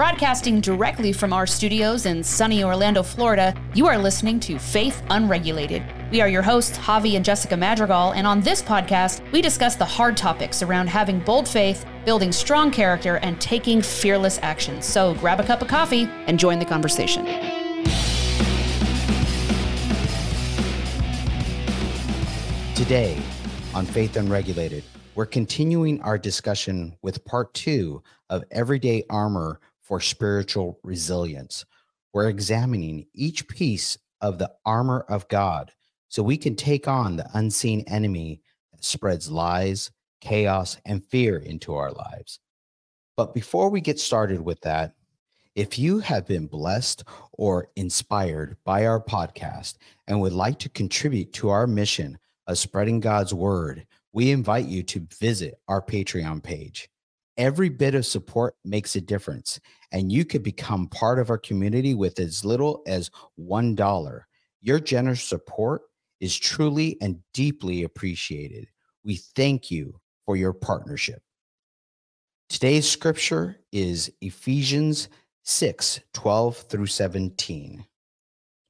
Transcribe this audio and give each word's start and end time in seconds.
Broadcasting 0.00 0.62
directly 0.62 1.12
from 1.12 1.30
our 1.34 1.46
studios 1.46 2.06
in 2.06 2.24
sunny 2.24 2.64
Orlando, 2.64 3.02
Florida, 3.02 3.54
you 3.74 3.86
are 3.86 3.98
listening 3.98 4.40
to 4.40 4.58
Faith 4.58 5.02
Unregulated. 5.10 5.82
We 6.10 6.22
are 6.22 6.28
your 6.30 6.40
hosts, 6.40 6.78
Javi 6.78 7.16
and 7.16 7.22
Jessica 7.22 7.54
Madrigal, 7.54 8.12
and 8.12 8.26
on 8.26 8.40
this 8.40 8.62
podcast, 8.62 9.20
we 9.30 9.42
discuss 9.42 9.76
the 9.76 9.84
hard 9.84 10.16
topics 10.16 10.62
around 10.62 10.86
having 10.86 11.20
bold 11.20 11.46
faith, 11.46 11.84
building 12.06 12.32
strong 12.32 12.70
character, 12.70 13.16
and 13.16 13.38
taking 13.42 13.82
fearless 13.82 14.38
action. 14.40 14.80
So 14.80 15.12
grab 15.16 15.38
a 15.38 15.44
cup 15.44 15.60
of 15.60 15.68
coffee 15.68 16.08
and 16.26 16.38
join 16.38 16.58
the 16.58 16.64
conversation. 16.64 17.26
Today 22.74 23.20
on 23.74 23.84
Faith 23.84 24.16
Unregulated, 24.16 24.82
we're 25.14 25.26
continuing 25.26 26.00
our 26.00 26.16
discussion 26.16 26.96
with 27.02 27.22
part 27.26 27.52
two 27.52 28.02
of 28.30 28.44
Everyday 28.50 29.04
Armor 29.10 29.60
for 29.90 30.00
spiritual 30.00 30.78
resilience. 30.84 31.64
We're 32.12 32.28
examining 32.28 33.06
each 33.12 33.48
piece 33.48 33.98
of 34.20 34.38
the 34.38 34.52
armor 34.64 35.04
of 35.08 35.26
God 35.26 35.72
so 36.08 36.22
we 36.22 36.36
can 36.36 36.54
take 36.54 36.86
on 36.86 37.16
the 37.16 37.28
unseen 37.34 37.82
enemy 37.88 38.40
that 38.70 38.84
spreads 38.84 39.28
lies, 39.28 39.90
chaos, 40.20 40.76
and 40.86 41.04
fear 41.06 41.38
into 41.38 41.74
our 41.74 41.90
lives. 41.90 42.38
But 43.16 43.34
before 43.34 43.68
we 43.68 43.80
get 43.80 43.98
started 43.98 44.40
with 44.40 44.60
that, 44.60 44.94
if 45.56 45.76
you 45.76 45.98
have 45.98 46.24
been 46.24 46.46
blessed 46.46 47.02
or 47.32 47.66
inspired 47.74 48.58
by 48.64 48.86
our 48.86 49.02
podcast 49.02 49.74
and 50.06 50.20
would 50.20 50.32
like 50.32 50.60
to 50.60 50.68
contribute 50.68 51.32
to 51.32 51.48
our 51.48 51.66
mission 51.66 52.16
of 52.46 52.58
spreading 52.58 53.00
God's 53.00 53.34
word, 53.34 53.84
we 54.12 54.30
invite 54.30 54.66
you 54.66 54.84
to 54.84 55.08
visit 55.18 55.58
our 55.66 55.82
Patreon 55.82 56.44
page. 56.44 56.88
Every 57.40 57.70
bit 57.70 57.94
of 57.94 58.04
support 58.04 58.54
makes 58.66 58.96
a 58.96 59.00
difference, 59.00 59.58
and 59.92 60.12
you 60.12 60.26
could 60.26 60.42
become 60.42 60.88
part 60.88 61.18
of 61.18 61.30
our 61.30 61.38
community 61.38 61.94
with 61.94 62.20
as 62.20 62.44
little 62.44 62.82
as 62.86 63.10
$1. 63.40 64.20
Your 64.60 64.78
generous 64.78 65.24
support 65.24 65.80
is 66.20 66.38
truly 66.38 66.98
and 67.00 67.18
deeply 67.32 67.84
appreciated. 67.84 68.68
We 69.04 69.16
thank 69.16 69.70
you 69.70 69.98
for 70.26 70.36
your 70.36 70.52
partnership. 70.52 71.22
Today's 72.50 72.86
scripture 72.86 73.56
is 73.72 74.12
Ephesians 74.20 75.08
6 75.44 75.98
12 76.12 76.56
through 76.58 76.88
17. 76.88 77.86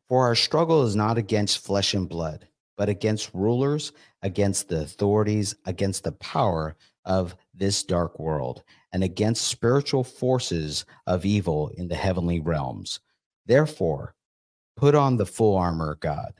For 0.08 0.24
our 0.24 0.36
struggle 0.36 0.84
is 0.84 0.94
not 0.94 1.18
against 1.18 1.66
flesh 1.66 1.94
and 1.94 2.08
blood, 2.08 2.46
but 2.80 2.88
against 2.88 3.34
rulers, 3.34 3.92
against 4.22 4.70
the 4.70 4.80
authorities, 4.80 5.54
against 5.66 6.02
the 6.02 6.12
power 6.12 6.74
of 7.04 7.36
this 7.52 7.84
dark 7.84 8.18
world 8.18 8.62
and 8.94 9.04
against 9.04 9.48
spiritual 9.48 10.02
forces 10.02 10.86
of 11.06 11.26
evil 11.26 11.68
in 11.76 11.88
the 11.88 11.94
heavenly 11.94 12.40
realms. 12.40 12.98
Therefore, 13.44 14.14
put 14.78 14.94
on 14.94 15.18
the 15.18 15.26
full 15.26 15.58
armor 15.58 15.92
of 15.92 16.00
God, 16.00 16.32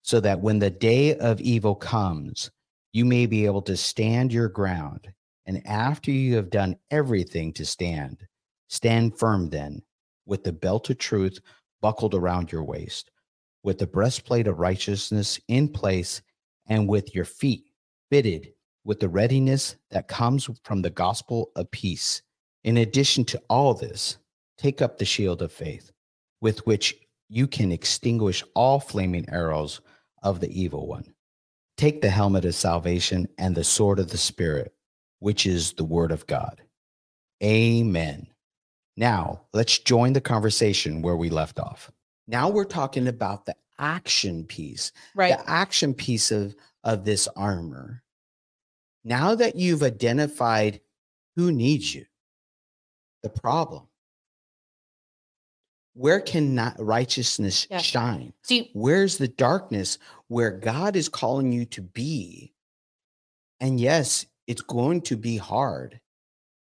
so 0.00 0.18
that 0.20 0.40
when 0.40 0.60
the 0.60 0.70
day 0.70 1.14
of 1.18 1.42
evil 1.42 1.74
comes, 1.74 2.50
you 2.94 3.04
may 3.04 3.26
be 3.26 3.44
able 3.44 3.60
to 3.60 3.76
stand 3.76 4.32
your 4.32 4.48
ground. 4.48 5.12
And 5.44 5.60
after 5.66 6.10
you 6.10 6.36
have 6.36 6.48
done 6.48 6.78
everything 6.90 7.52
to 7.52 7.66
stand, 7.66 8.26
stand 8.70 9.18
firm 9.18 9.50
then, 9.50 9.82
with 10.24 10.42
the 10.42 10.52
belt 10.52 10.88
of 10.88 10.96
truth 10.96 11.38
buckled 11.82 12.14
around 12.14 12.50
your 12.50 12.64
waist, 12.64 13.10
with 13.62 13.78
the 13.78 13.86
breastplate 13.86 14.46
of 14.46 14.58
righteousness 14.58 15.38
in 15.48 15.68
place, 15.68 16.22
and 16.66 16.88
with 16.88 17.14
your 17.14 17.24
feet 17.24 17.64
fitted 18.10 18.52
with 18.84 19.00
the 19.00 19.08
readiness 19.08 19.76
that 19.90 20.08
comes 20.08 20.48
from 20.64 20.82
the 20.82 20.90
gospel 20.90 21.50
of 21.56 21.70
peace. 21.70 22.22
In 22.64 22.78
addition 22.78 23.24
to 23.26 23.42
all 23.48 23.74
this, 23.74 24.18
take 24.58 24.82
up 24.82 24.98
the 24.98 25.04
shield 25.04 25.42
of 25.42 25.52
faith, 25.52 25.90
with 26.40 26.66
which 26.66 26.96
you 27.28 27.46
can 27.46 27.72
extinguish 27.72 28.44
all 28.54 28.80
flaming 28.80 29.28
arrows 29.28 29.80
of 30.22 30.40
the 30.40 30.60
evil 30.60 30.86
one. 30.86 31.14
Take 31.76 32.00
the 32.00 32.10
helmet 32.10 32.44
of 32.44 32.54
salvation 32.54 33.26
and 33.38 33.54
the 33.54 33.64
sword 33.64 33.98
of 33.98 34.10
the 34.10 34.18
Spirit, 34.18 34.74
which 35.20 35.46
is 35.46 35.72
the 35.72 35.84
word 35.84 36.12
of 36.12 36.26
God. 36.26 36.60
Amen. 37.42 38.26
Now, 38.96 39.42
let's 39.52 39.78
join 39.78 40.12
the 40.12 40.20
conversation 40.20 41.02
where 41.02 41.16
we 41.16 41.30
left 41.30 41.58
off. 41.58 41.90
Now 42.32 42.48
we're 42.48 42.64
talking 42.64 43.06
about 43.06 43.46
the 43.46 43.54
action 43.78 44.44
piece, 44.44 44.90
Right. 45.14 45.38
the 45.38 45.48
action 45.48 45.94
piece 45.94 46.32
of, 46.32 46.56
of 46.82 47.04
this 47.04 47.28
armor 47.36 48.02
now 49.04 49.34
that 49.34 49.56
you've 49.56 49.82
identified 49.82 50.80
who 51.36 51.50
needs 51.50 51.94
you, 51.94 52.06
the 53.22 53.30
problem, 53.30 53.88
where 55.94 56.20
can 56.20 56.54
not 56.54 56.76
righteousness 56.78 57.66
Yeah. 57.70 57.78
shine? 57.78 58.32
See, 58.42 58.70
Where's 58.72 59.18
the 59.18 59.28
darkness 59.28 59.98
where 60.28 60.50
God 60.52 60.96
is 60.96 61.08
calling 61.08 61.52
you 61.52 61.64
to 61.66 61.82
be? 61.82 62.54
And 63.60 63.80
yes, 63.80 64.26
it's 64.46 64.62
going 64.62 65.02
to 65.02 65.16
be 65.16 65.36
hard. 65.36 66.00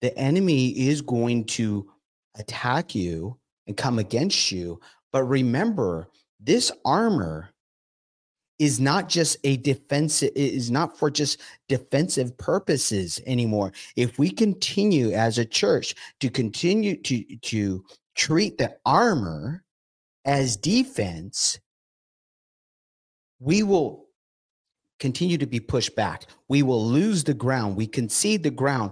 The 0.02 0.16
enemy 0.18 0.70
is 0.70 1.02
going 1.02 1.46
to 1.46 1.92
attack 2.36 2.94
you 2.96 3.40
and 3.68 3.78
come 3.78 3.98
against 4.00 4.52
you. 4.52 4.80
But 5.12 5.24
remember, 5.24 6.10
this 6.40 6.72
armor 6.84 7.50
is 8.58 8.80
not 8.80 9.10
just 9.10 9.38
a 9.44 9.58
defensive 9.58 10.32
it 10.34 10.54
is 10.54 10.72
not 10.72 10.98
for 10.98 11.12
just 11.12 11.42
defensive 11.68 12.38
purposes 12.38 13.20
anymore. 13.26 13.74
If 13.96 14.18
we 14.18 14.30
continue 14.30 15.12
as 15.12 15.38
a 15.38 15.46
church 15.46 15.94
to 16.22 16.30
continue 16.30 16.96
to 17.02 17.24
to 17.38 17.84
treat 18.16 18.58
the 18.58 18.78
armor 18.86 19.64
as 20.24 20.56
defense 20.56 21.60
we 23.40 23.64
will 23.64 24.06
continue 25.00 25.38
to 25.38 25.46
be 25.46 25.60
pushed 25.60 25.96
back. 25.96 26.26
We 26.48 26.64
will 26.64 26.84
lose 26.86 27.24
the 27.24 27.34
ground. 27.34 27.76
We 27.76 27.88
concede 27.88 28.44
the 28.44 28.52
ground. 28.52 28.92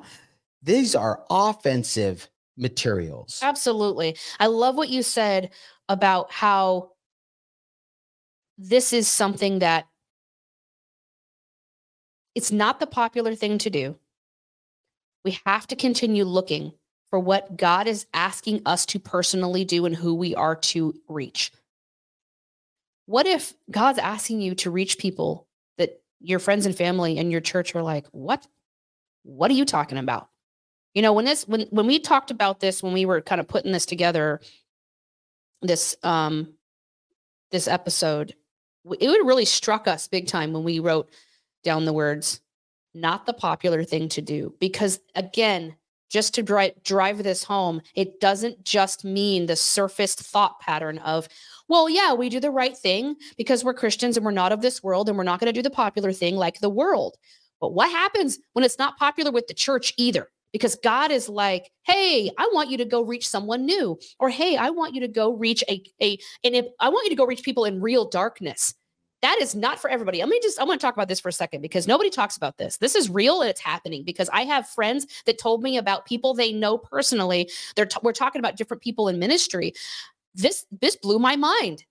These 0.61 0.95
are 0.95 1.23
offensive 1.29 2.29
materials. 2.57 3.39
Absolutely. 3.41 4.15
I 4.39 4.47
love 4.47 4.75
what 4.75 4.89
you 4.89 5.01
said 5.01 5.51
about 5.89 6.31
how 6.31 6.91
this 8.57 8.93
is 8.93 9.07
something 9.07 9.59
that 9.59 9.87
it's 12.35 12.51
not 12.51 12.79
the 12.79 12.87
popular 12.87 13.35
thing 13.35 13.57
to 13.59 13.69
do. 13.69 13.95
We 15.23 15.39
have 15.45 15.67
to 15.67 15.75
continue 15.75 16.23
looking 16.23 16.73
for 17.09 17.19
what 17.19 17.57
God 17.57 17.87
is 17.87 18.07
asking 18.13 18.61
us 18.65 18.85
to 18.87 18.99
personally 18.99 19.65
do 19.65 19.85
and 19.85 19.95
who 19.95 20.15
we 20.15 20.33
are 20.35 20.55
to 20.55 20.95
reach. 21.07 21.51
What 23.05 23.27
if 23.27 23.53
God's 23.69 23.99
asking 23.99 24.41
you 24.41 24.55
to 24.55 24.71
reach 24.71 24.97
people 24.97 25.47
that 25.77 26.01
your 26.19 26.39
friends 26.39 26.65
and 26.65 26.75
family 26.75 27.17
and 27.17 27.31
your 27.31 27.41
church 27.41 27.75
are 27.75 27.83
like, 27.83 28.07
"What? 28.07 28.47
What 29.23 29.51
are 29.51 29.55
you 29.55 29.65
talking 29.65 29.97
about?" 29.97 30.29
You 30.93 31.01
know, 31.01 31.13
when 31.13 31.25
this 31.25 31.47
when 31.47 31.67
when 31.69 31.85
we 31.85 31.99
talked 31.99 32.31
about 32.31 32.59
this 32.59 32.81
when 32.81 32.93
we 32.93 33.05
were 33.05 33.21
kind 33.21 33.41
of 33.41 33.47
putting 33.47 33.71
this 33.71 33.85
together 33.85 34.41
this 35.63 35.95
um 36.03 36.53
this 37.51 37.67
episode, 37.67 38.35
it 38.99 39.07
would 39.07 39.27
really 39.27 39.45
struck 39.45 39.87
us 39.87 40.07
big 40.07 40.27
time 40.27 40.53
when 40.53 40.63
we 40.63 40.79
wrote 40.79 41.09
down 41.63 41.85
the 41.85 41.93
words 41.93 42.41
not 42.93 43.25
the 43.25 43.33
popular 43.33 43.83
thing 43.83 44.07
to 44.07 44.21
do 44.21 44.53
because 44.59 44.99
again 45.15 45.75
just 46.09 46.35
to 46.35 46.43
drive 46.43 46.71
drive 46.83 47.23
this 47.23 47.43
home 47.43 47.81
it 47.95 48.19
doesn't 48.19 48.63
just 48.63 49.03
mean 49.03 49.45
the 49.45 49.55
surfaced 49.55 50.19
thought 50.19 50.59
pattern 50.59 50.99
of 50.99 51.27
well 51.67 51.89
yeah 51.89 52.13
we 52.13 52.29
do 52.29 52.39
the 52.39 52.51
right 52.51 52.77
thing 52.77 53.15
because 53.35 53.63
we're 53.63 53.73
christians 53.73 54.15
and 54.15 54.23
we're 54.23 54.31
not 54.31 54.51
of 54.51 54.61
this 54.61 54.83
world 54.83 55.09
and 55.09 55.17
we're 55.17 55.23
not 55.23 55.39
going 55.39 55.51
to 55.51 55.57
do 55.57 55.63
the 55.63 55.69
popular 55.71 56.11
thing 56.11 56.35
like 56.35 56.59
the 56.59 56.69
world. 56.69 57.17
But 57.59 57.73
what 57.73 57.89
happens 57.89 58.39
when 58.51 58.65
it's 58.65 58.77
not 58.77 58.97
popular 58.97 59.31
with 59.31 59.47
the 59.47 59.53
church 59.53 59.93
either 59.97 60.27
because 60.53 60.75
god 60.75 61.11
is 61.11 61.27
like 61.27 61.69
hey 61.83 62.31
i 62.37 62.49
want 62.53 62.69
you 62.69 62.77
to 62.77 62.85
go 62.85 63.03
reach 63.03 63.27
someone 63.27 63.65
new 63.65 63.99
or 64.19 64.29
hey 64.29 64.55
i 64.55 64.69
want 64.69 64.95
you 64.95 65.01
to 65.01 65.07
go 65.09 65.33
reach 65.33 65.63
a, 65.67 65.83
a 66.01 66.17
and 66.45 66.55
if 66.55 66.65
i 66.79 66.87
want 66.87 67.03
you 67.03 67.09
to 67.09 67.17
go 67.17 67.25
reach 67.25 67.43
people 67.43 67.65
in 67.65 67.81
real 67.81 68.07
darkness 68.07 68.73
that 69.23 69.39
is 69.39 69.55
not 69.55 69.79
for 69.79 69.89
everybody. 69.89 70.19
Let 70.19 70.27
me 70.27 70.39
just, 70.43 70.59
I 70.59 70.65
want 70.65 70.81
to 70.81 70.85
talk 70.85 70.95
about 70.95 71.07
this 71.07 71.21
for 71.21 71.29
a 71.29 71.33
second 71.33 71.61
because 71.61 71.87
nobody 71.87 72.09
talks 72.09 72.35
about 72.35 72.57
this. 72.57 72.75
This 72.75 72.93
is 72.93 73.09
real 73.09 73.39
and 73.39 73.49
it's 73.49 73.61
happening 73.61 74.03
because 74.03 74.29
I 74.33 74.41
have 74.41 74.67
friends 74.67 75.07
that 75.25 75.37
told 75.37 75.63
me 75.63 75.77
about 75.77 76.05
people 76.05 76.33
they 76.33 76.51
know 76.51 76.77
personally. 76.77 77.49
They're, 77.77 77.85
t- 77.85 77.99
we're 78.03 78.11
talking 78.11 78.39
about 78.39 78.57
different 78.57 78.83
people 78.83 79.07
in 79.07 79.19
ministry. 79.19 79.71
This, 80.35 80.65
this 80.81 80.97
blew 80.97 81.19
my 81.19 81.37
mind. 81.37 81.85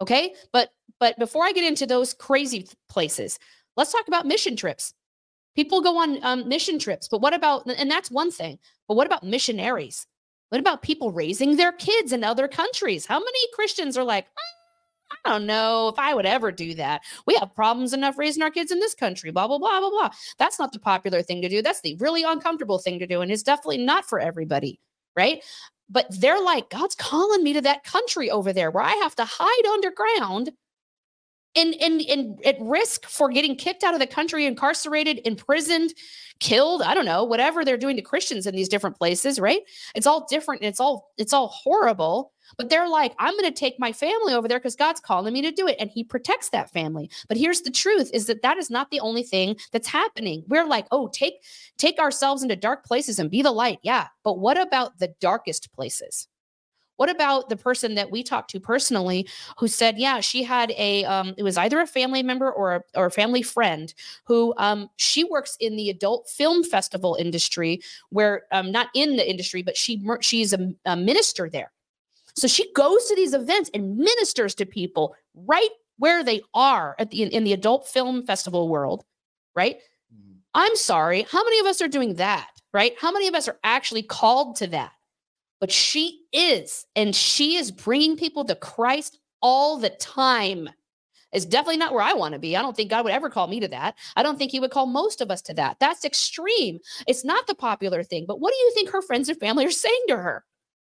Okay. 0.00 0.34
But, 0.52 0.70
but 0.98 1.16
before 1.16 1.44
I 1.44 1.52
get 1.52 1.64
into 1.64 1.86
those 1.86 2.12
crazy 2.12 2.66
places, 2.88 3.38
let's 3.76 3.92
talk 3.92 4.08
about 4.08 4.26
mission 4.26 4.56
trips. 4.56 4.94
People 5.54 5.80
go 5.80 5.98
on 5.98 6.18
um, 6.24 6.48
mission 6.48 6.78
trips, 6.78 7.08
but 7.08 7.20
what 7.20 7.34
about, 7.34 7.66
and 7.66 7.90
that's 7.90 8.10
one 8.10 8.30
thing, 8.30 8.58
but 8.88 8.96
what 8.96 9.06
about 9.06 9.22
missionaries? 9.22 10.06
What 10.48 10.60
about 10.60 10.82
people 10.82 11.12
raising 11.12 11.56
their 11.56 11.72
kids 11.72 12.12
in 12.12 12.22
other 12.24 12.48
countries? 12.48 13.06
How 13.06 13.18
many 13.18 13.38
Christians 13.54 13.96
are 13.96 14.04
like, 14.04 14.26
"Ah, 14.36 15.20
I 15.24 15.30
don't 15.30 15.46
know 15.46 15.88
if 15.88 15.98
I 15.98 16.14
would 16.14 16.26
ever 16.26 16.52
do 16.52 16.74
that. 16.74 17.02
We 17.26 17.34
have 17.36 17.54
problems 17.54 17.92
enough 17.92 18.18
raising 18.18 18.42
our 18.42 18.50
kids 18.50 18.70
in 18.70 18.80
this 18.80 18.94
country, 18.94 19.30
blah, 19.30 19.48
blah, 19.48 19.58
blah, 19.58 19.80
blah, 19.80 19.90
blah. 19.90 20.10
That's 20.38 20.58
not 20.58 20.72
the 20.72 20.78
popular 20.78 21.22
thing 21.22 21.42
to 21.42 21.48
do. 21.48 21.62
That's 21.62 21.80
the 21.80 21.96
really 21.98 22.24
uncomfortable 22.24 22.78
thing 22.78 22.98
to 22.98 23.06
do. 23.06 23.20
And 23.20 23.30
it's 23.30 23.42
definitely 23.42 23.78
not 23.78 24.04
for 24.04 24.20
everybody, 24.20 24.80
right? 25.16 25.42
but 25.88 26.06
they're 26.18 26.42
like, 26.42 26.70
God's 26.70 26.94
calling 26.94 27.42
me 27.42 27.52
to 27.52 27.60
that 27.62 27.84
country 27.84 28.30
over 28.30 28.52
there 28.52 28.70
where 28.70 28.84
I 28.84 28.92
have 29.02 29.14
to 29.16 29.24
hide 29.28 29.66
underground 29.72 30.50
and 31.56 31.74
and 31.80 32.00
and 32.02 32.44
at 32.44 32.56
risk 32.60 33.06
for 33.06 33.28
getting 33.28 33.56
kicked 33.56 33.84
out 33.84 33.94
of 33.94 34.00
the 34.00 34.06
country, 34.06 34.46
incarcerated, 34.46 35.20
imprisoned, 35.24 35.94
killed, 36.40 36.82
I 36.82 36.94
don't 36.94 37.04
know, 37.04 37.24
whatever 37.24 37.64
they're 37.64 37.76
doing 37.76 37.96
to 37.96 38.02
Christians 38.02 38.46
in 38.46 38.54
these 38.54 38.68
different 38.68 38.96
places, 38.96 39.38
right? 39.38 39.60
It's 39.94 40.06
all 40.06 40.26
different 40.28 40.62
and 40.62 40.68
it's 40.68 40.80
all 40.80 41.12
it's 41.16 41.32
all 41.32 41.48
horrible. 41.48 42.32
But 42.58 42.68
they're 42.68 42.88
like, 42.88 43.14
I'm 43.18 43.32
going 43.34 43.50
to 43.50 43.58
take 43.58 43.80
my 43.80 43.92
family 43.92 44.34
over 44.34 44.46
there 44.46 44.58
because 44.58 44.76
God's 44.76 45.00
calling 45.00 45.32
me 45.32 45.40
to 45.42 45.50
do 45.50 45.66
it. 45.66 45.76
And 45.80 45.90
he 45.90 46.04
protects 46.04 46.50
that 46.50 46.70
family. 46.70 47.10
But 47.26 47.38
here's 47.38 47.62
the 47.62 47.70
truth 47.70 48.10
is 48.12 48.26
that 48.26 48.42
that 48.42 48.58
is 48.58 48.70
not 48.70 48.90
the 48.90 49.00
only 49.00 49.22
thing 49.22 49.56
that's 49.72 49.88
happening. 49.88 50.44
We're 50.46 50.66
like, 50.66 50.86
oh, 50.90 51.08
take 51.08 51.42
take 51.78 51.98
ourselves 51.98 52.42
into 52.42 52.56
dark 52.56 52.84
places 52.84 53.18
and 53.18 53.30
be 53.30 53.42
the 53.42 53.50
light. 53.50 53.78
Yeah. 53.82 54.08
But 54.22 54.38
what 54.38 54.60
about 54.60 54.98
the 54.98 55.14
darkest 55.20 55.72
places? 55.72 56.28
What 56.96 57.10
about 57.10 57.48
the 57.48 57.56
person 57.56 57.94
that 57.96 58.10
we 58.10 58.22
talked 58.22 58.50
to 58.50 58.60
personally 58.60 59.28
who 59.58 59.66
said, 59.66 59.98
yeah, 59.98 60.20
she 60.20 60.44
had 60.44 60.72
a, 60.76 61.04
um, 61.04 61.34
it 61.36 61.42
was 61.42 61.58
either 61.58 61.80
a 61.80 61.86
family 61.86 62.22
member 62.22 62.50
or 62.50 62.76
a, 62.76 62.82
or 62.94 63.06
a 63.06 63.10
family 63.10 63.42
friend 63.42 63.92
who 64.24 64.54
um, 64.58 64.88
she 64.96 65.24
works 65.24 65.56
in 65.58 65.76
the 65.76 65.90
adult 65.90 66.28
film 66.28 66.62
festival 66.62 67.16
industry, 67.18 67.80
where 68.10 68.44
um, 68.52 68.70
not 68.70 68.88
in 68.94 69.16
the 69.16 69.28
industry, 69.28 69.62
but 69.62 69.76
she 69.76 70.04
she's 70.20 70.52
a, 70.52 70.72
a 70.84 70.96
minister 70.96 71.50
there. 71.50 71.72
So 72.36 72.48
she 72.48 72.72
goes 72.72 73.06
to 73.06 73.16
these 73.16 73.34
events 73.34 73.70
and 73.74 73.96
ministers 73.96 74.54
to 74.56 74.66
people 74.66 75.14
right 75.34 75.70
where 75.98 76.24
they 76.24 76.42
are 76.52 76.96
at 76.98 77.10
the 77.10 77.22
in 77.22 77.44
the 77.44 77.52
adult 77.52 77.88
film 77.88 78.24
festival 78.24 78.68
world, 78.68 79.04
right? 79.54 79.76
Mm-hmm. 80.12 80.38
I'm 80.54 80.76
sorry, 80.76 81.26
how 81.30 81.42
many 81.44 81.60
of 81.60 81.66
us 81.66 81.80
are 81.80 81.88
doing 81.88 82.14
that, 82.14 82.50
right? 82.72 82.94
How 83.00 83.12
many 83.12 83.28
of 83.28 83.34
us 83.34 83.48
are 83.48 83.58
actually 83.62 84.02
called 84.02 84.56
to 84.56 84.66
that? 84.68 84.92
But 85.64 85.72
she 85.72 86.20
is, 86.30 86.84
and 86.94 87.16
she 87.16 87.56
is 87.56 87.70
bringing 87.70 88.18
people 88.18 88.44
to 88.44 88.54
Christ 88.54 89.18
all 89.40 89.78
the 89.78 89.88
time. 89.88 90.68
It's 91.32 91.46
definitely 91.46 91.78
not 91.78 91.94
where 91.94 92.02
I 92.02 92.12
want 92.12 92.34
to 92.34 92.38
be. 92.38 92.54
I 92.54 92.60
don't 92.60 92.76
think 92.76 92.90
God 92.90 93.02
would 93.02 93.14
ever 93.14 93.30
call 93.30 93.46
me 93.46 93.60
to 93.60 93.68
that. 93.68 93.94
I 94.14 94.22
don't 94.22 94.36
think 94.38 94.50
he 94.50 94.60
would 94.60 94.72
call 94.72 94.84
most 94.84 95.22
of 95.22 95.30
us 95.30 95.40
to 95.40 95.54
that. 95.54 95.78
That's 95.80 96.04
extreme. 96.04 96.80
It's 97.08 97.24
not 97.24 97.46
the 97.46 97.54
popular 97.54 98.02
thing. 98.02 98.26
But 98.28 98.40
what 98.40 98.52
do 98.52 98.58
you 98.58 98.72
think 98.74 98.90
her 98.90 99.00
friends 99.00 99.30
and 99.30 99.40
family 99.40 99.64
are 99.64 99.70
saying 99.86 100.04
to 100.08 100.18
her? 100.18 100.44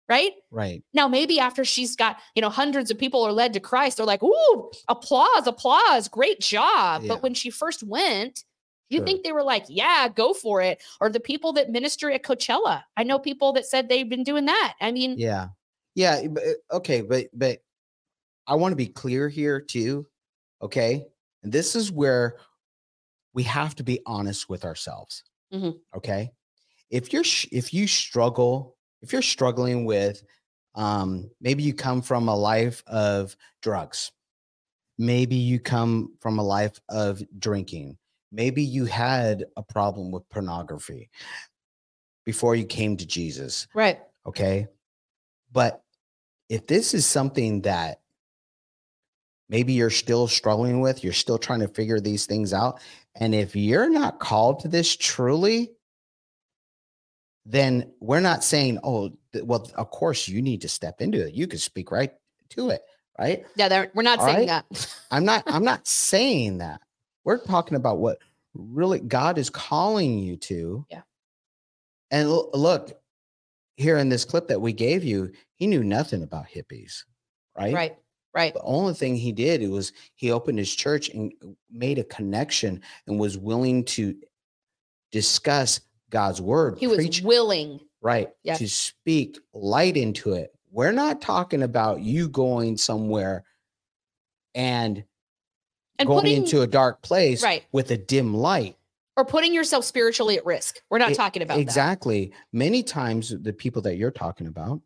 right? 0.08 0.32
Right. 0.50 0.82
Now, 0.94 1.06
maybe 1.06 1.38
after 1.38 1.64
she's 1.64 1.94
got, 1.94 2.16
you 2.34 2.40
know, 2.40 2.50
hundreds 2.50 2.90
of 2.90 2.98
people 2.98 3.22
are 3.22 3.32
led 3.32 3.52
to 3.52 3.60
Christ, 3.60 3.98
they're 3.98 4.06
like, 4.06 4.22
ooh, 4.22 4.70
applause, 4.88 5.46
applause, 5.46 6.08
great 6.08 6.40
job. 6.40 7.02
Yeah. 7.02 7.08
But 7.08 7.22
when 7.22 7.34
she 7.34 7.50
first 7.50 7.82
went, 7.82 8.44
you 8.92 8.98
sure. 9.00 9.06
think 9.06 9.24
they 9.24 9.32
were 9.32 9.42
like, 9.42 9.64
yeah, 9.68 10.08
go 10.14 10.32
for 10.32 10.60
it? 10.60 10.80
Or 11.00 11.10
the 11.10 11.20
people 11.20 11.52
that 11.54 11.70
minister 11.70 12.10
at 12.10 12.22
Coachella. 12.22 12.82
I 12.96 13.04
know 13.04 13.18
people 13.18 13.52
that 13.54 13.66
said 13.66 13.88
they've 13.88 14.08
been 14.08 14.24
doing 14.24 14.46
that. 14.46 14.74
I 14.80 14.92
mean, 14.92 15.16
yeah. 15.18 15.48
Yeah. 15.94 16.22
Uh, 16.36 16.76
okay. 16.76 17.02
But, 17.02 17.26
but 17.32 17.58
I 18.46 18.54
want 18.54 18.72
to 18.72 18.76
be 18.76 18.86
clear 18.86 19.28
here 19.28 19.60
too. 19.60 20.06
Okay. 20.62 21.04
And 21.42 21.52
this 21.52 21.76
is 21.76 21.90
where 21.90 22.36
we 23.34 23.42
have 23.44 23.74
to 23.76 23.82
be 23.82 24.00
honest 24.06 24.48
with 24.48 24.64
ourselves. 24.64 25.22
Mm-hmm. 25.52 25.70
Okay. 25.96 26.30
If 26.90 27.12
you're, 27.12 27.24
if 27.50 27.74
you 27.74 27.86
struggle 27.86 28.76
if 29.02 29.12
you're 29.12 29.22
struggling 29.22 29.84
with 29.84 30.22
um, 30.74 31.30
maybe 31.40 31.62
you 31.62 31.74
come 31.74 32.00
from 32.00 32.28
a 32.28 32.36
life 32.36 32.82
of 32.86 33.36
drugs 33.60 34.12
maybe 34.98 35.36
you 35.36 35.58
come 35.60 36.14
from 36.20 36.38
a 36.38 36.42
life 36.42 36.78
of 36.88 37.22
drinking 37.38 37.98
maybe 38.32 38.62
you 38.62 38.84
had 38.84 39.44
a 39.56 39.62
problem 39.62 40.10
with 40.10 40.28
pornography 40.28 41.10
before 42.24 42.56
you 42.56 42.64
came 42.64 42.96
to 42.96 43.06
jesus 43.06 43.66
right 43.74 44.00
okay 44.26 44.66
but 45.52 45.82
if 46.48 46.66
this 46.66 46.94
is 46.94 47.06
something 47.06 47.60
that 47.62 48.00
maybe 49.48 49.72
you're 49.72 49.90
still 49.90 50.26
struggling 50.26 50.80
with 50.80 51.04
you're 51.04 51.12
still 51.12 51.38
trying 51.38 51.60
to 51.60 51.68
figure 51.68 52.00
these 52.00 52.26
things 52.26 52.52
out 52.52 52.80
and 53.16 53.34
if 53.34 53.54
you're 53.54 53.90
not 53.90 54.18
called 54.18 54.60
to 54.60 54.68
this 54.68 54.96
truly 54.96 55.70
then 57.44 57.92
we're 58.00 58.20
not 58.20 58.44
saying, 58.44 58.78
oh, 58.84 59.10
well, 59.42 59.68
of 59.74 59.90
course 59.90 60.28
you 60.28 60.42
need 60.42 60.60
to 60.60 60.68
step 60.68 61.00
into 61.00 61.26
it. 61.26 61.34
You 61.34 61.46
could 61.46 61.60
speak 61.60 61.90
right 61.90 62.12
to 62.50 62.70
it, 62.70 62.82
right? 63.18 63.44
Yeah, 63.56 63.86
we're 63.94 64.02
not 64.02 64.20
All 64.20 64.26
saying 64.26 64.48
right? 64.48 64.64
that. 64.70 64.98
I'm 65.10 65.24
not. 65.24 65.42
I'm 65.46 65.64
not 65.64 65.86
saying 65.86 66.58
that. 66.58 66.80
We're 67.24 67.38
talking 67.38 67.76
about 67.76 67.98
what 67.98 68.18
really 68.54 69.00
God 69.00 69.38
is 69.38 69.50
calling 69.50 70.18
you 70.18 70.36
to. 70.36 70.86
Yeah. 70.90 71.02
And 72.10 72.28
l- 72.28 72.50
look, 72.52 72.92
here 73.76 73.96
in 73.96 74.08
this 74.08 74.24
clip 74.24 74.48
that 74.48 74.60
we 74.60 74.72
gave 74.72 75.04
you, 75.04 75.32
he 75.54 75.66
knew 75.66 75.82
nothing 75.82 76.22
about 76.22 76.46
hippies, 76.46 77.04
right? 77.56 77.72
Right. 77.72 77.96
Right. 78.34 78.54
The 78.54 78.62
only 78.62 78.94
thing 78.94 79.14
he 79.14 79.30
did 79.30 79.60
it 79.60 79.68
was 79.68 79.92
he 80.14 80.32
opened 80.32 80.58
his 80.58 80.74
church 80.74 81.10
and 81.10 81.32
uh, 81.44 81.48
made 81.70 81.98
a 81.98 82.04
connection 82.04 82.80
and 83.06 83.20
was 83.20 83.36
willing 83.36 83.84
to 83.84 84.14
discuss 85.10 85.80
God's 86.08 86.40
word. 86.40 86.78
He 86.78 86.86
preach, 86.86 87.20
was 87.20 87.22
willing. 87.22 87.80
Right. 88.00 88.30
Yes. 88.42 88.58
To 88.58 88.68
speak 88.68 89.38
light 89.52 89.98
into 89.98 90.32
it. 90.32 90.54
We're 90.70 90.92
not 90.92 91.20
talking 91.20 91.62
about 91.62 92.00
you 92.00 92.28
going 92.28 92.78
somewhere 92.78 93.44
and, 94.54 95.04
and 95.98 96.06
going 96.06 96.22
putting, 96.22 96.42
into 96.42 96.62
a 96.62 96.66
dark 96.66 97.02
place 97.02 97.42
right. 97.42 97.64
with 97.72 97.90
a 97.90 97.96
dim 97.96 98.34
light. 98.34 98.76
Or 99.16 99.24
putting 99.24 99.52
yourself 99.52 99.84
spiritually 99.84 100.38
at 100.38 100.46
risk. 100.46 100.80
We're 100.88 100.98
not 100.98 101.12
it, 101.12 101.16
talking 101.16 101.42
about 101.42 101.58
exactly. 101.58 102.26
That. 102.26 102.36
Many 102.52 102.82
times 102.82 103.34
the 103.42 103.52
people 103.52 103.82
that 103.82 103.96
you're 103.96 104.10
talking 104.10 104.46
about, 104.46 104.80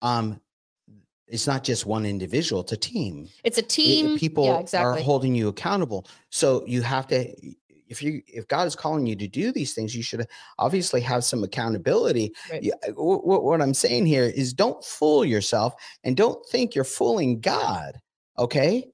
um, 0.00 0.40
it's 1.26 1.46
not 1.46 1.64
just 1.64 1.86
one 1.86 2.06
individual, 2.06 2.62
it's 2.62 2.72
a 2.72 2.76
team. 2.76 3.28
It's 3.44 3.58
a 3.58 3.62
team. 3.62 4.14
It, 4.14 4.20
people 4.20 4.44
yeah, 4.44 4.60
exactly. 4.60 5.00
are 5.00 5.04
holding 5.04 5.34
you 5.34 5.48
accountable. 5.48 6.06
So 6.30 6.64
you 6.66 6.82
have 6.82 7.06
to 7.08 7.34
if 7.88 8.02
you 8.02 8.22
if 8.26 8.46
God 8.48 8.66
is 8.66 8.76
calling 8.76 9.06
you 9.06 9.16
to 9.16 9.28
do 9.28 9.52
these 9.52 9.74
things, 9.74 9.94
you 9.94 10.02
should 10.02 10.26
obviously 10.58 11.00
have 11.02 11.24
some 11.24 11.44
accountability. 11.44 12.32
Right. 12.50 12.72
what, 12.94 13.44
what 13.44 13.62
I'm 13.62 13.74
saying 13.74 14.06
here 14.06 14.24
is 14.24 14.52
don't 14.52 14.82
fool 14.84 15.24
yourself 15.24 15.74
and 16.04 16.16
don't 16.16 16.44
think 16.46 16.74
you're 16.74 16.84
fooling 16.84 17.40
God. 17.40 18.00
Okay. 18.38 18.88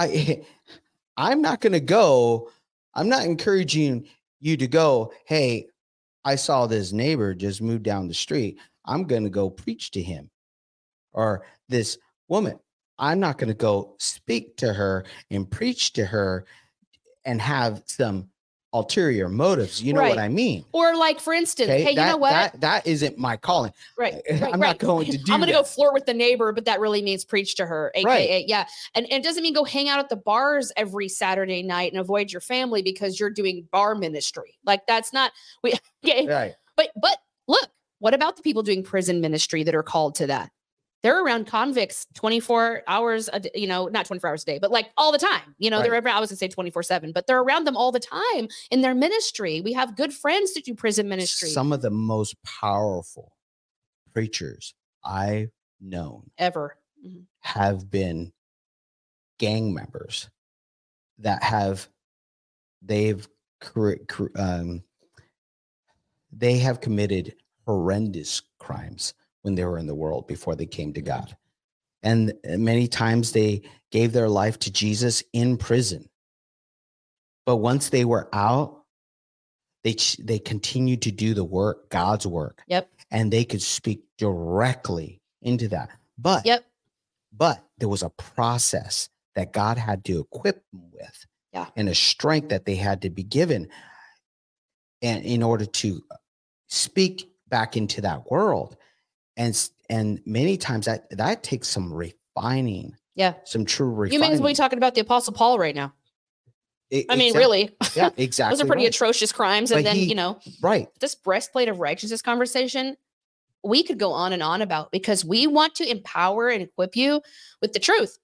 I 0.00 0.42
I'm 1.16 1.42
not 1.42 1.60
gonna 1.60 1.80
go, 1.80 2.50
I'm 2.94 3.08
not 3.08 3.24
encouraging 3.24 4.08
you 4.40 4.56
to 4.56 4.66
go, 4.66 5.12
hey, 5.26 5.66
I 6.24 6.34
saw 6.34 6.66
this 6.66 6.92
neighbor 6.92 7.34
just 7.34 7.62
move 7.62 7.82
down 7.82 8.08
the 8.08 8.14
street. 8.14 8.58
I'm 8.86 9.04
gonna 9.04 9.30
go 9.30 9.50
preach 9.50 9.90
to 9.92 10.02
him. 10.02 10.30
Or 11.12 11.44
this 11.68 11.98
woman, 12.28 12.58
I'm 13.00 13.18
not 13.18 13.38
going 13.38 13.48
to 13.48 13.54
go 13.54 13.94
speak 13.98 14.56
to 14.58 14.72
her 14.74 15.04
and 15.30 15.50
preach 15.50 15.94
to 15.94 16.04
her 16.04 16.44
and 17.24 17.40
have 17.40 17.82
some 17.86 18.28
ulterior 18.72 19.28
motives. 19.28 19.82
You 19.82 19.92
know 19.92 20.00
right. 20.00 20.10
what 20.10 20.18
I 20.18 20.28
mean? 20.28 20.64
Or 20.72 20.94
like, 20.96 21.20
for 21.20 21.32
instance, 21.32 21.70
okay? 21.70 21.82
hey, 21.82 21.94
that, 21.94 22.06
you 22.06 22.12
know 22.12 22.16
what? 22.18 22.30
That, 22.30 22.60
that 22.60 22.86
isn't 22.86 23.18
my 23.18 23.36
calling. 23.36 23.72
Right. 23.98 24.14
right 24.14 24.22
I'm 24.42 24.60
right. 24.60 24.60
not 24.60 24.78
going 24.78 25.10
to 25.10 25.18
do 25.18 25.32
I'm 25.32 25.40
going 25.40 25.48
to 25.48 25.56
go 25.56 25.62
flirt 25.62 25.92
with 25.92 26.06
the 26.06 26.14
neighbor, 26.14 26.52
but 26.52 26.64
that 26.66 26.80
really 26.80 27.02
means 27.02 27.24
preach 27.24 27.56
to 27.56 27.66
her. 27.66 27.90
AKA, 27.94 28.04
right. 28.06 28.44
yeah. 28.48 28.66
And, 28.94 29.06
and 29.10 29.24
it 29.24 29.26
doesn't 29.26 29.42
mean 29.42 29.54
go 29.54 29.64
hang 29.64 29.88
out 29.88 29.98
at 29.98 30.08
the 30.08 30.16
bars 30.16 30.72
every 30.76 31.08
Saturday 31.08 31.62
night 31.62 31.92
and 31.92 32.00
avoid 32.00 32.30
your 32.32 32.40
family 32.40 32.82
because 32.82 33.18
you're 33.18 33.30
doing 33.30 33.66
bar 33.72 33.94
ministry. 33.94 34.58
Like 34.64 34.86
that's 34.86 35.12
not, 35.12 35.32
we, 35.62 35.74
yeah. 36.02 36.32
Right. 36.32 36.54
But, 36.76 36.90
but 37.00 37.18
look, 37.48 37.68
what 37.98 38.14
about 38.14 38.36
the 38.36 38.42
people 38.42 38.62
doing 38.62 38.82
prison 38.82 39.20
ministry 39.20 39.62
that 39.64 39.74
are 39.74 39.82
called 39.82 40.14
to 40.16 40.26
that? 40.28 40.50
They're 41.02 41.24
around 41.24 41.46
convicts 41.46 42.06
24 42.14 42.82
hours 42.86 43.28
a 43.32 43.40
day, 43.40 43.50
you 43.54 43.66
know 43.66 43.86
not 43.86 44.06
24 44.06 44.30
hours 44.30 44.42
a 44.42 44.46
day 44.46 44.58
but 44.58 44.70
like 44.70 44.90
all 44.96 45.12
the 45.12 45.18
time 45.18 45.54
you 45.58 45.70
know 45.70 45.78
right. 45.78 45.90
they're 45.90 46.00
around 46.00 46.16
i 46.16 46.20
was 46.20 46.30
gonna 46.30 46.36
say 46.36 46.48
24 46.48 46.82
7 46.82 47.12
but 47.12 47.26
they're 47.26 47.40
around 47.40 47.66
them 47.66 47.76
all 47.76 47.92
the 47.92 48.00
time 48.00 48.48
in 48.70 48.80
their 48.80 48.94
ministry 48.94 49.60
we 49.60 49.72
have 49.72 49.96
good 49.96 50.12
friends 50.12 50.54
that 50.54 50.64
do 50.64 50.74
prison 50.74 51.08
ministry 51.08 51.48
some 51.48 51.72
of 51.72 51.82
the 51.82 51.90
most 51.90 52.34
powerful 52.42 53.36
preachers 54.12 54.74
i've 55.04 55.50
known 55.80 56.30
ever 56.38 56.76
mm-hmm. 57.04 57.20
have 57.40 57.90
been 57.90 58.32
gang 59.38 59.72
members 59.72 60.28
that 61.18 61.42
have 61.42 61.88
they've 62.82 63.28
um, 64.36 64.82
they 66.32 66.58
have 66.58 66.80
committed 66.80 67.34
horrendous 67.66 68.42
crimes 68.58 69.14
when 69.42 69.54
they 69.54 69.64
were 69.64 69.78
in 69.78 69.86
the 69.86 69.94
world 69.94 70.26
before 70.26 70.54
they 70.54 70.66
came 70.66 70.92
to 70.94 71.00
mm-hmm. 71.00 71.20
God. 71.20 71.36
And 72.02 72.32
uh, 72.48 72.56
many 72.56 72.88
times 72.88 73.32
they 73.32 73.62
gave 73.90 74.12
their 74.12 74.28
life 74.28 74.58
to 74.60 74.72
Jesus 74.72 75.22
in 75.32 75.56
prison. 75.56 76.08
But 77.46 77.56
once 77.56 77.88
they 77.88 78.04
were 78.04 78.28
out, 78.32 78.84
they 79.82 79.96
they 80.18 80.38
continued 80.38 81.02
to 81.02 81.10
do 81.10 81.34
the 81.34 81.44
work, 81.44 81.88
God's 81.88 82.26
work. 82.26 82.62
Yep. 82.68 82.88
And 83.10 83.32
they 83.32 83.44
could 83.44 83.62
speak 83.62 84.02
directly 84.18 85.20
into 85.42 85.68
that. 85.68 85.90
But 86.18 86.46
yep. 86.46 86.64
But 87.32 87.64
there 87.78 87.88
was 87.88 88.02
a 88.02 88.10
process 88.10 89.08
that 89.34 89.52
God 89.52 89.78
had 89.78 90.04
to 90.06 90.20
equip 90.20 90.62
them 90.70 90.82
with. 90.92 91.26
Yeah. 91.52 91.66
And 91.76 91.88
a 91.88 91.94
strength 91.94 92.50
that 92.50 92.64
they 92.64 92.76
had 92.76 93.02
to 93.02 93.10
be 93.10 93.22
given 93.22 93.68
and 95.02 95.24
in 95.24 95.42
order 95.42 95.64
to 95.64 96.02
uh, 96.10 96.16
speak 96.68 97.30
back 97.48 97.76
into 97.76 98.00
that 98.02 98.30
world 98.30 98.76
and 99.40 99.70
and 99.88 100.20
many 100.26 100.56
times 100.56 100.86
that 100.86 101.08
that 101.16 101.42
takes 101.42 101.66
some 101.66 101.92
refining 101.92 102.94
Yeah. 103.16 103.34
some 103.44 103.64
true 103.64 103.88
You 103.88 103.94
refining 103.94 104.20
may 104.20 104.32
as 104.32 104.40
well 104.40 104.50
be 104.50 104.54
talking 104.54 104.76
about 104.78 104.94
the 104.94 105.00
Apostle 105.00 105.32
Paul 105.32 105.58
right 105.58 105.74
now. 105.74 105.92
I 106.92 107.14
mean, 107.16 107.28
exact- 107.28 107.36
really, 107.36 107.76
yeah 107.96 108.10
exactly 108.16 108.54
those 108.56 108.62
are 108.64 108.66
pretty 108.66 108.82
right. 108.84 108.94
atrocious 108.94 109.32
crimes. 109.32 109.70
And 109.70 109.78
But 109.78 109.84
then, 109.84 109.96
he- 109.96 110.04
you 110.04 110.14
know, 110.14 110.38
right 110.62 110.88
this 111.00 111.14
breastplate 111.14 111.68
of 111.68 111.80
righteousness 111.80 112.22
conversation, 112.22 112.96
we 113.64 113.82
could 113.82 113.98
go 113.98 114.12
on 114.12 114.32
and 114.32 114.42
on 114.42 114.60
about 114.62 114.92
because 114.92 115.24
we 115.24 115.46
want 115.46 115.74
to 115.76 115.90
empower 115.90 116.48
and 116.48 116.62
equip 116.62 116.94
you 116.96 117.20
with 117.62 117.72
the 117.72 117.78
truth, 117.78 118.18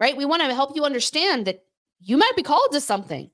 right? 0.00 0.16
We 0.16 0.24
want 0.26 0.42
to 0.42 0.54
help 0.54 0.76
you 0.76 0.84
understand 0.84 1.46
that 1.46 1.62
you 2.00 2.16
might 2.18 2.36
be 2.36 2.42
called 2.42 2.72
to 2.72 2.80
something. 2.80 3.30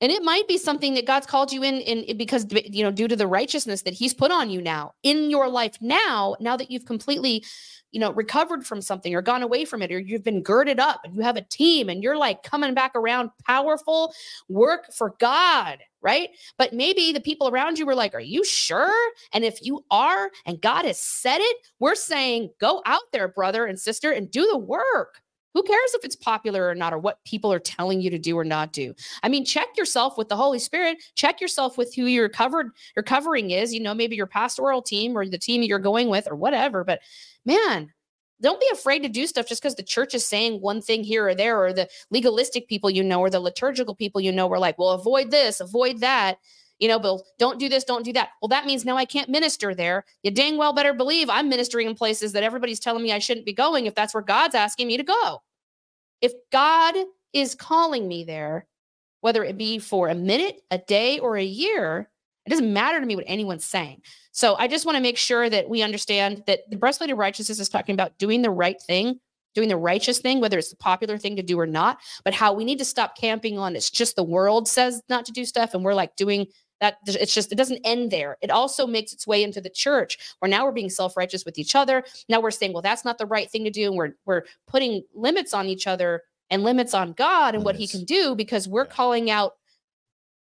And 0.00 0.10
it 0.10 0.22
might 0.22 0.48
be 0.48 0.58
something 0.58 0.94
that 0.94 1.06
God's 1.06 1.26
called 1.26 1.52
you 1.52 1.62
in, 1.62 1.76
in 1.76 2.16
because 2.16 2.46
you 2.50 2.82
know, 2.82 2.90
due 2.90 3.08
to 3.08 3.16
the 3.16 3.26
righteousness 3.26 3.82
that 3.82 3.94
He's 3.94 4.12
put 4.12 4.30
on 4.30 4.50
you 4.50 4.60
now 4.60 4.92
in 5.02 5.30
your 5.30 5.48
life 5.48 5.78
now, 5.80 6.36
now 6.40 6.56
that 6.56 6.70
you've 6.70 6.84
completely, 6.84 7.44
you 7.92 8.00
know, 8.00 8.12
recovered 8.12 8.66
from 8.66 8.82
something 8.82 9.14
or 9.14 9.22
gone 9.22 9.42
away 9.42 9.64
from 9.64 9.82
it, 9.82 9.92
or 9.92 9.98
you've 9.98 10.24
been 10.24 10.42
girded 10.42 10.80
up 10.80 11.00
and 11.04 11.14
you 11.14 11.22
have 11.22 11.36
a 11.36 11.42
team 11.42 11.88
and 11.88 12.02
you're 12.02 12.16
like 12.16 12.42
coming 12.42 12.74
back 12.74 12.92
around 12.96 13.30
powerful, 13.46 14.12
work 14.48 14.92
for 14.92 15.14
God, 15.20 15.78
right? 16.02 16.30
But 16.58 16.72
maybe 16.72 17.12
the 17.12 17.20
people 17.20 17.48
around 17.48 17.78
you 17.78 17.86
were 17.86 17.94
like, 17.94 18.14
Are 18.14 18.20
you 18.20 18.44
sure? 18.44 19.12
And 19.32 19.44
if 19.44 19.62
you 19.62 19.84
are, 19.92 20.30
and 20.44 20.60
God 20.60 20.84
has 20.84 21.00
said 21.00 21.38
it, 21.38 21.56
we're 21.78 21.94
saying, 21.94 22.50
Go 22.60 22.82
out 22.84 23.04
there, 23.12 23.28
brother 23.28 23.64
and 23.64 23.78
sister, 23.78 24.10
and 24.10 24.30
do 24.30 24.46
the 24.50 24.58
work. 24.58 25.22
Who 25.54 25.62
cares 25.62 25.94
if 25.94 26.04
it's 26.04 26.16
popular 26.16 26.68
or 26.68 26.74
not, 26.74 26.92
or 26.92 26.98
what 26.98 27.24
people 27.24 27.52
are 27.52 27.60
telling 27.60 28.00
you 28.00 28.10
to 28.10 28.18
do 28.18 28.36
or 28.36 28.44
not 28.44 28.72
do? 28.72 28.92
I 29.22 29.28
mean, 29.28 29.44
check 29.44 29.68
yourself 29.76 30.18
with 30.18 30.28
the 30.28 30.36
Holy 30.36 30.58
Spirit. 30.58 30.98
Check 31.14 31.40
yourself 31.40 31.78
with 31.78 31.94
who 31.94 32.06
your 32.06 32.28
covered 32.28 32.72
your 32.96 33.04
covering 33.04 33.52
is. 33.52 33.72
You 33.72 33.80
know, 33.80 33.94
maybe 33.94 34.16
your 34.16 34.26
pastoral 34.26 34.82
team 34.82 35.16
or 35.16 35.26
the 35.26 35.38
team 35.38 35.62
you're 35.62 35.78
going 35.78 36.08
with 36.08 36.28
or 36.28 36.34
whatever. 36.34 36.82
But 36.82 37.00
man, 37.46 37.92
don't 38.42 38.60
be 38.60 38.68
afraid 38.72 39.02
to 39.04 39.08
do 39.08 39.26
stuff 39.26 39.48
just 39.48 39.62
because 39.62 39.76
the 39.76 39.82
church 39.84 40.14
is 40.14 40.26
saying 40.26 40.60
one 40.60 40.82
thing 40.82 41.04
here 41.04 41.28
or 41.28 41.34
there, 41.34 41.62
or 41.62 41.72
the 41.72 41.88
legalistic 42.10 42.68
people 42.68 42.90
you 42.90 43.04
know, 43.04 43.20
or 43.20 43.30
the 43.30 43.40
liturgical 43.40 43.94
people 43.94 44.20
you 44.20 44.32
know, 44.32 44.48
were 44.48 44.58
like, 44.58 44.76
well, 44.78 44.90
avoid 44.90 45.30
this, 45.30 45.60
avoid 45.60 46.00
that. 46.00 46.38
You 46.80 46.88
know, 46.88 46.98
but 46.98 47.20
don't 47.38 47.60
do 47.60 47.68
this, 47.68 47.84
don't 47.84 48.04
do 48.04 48.12
that. 48.14 48.30
Well, 48.42 48.48
that 48.48 48.66
means 48.66 48.84
now 48.84 48.96
I 48.96 49.04
can't 49.04 49.28
minister 49.28 49.74
there. 49.74 50.04
You 50.22 50.30
dang 50.30 50.56
well 50.56 50.72
better 50.72 50.92
believe 50.92 51.30
I'm 51.30 51.48
ministering 51.48 51.86
in 51.86 51.94
places 51.94 52.32
that 52.32 52.42
everybody's 52.42 52.80
telling 52.80 53.02
me 53.02 53.12
I 53.12 53.20
shouldn't 53.20 53.46
be 53.46 53.52
going 53.52 53.86
if 53.86 53.94
that's 53.94 54.12
where 54.12 54.22
God's 54.22 54.54
asking 54.54 54.88
me 54.88 54.96
to 54.96 55.04
go. 55.04 55.42
If 56.20 56.32
God 56.50 56.94
is 57.32 57.54
calling 57.54 58.08
me 58.08 58.24
there, 58.24 58.66
whether 59.20 59.44
it 59.44 59.56
be 59.56 59.78
for 59.78 60.08
a 60.08 60.14
minute, 60.14 60.60
a 60.70 60.78
day, 60.78 61.18
or 61.18 61.36
a 61.36 61.44
year, 61.44 62.10
it 62.46 62.50
doesn't 62.50 62.72
matter 62.72 63.00
to 63.00 63.06
me 63.06 63.16
what 63.16 63.24
anyone's 63.26 63.64
saying. 63.64 64.02
So 64.32 64.54
I 64.56 64.68
just 64.68 64.84
want 64.84 64.96
to 64.96 65.02
make 65.02 65.16
sure 65.16 65.48
that 65.48 65.68
we 65.68 65.82
understand 65.82 66.42
that 66.46 66.68
the 66.68 66.76
breastplate 66.76 67.10
of 67.10 67.18
righteousness 67.18 67.58
is 67.58 67.68
talking 67.68 67.94
about 67.94 68.18
doing 68.18 68.42
the 68.42 68.50
right 68.50 68.80
thing, 68.82 69.20
doing 69.54 69.68
the 69.68 69.76
righteous 69.76 70.18
thing, 70.18 70.40
whether 70.40 70.58
it's 70.58 70.70
the 70.70 70.76
popular 70.76 71.16
thing 71.16 71.36
to 71.36 71.42
do 71.42 71.58
or 71.58 71.66
not, 71.66 71.98
but 72.24 72.34
how 72.34 72.52
we 72.52 72.64
need 72.64 72.78
to 72.78 72.84
stop 72.84 73.16
camping 73.16 73.58
on 73.58 73.76
it's 73.76 73.90
just 73.90 74.16
the 74.16 74.22
world 74.22 74.68
says 74.68 75.02
not 75.08 75.24
to 75.24 75.32
do 75.32 75.44
stuff 75.44 75.72
and 75.72 75.84
we're 75.84 75.94
like 75.94 76.16
doing 76.16 76.46
that 76.80 76.98
it's 77.06 77.32
just 77.34 77.52
it 77.52 77.54
doesn't 77.56 77.80
end 77.84 78.10
there. 78.10 78.36
It 78.42 78.50
also 78.50 78.86
makes 78.86 79.12
its 79.12 79.26
way 79.26 79.42
into 79.42 79.60
the 79.60 79.70
church 79.70 80.18
where 80.40 80.48
now 80.50 80.64
we're 80.64 80.72
being 80.72 80.90
self-righteous 80.90 81.44
with 81.44 81.58
each 81.58 81.74
other. 81.74 82.04
Now 82.28 82.40
we're 82.40 82.50
saying 82.50 82.72
well 82.72 82.82
that's 82.82 83.04
not 83.04 83.18
the 83.18 83.26
right 83.26 83.50
thing 83.50 83.64
to 83.64 83.70
do 83.70 83.88
and 83.88 83.96
we're 83.96 84.14
we're 84.26 84.42
putting 84.66 85.02
limits 85.14 85.54
on 85.54 85.66
each 85.66 85.86
other 85.86 86.22
and 86.50 86.62
limits 86.64 86.92
on 86.92 87.12
god 87.12 87.54
and 87.54 87.64
what 87.64 87.76
he 87.76 87.86
can 87.86 88.04
do 88.04 88.34
because 88.34 88.68
we're 88.68 88.84
Yeah. 88.84 88.90
calling 88.90 89.30
out 89.30 89.54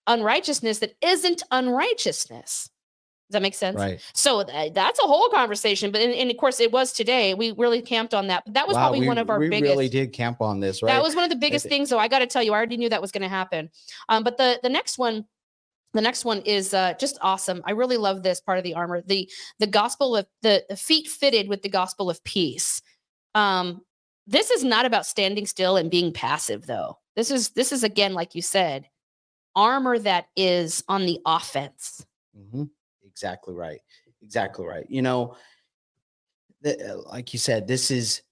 unrighteousness 0.06 0.78
that 0.80 0.94
isn't 1.02 1.42
unrighteousness. 1.50 2.68
Does 3.30 3.34
that 3.34 3.42
make 3.42 3.54
sense? 3.54 3.76
Right. 3.76 4.00
So 4.14 4.42
th- 4.42 4.74
that's 4.74 4.98
a 4.98 5.06
whole 5.06 5.28
conversation 5.30 5.90
but 5.92 6.00
and, 6.00 6.12
and 6.12 6.30
of 6.30 6.36
course 6.36 6.60
it 6.60 6.72
was 6.72 6.92
today. 6.92 7.34
We 7.34 7.52
really 7.52 7.80
camped 7.80 8.14
on 8.14 8.26
that 8.26 8.44
but 8.44 8.54
that 8.54 8.66
was 8.66 8.74
Wow, 8.74 8.84
probably 8.84 9.00
we, 9.00 9.08
one 9.08 9.18
of 9.18 9.30
our 9.30 9.38
we 9.38 9.48
biggest 9.48 9.70
really 9.70 9.88
did 9.88 10.12
camp 10.12 10.40
on 10.40 10.60
this 10.60 10.82
right? 10.82 10.92
that 10.92 11.02
was 11.02 11.14
one 11.14 11.24
of 11.24 11.30
the 11.30 11.36
biggest 11.36 11.66
it- 11.66 11.68
things. 11.68 11.88
So 11.88 11.98
I 11.98 12.08
got 12.08 12.18
to 12.18 12.26
tell 12.26 12.42
you, 12.42 12.52
I 12.52 12.56
already 12.56 12.76
knew 12.76 12.88
that 12.88 13.00
was 13.00 13.12
going 13.12 13.22
to 13.22 13.28
happen. 13.28 13.70
Um, 14.08 14.22
but 14.24 14.36
the 14.38 14.58
the 14.62 14.68
next 14.68 14.98
one, 14.98 15.24
the 15.94 16.00
next 16.00 16.24
one 16.24 16.40
is 16.42 16.72
uh, 16.74 16.94
just 16.98 17.18
awesome. 17.20 17.62
I 17.64 17.72
really 17.72 17.96
love 17.96 18.22
this 18.22 18.40
part 18.40 18.58
of 18.58 18.64
the 18.64 18.74
armor. 18.74 19.02
The 19.02 19.30
the 19.58 19.66
gospel 19.66 20.16
of 20.16 20.26
the, 20.42 20.64
the 20.68 20.76
feet 20.76 21.08
fitted 21.08 21.48
with 21.48 21.62
the 21.62 21.68
gospel 21.68 22.08
of 22.08 22.22
peace. 22.24 22.82
Um, 23.34 23.82
this 24.26 24.50
is 24.50 24.64
not 24.64 24.86
about 24.86 25.06
standing 25.06 25.46
still 25.46 25.76
and 25.76 25.90
being 25.90 26.12
passive, 26.12 26.66
though. 26.66 26.98
This 27.16 27.30
is 27.30 27.50
this 27.50 27.72
is 27.72 27.84
again, 27.84 28.14
like 28.14 28.34
you 28.34 28.42
said, 28.42 28.88
armor 29.54 29.98
that 29.98 30.26
is 30.36 30.82
on 30.88 31.04
the 31.04 31.20
offense. 31.26 32.04
Mhm. 32.36 32.70
Exactly 33.04 33.54
right. 33.54 33.80
Exactly 34.22 34.64
right. 34.64 34.86
You 34.88 35.02
know, 35.02 35.36
the, 36.62 36.94
uh, 36.94 37.02
like 37.10 37.32
you 37.32 37.38
said, 37.38 37.66
this 37.66 37.90
is 37.90 38.22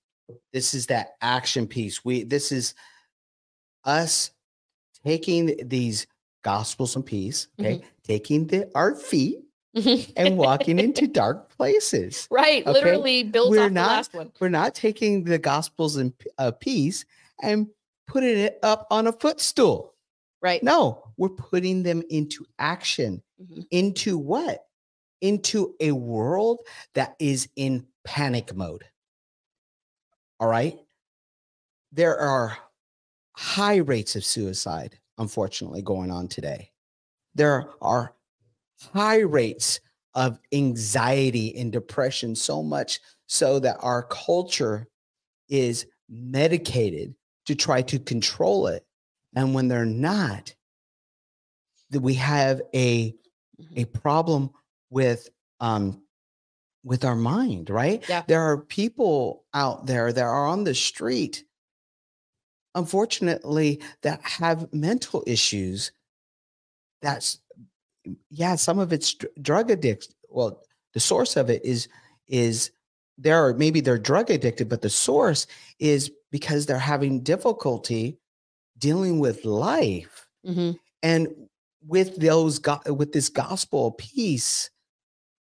this 0.52 0.72
is 0.74 0.86
that 0.86 1.16
action 1.20 1.66
piece. 1.66 2.04
We 2.04 2.22
this 2.22 2.52
is 2.52 2.74
us 3.84 4.30
taking 5.04 5.68
these 5.68 6.06
gospels 6.42 6.96
and 6.96 7.04
peace, 7.04 7.48
okay, 7.58 7.76
Mm-hmm. 7.76 7.86
taking 8.04 8.46
the 8.46 8.70
our 8.74 8.94
feet 8.94 9.38
and 10.16 10.36
walking 10.36 10.78
into 10.78 11.06
dark 11.06 11.48
places. 11.56 12.26
right, 12.30 12.62
Okay, 12.66 12.72
literally 12.72 13.22
builds 13.22 13.50
we're 13.50 13.62
off 13.62 13.68
the 13.68 13.74
not- 13.74 13.88
last 13.88 14.14
one. 14.14 14.32
We're 14.40 14.48
not 14.48 14.74
taking 14.74 15.24
the 15.24 15.38
gospels 15.38 15.96
and 15.96 16.12
uh, 16.38 16.50
peace 16.52 17.04
and 17.42 17.68
putting 18.06 18.36
it 18.38 18.58
up 18.62 18.86
on 18.90 19.06
a 19.06 19.12
footstool. 19.12 19.94
Right. 20.42 20.62
No, 20.62 21.04
we're 21.16 21.28
putting 21.28 21.82
them 21.82 22.02
into 22.10 22.44
action. 22.58 23.22
Mhm. 23.40 23.66
Into 23.70 24.18
what? 24.18 24.64
Into 25.20 25.74
a 25.80 25.92
world 25.92 26.60
that 26.94 27.14
is 27.18 27.48
in 27.56 27.86
panic 28.04 28.54
mode. 28.54 28.84
All 30.40 30.48
right. 30.48 30.78
There 31.92 32.16
are 32.18 32.56
high 33.36 33.76
rates 33.76 34.16
of 34.16 34.24
suicide, 34.24 34.98
unfortunately, 35.20 35.82
going 35.82 36.10
on 36.10 36.26
today. 36.26 36.72
There 37.36 37.70
are 37.80 38.14
high 38.92 39.20
rates 39.20 39.78
of 40.14 40.40
anxiety 40.52 41.56
and 41.56 41.70
depression, 41.70 42.34
so 42.34 42.62
much 42.62 42.98
so 43.26 43.60
that 43.60 43.76
our 43.80 44.02
culture 44.02 44.88
is 45.48 45.86
medicated 46.08 47.14
to 47.46 47.54
try 47.54 47.82
to 47.82 47.98
control 48.00 48.66
it. 48.66 48.84
And 49.36 49.54
when 49.54 49.68
they're 49.68 49.84
not, 49.84 50.52
that 51.90 52.00
we 52.00 52.14
have 52.14 52.60
a 52.74 53.14
a 53.76 53.84
problem 53.84 54.50
with 54.90 55.28
um 55.60 56.02
with 56.82 57.04
our 57.04 57.14
mind, 57.14 57.68
right? 57.68 58.04
Yeah. 58.08 58.22
There 58.26 58.40
are 58.40 58.58
people 58.58 59.44
out 59.52 59.86
there 59.86 60.12
that 60.12 60.22
are 60.24 60.46
on 60.46 60.64
the 60.64 60.74
street, 60.74 61.44
unfortunately, 62.74 63.80
that 64.02 64.20
have 64.22 64.72
mental 64.72 65.22
issues. 65.26 65.92
That's 67.02 67.38
yeah, 68.30 68.56
some 68.56 68.78
of 68.78 68.92
it's 68.92 69.14
dr- 69.14 69.32
drug 69.42 69.70
addiction. 69.70 70.14
Well, 70.28 70.62
the 70.94 71.00
source 71.00 71.36
of 71.36 71.50
it 71.50 71.64
is 71.64 71.88
is 72.28 72.70
there 73.18 73.36
are 73.44 73.54
maybe 73.54 73.80
they're 73.80 73.98
drug 73.98 74.30
addicted, 74.30 74.68
but 74.68 74.82
the 74.82 74.90
source 74.90 75.46
is 75.78 76.10
because 76.30 76.66
they're 76.66 76.78
having 76.78 77.22
difficulty 77.22 78.18
dealing 78.78 79.18
with 79.18 79.44
life 79.44 80.26
Mhm. 80.46 80.78
and 81.02 81.28
with 81.86 82.16
those 82.16 82.58
go- 82.58 82.80
with 82.86 83.12
this 83.12 83.28
gospel 83.28 83.92
peace 83.92 84.70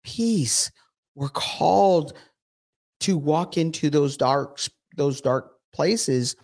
peace 0.02 0.70
we're 1.14 1.28
called 1.28 2.14
to 3.00 3.16
walk 3.18 3.56
into 3.56 3.90
those 3.90 4.16
dark 4.16 4.58
those 4.96 5.20
dark 5.20 5.52
places 5.72 6.34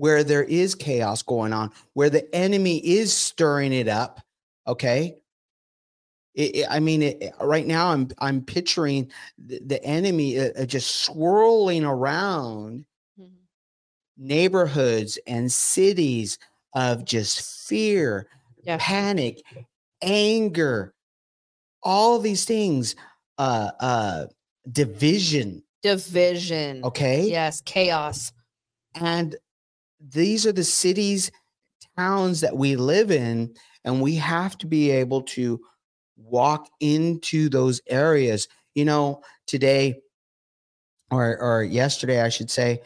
where 0.00 0.24
there 0.24 0.44
is 0.44 0.74
chaos 0.74 1.22
going 1.22 1.52
on 1.52 1.70
where 1.92 2.08
the 2.08 2.34
enemy 2.34 2.78
is 2.78 3.12
stirring 3.12 3.72
it 3.72 3.86
up 3.86 4.20
okay 4.66 5.16
it, 6.34 6.56
it- 6.56 6.66
i 6.70 6.80
mean 6.80 7.02
it, 7.02 7.34
right 7.40 7.66
now 7.66 7.88
i'm 7.88 8.08
i'm 8.18 8.40
picturing 8.42 9.10
the, 9.38 9.60
the 9.66 9.84
enemy 9.84 10.38
uh, 10.38 10.50
uh, 10.58 10.64
just 10.64 11.02
swirling 11.04 11.84
around 11.84 12.84
Mhm. 13.20 13.28
neighborhoods 14.16 15.18
and 15.26 15.50
cities 15.52 16.38
of 16.72 17.04
just 17.04 17.66
fear, 17.68 18.28
Yeah. 18.62 18.76
panic, 18.80 19.42
anger, 20.02 20.94
all 21.82 22.20
these 22.20 22.44
things, 22.44 22.94
uh, 23.38 23.72
uh, 23.80 24.26
division. 24.70 25.64
Division. 25.82 26.84
Okay. 26.84 27.28
Yes, 27.28 27.60
chaos. 27.62 28.32
And 28.94 29.34
these 30.00 30.46
are 30.46 30.52
the 30.52 30.64
cities, 30.64 31.30
towns 31.96 32.40
that 32.40 32.56
we 32.56 32.76
live 32.76 33.10
in, 33.10 33.54
and 33.84 34.00
we 34.00 34.16
have 34.16 34.56
to 34.58 34.66
be 34.66 34.90
able 34.90 35.22
to 35.22 35.60
walk 36.16 36.68
into 36.80 37.48
those 37.48 37.80
areas. 37.88 38.48
You 38.74 38.84
know, 38.84 39.22
today 39.46 40.00
or 41.10 41.38
or 41.40 41.64
yesterday, 41.64 42.22
I 42.22 42.28
should 42.28 42.50
say, 42.50 42.82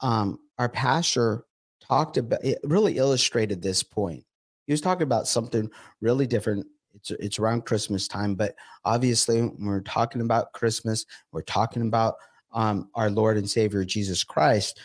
um, 0.00 0.38
our 0.58 0.68
pastor 0.68 1.44
talked 1.80 2.16
about 2.16 2.44
it 2.44 2.58
really 2.64 2.98
illustrated 2.98 3.62
this 3.62 3.82
point. 3.82 4.24
He 4.66 4.72
was 4.72 4.80
talking 4.80 5.04
about 5.04 5.28
something 5.28 5.70
really 6.00 6.26
different. 6.26 6.66
it's 6.94 7.10
it's 7.12 7.38
around 7.38 7.64
Christmas 7.64 8.08
time, 8.08 8.34
but 8.34 8.54
obviously 8.84 9.40
when 9.40 9.66
we're 9.66 9.80
talking 9.80 10.20
about 10.20 10.52
Christmas, 10.52 11.06
we're 11.32 11.42
talking 11.42 11.82
about 11.82 12.16
um, 12.52 12.88
our 12.94 13.10
Lord 13.10 13.36
and 13.36 13.48
Savior 13.48 13.84
Jesus 13.84 14.24
Christ. 14.24 14.80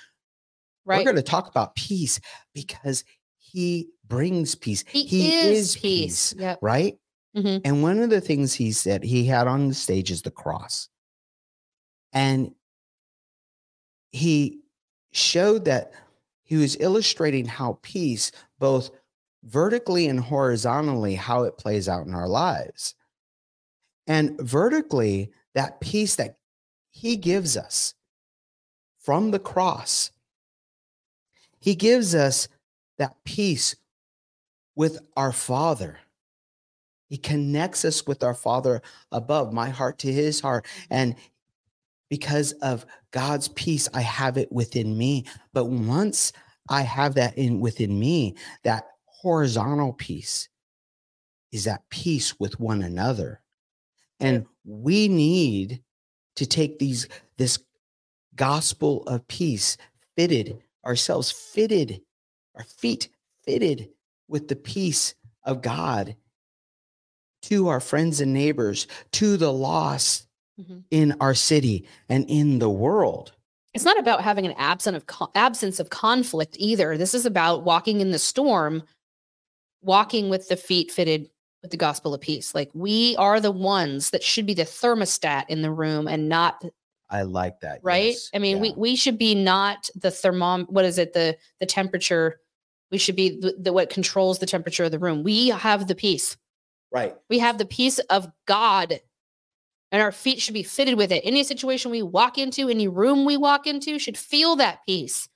We're 0.86 1.04
going 1.04 1.16
to 1.16 1.24
talk 1.24 1.48
about 1.48 1.76
peace 1.76 2.20
because 2.54 3.04
He 3.38 3.90
brings 4.08 4.56
peace. 4.56 4.84
He, 4.88 5.34
is, 5.48 5.76
peace. 5.76 6.34
Yep. 6.38 6.60
right? 6.62 6.98
Mhm. 7.36 7.62
And 7.66 7.82
one 7.82 8.00
of 8.00 8.10
the 8.10 8.22
things 8.22 8.54
he 8.54 8.72
said 8.72 9.04
he 9.04 9.26
had 9.26 9.48
on 9.48 9.68
the 9.68 9.74
stage 9.74 10.12
is 10.12 10.22
the 10.22 10.32
cross. 10.32 10.88
And 12.14 12.54
he 14.12 14.60
showed 15.12 15.66
that 15.66 15.94
he 16.44 16.58
was 16.58 16.78
illustrating 16.80 17.46
how 17.46 17.80
peace, 17.82 18.32
both 18.60 18.92
vertically 19.44 20.08
and 20.08 20.20
horizontally, 20.20 21.16
how 21.16 21.44
it 21.44 21.58
plays 21.58 21.90
out 21.90 22.06
in 22.06 22.14
our 22.14 22.28
lives. 22.28 22.94
And 24.06 24.40
vertically, 24.40 25.32
that 25.56 25.80
peace 25.82 26.16
that 26.18 26.38
he 26.92 27.16
gives 27.16 27.58
us 27.58 27.96
from 29.00 29.32
the 29.32 29.40
cross, 29.40 30.12
he 31.64 31.76
gives 31.76 32.14
us 32.14 32.50
that 32.98 33.16
peace 33.24 33.78
with 34.76 35.00
our 35.16 35.32
Father. 35.32 35.98
He 37.08 37.16
connects 37.16 37.86
us 37.86 38.06
with 38.06 38.22
our 38.22 38.34
Father 38.34 38.82
above, 39.14 39.54
my 39.54 39.70
heart 39.70 39.98
to 40.00 40.12
his 40.12 40.42
heart. 40.42 40.66
And 40.90 41.16
because 42.10 42.52
of 42.52 42.86
God's 43.12 43.48
peace, 43.48 43.88
I 43.94 44.02
have 44.02 44.38
it 44.38 44.52
within 44.52 44.98
me. 44.98 45.24
But 45.54 45.68
once 45.68 46.34
I 46.68 46.82
have 46.82 47.16
that 47.16 47.38
in 47.38 47.62
within 47.62 47.98
me, 47.98 48.36
that 48.64 48.90
horizontal 49.06 49.94
peace 49.94 50.50
is 51.54 51.64
that 51.64 51.88
peace 51.90 52.38
with 52.42 52.60
one 52.60 52.84
another. 52.84 53.40
And 54.20 54.48
we 54.66 55.08
need 55.08 55.82
to 56.36 56.46
take 56.46 56.78
these 56.78 57.08
this 57.38 57.58
gospel 58.36 59.04
of 59.04 59.26
peace 59.30 59.78
fitted 60.18 60.62
ourselves 60.86 61.32
fitted 61.32 62.02
our 62.56 62.64
feet 62.64 63.10
fitted 63.46 63.90
with 64.28 64.48
the 64.48 64.56
peace 64.56 65.16
of 65.44 65.62
God 65.62 66.16
to 67.44 67.68
our 67.68 67.80
friends 67.80 68.22
and 68.22 68.32
neighbors, 68.34 68.88
to 69.12 69.36
the 69.38 69.52
lost 69.52 70.28
Mhm. 70.60 70.84
in 70.92 71.16
our 71.20 71.34
city 71.34 71.86
and 72.08 72.26
in 72.30 72.60
the 72.60 72.70
world. 72.70 73.34
It's 73.74 73.84
not 73.84 73.98
about 74.00 74.22
having 74.22 74.46
an 74.46 74.54
absence 74.54 74.96
of 74.96 75.08
co- 75.08 75.32
absence 75.36 75.80
of 75.80 75.90
conflict 75.90 76.56
either. 76.60 76.96
This 76.96 77.14
is 77.16 77.26
about 77.26 77.64
walking 77.64 78.02
in 78.02 78.12
the 78.12 78.20
storm, 78.20 78.84
walking 79.82 80.30
with 80.30 80.48
the 80.48 80.56
feet 80.56 80.92
fitted 80.92 81.30
with 81.64 81.72
the 81.72 81.78
gospel 81.78 82.14
of 82.14 82.22
peace. 82.22 82.54
Like 82.54 82.70
we 82.74 83.16
are 83.18 83.40
the 83.40 83.52
ones 83.52 84.12
that 84.12 84.24
should 84.24 84.46
be 84.46 84.54
the 84.54 84.64
thermostat 84.64 85.46
in 85.50 85.64
the 85.64 85.72
room 85.72 86.08
and 86.08 86.30
not 86.30 86.64
I 87.14 87.22
like 87.22 87.60
that. 87.60 87.80
right. 87.84 88.14
yes, 88.14 88.32
I 88.34 88.40
mean, 88.40 88.60
we 88.60 88.74
we 88.76 88.96
should 88.96 89.20
be 89.20 89.36
not 89.36 89.88
the 89.94 90.08
thermom. 90.08 90.68
What 90.68 90.84
is 90.84 90.98
it? 90.98 91.14
The 91.14 91.38
the 91.60 91.68
temperature. 91.68 92.40
We 92.92 92.98
should 92.98 93.16
be 93.16 93.40
the, 93.40 93.56
the 93.60 93.72
what 93.72 93.92
controls 93.92 94.40
the 94.40 94.48
temperature 94.48 94.84
of 94.84 94.92
the 94.92 95.00
room. 95.00 95.24
We 95.24 95.50
have 95.50 95.88
the 95.88 95.96
peace. 95.96 96.38
right. 96.92 97.16
We 97.30 97.38
have 97.40 97.60
the 97.60 97.66
peace 97.66 98.00
of 98.00 98.28
God, 98.48 99.00
and 99.92 100.02
our 100.02 100.12
feet 100.12 100.42
should 100.42 100.56
be 100.56 100.64
fitted 100.64 100.98
with 100.98 101.12
it. 101.12 101.22
Any 101.24 101.44
situation 101.44 101.92
we 101.92 102.02
walk 102.02 102.40
into, 102.40 102.68
any 102.68 102.88
room 102.88 103.26
we 103.26 103.38
walk 103.38 103.68
into, 103.68 104.00
should 104.00 104.18
feel 104.18 104.56
that 104.56 104.80
peace, 104.88 105.30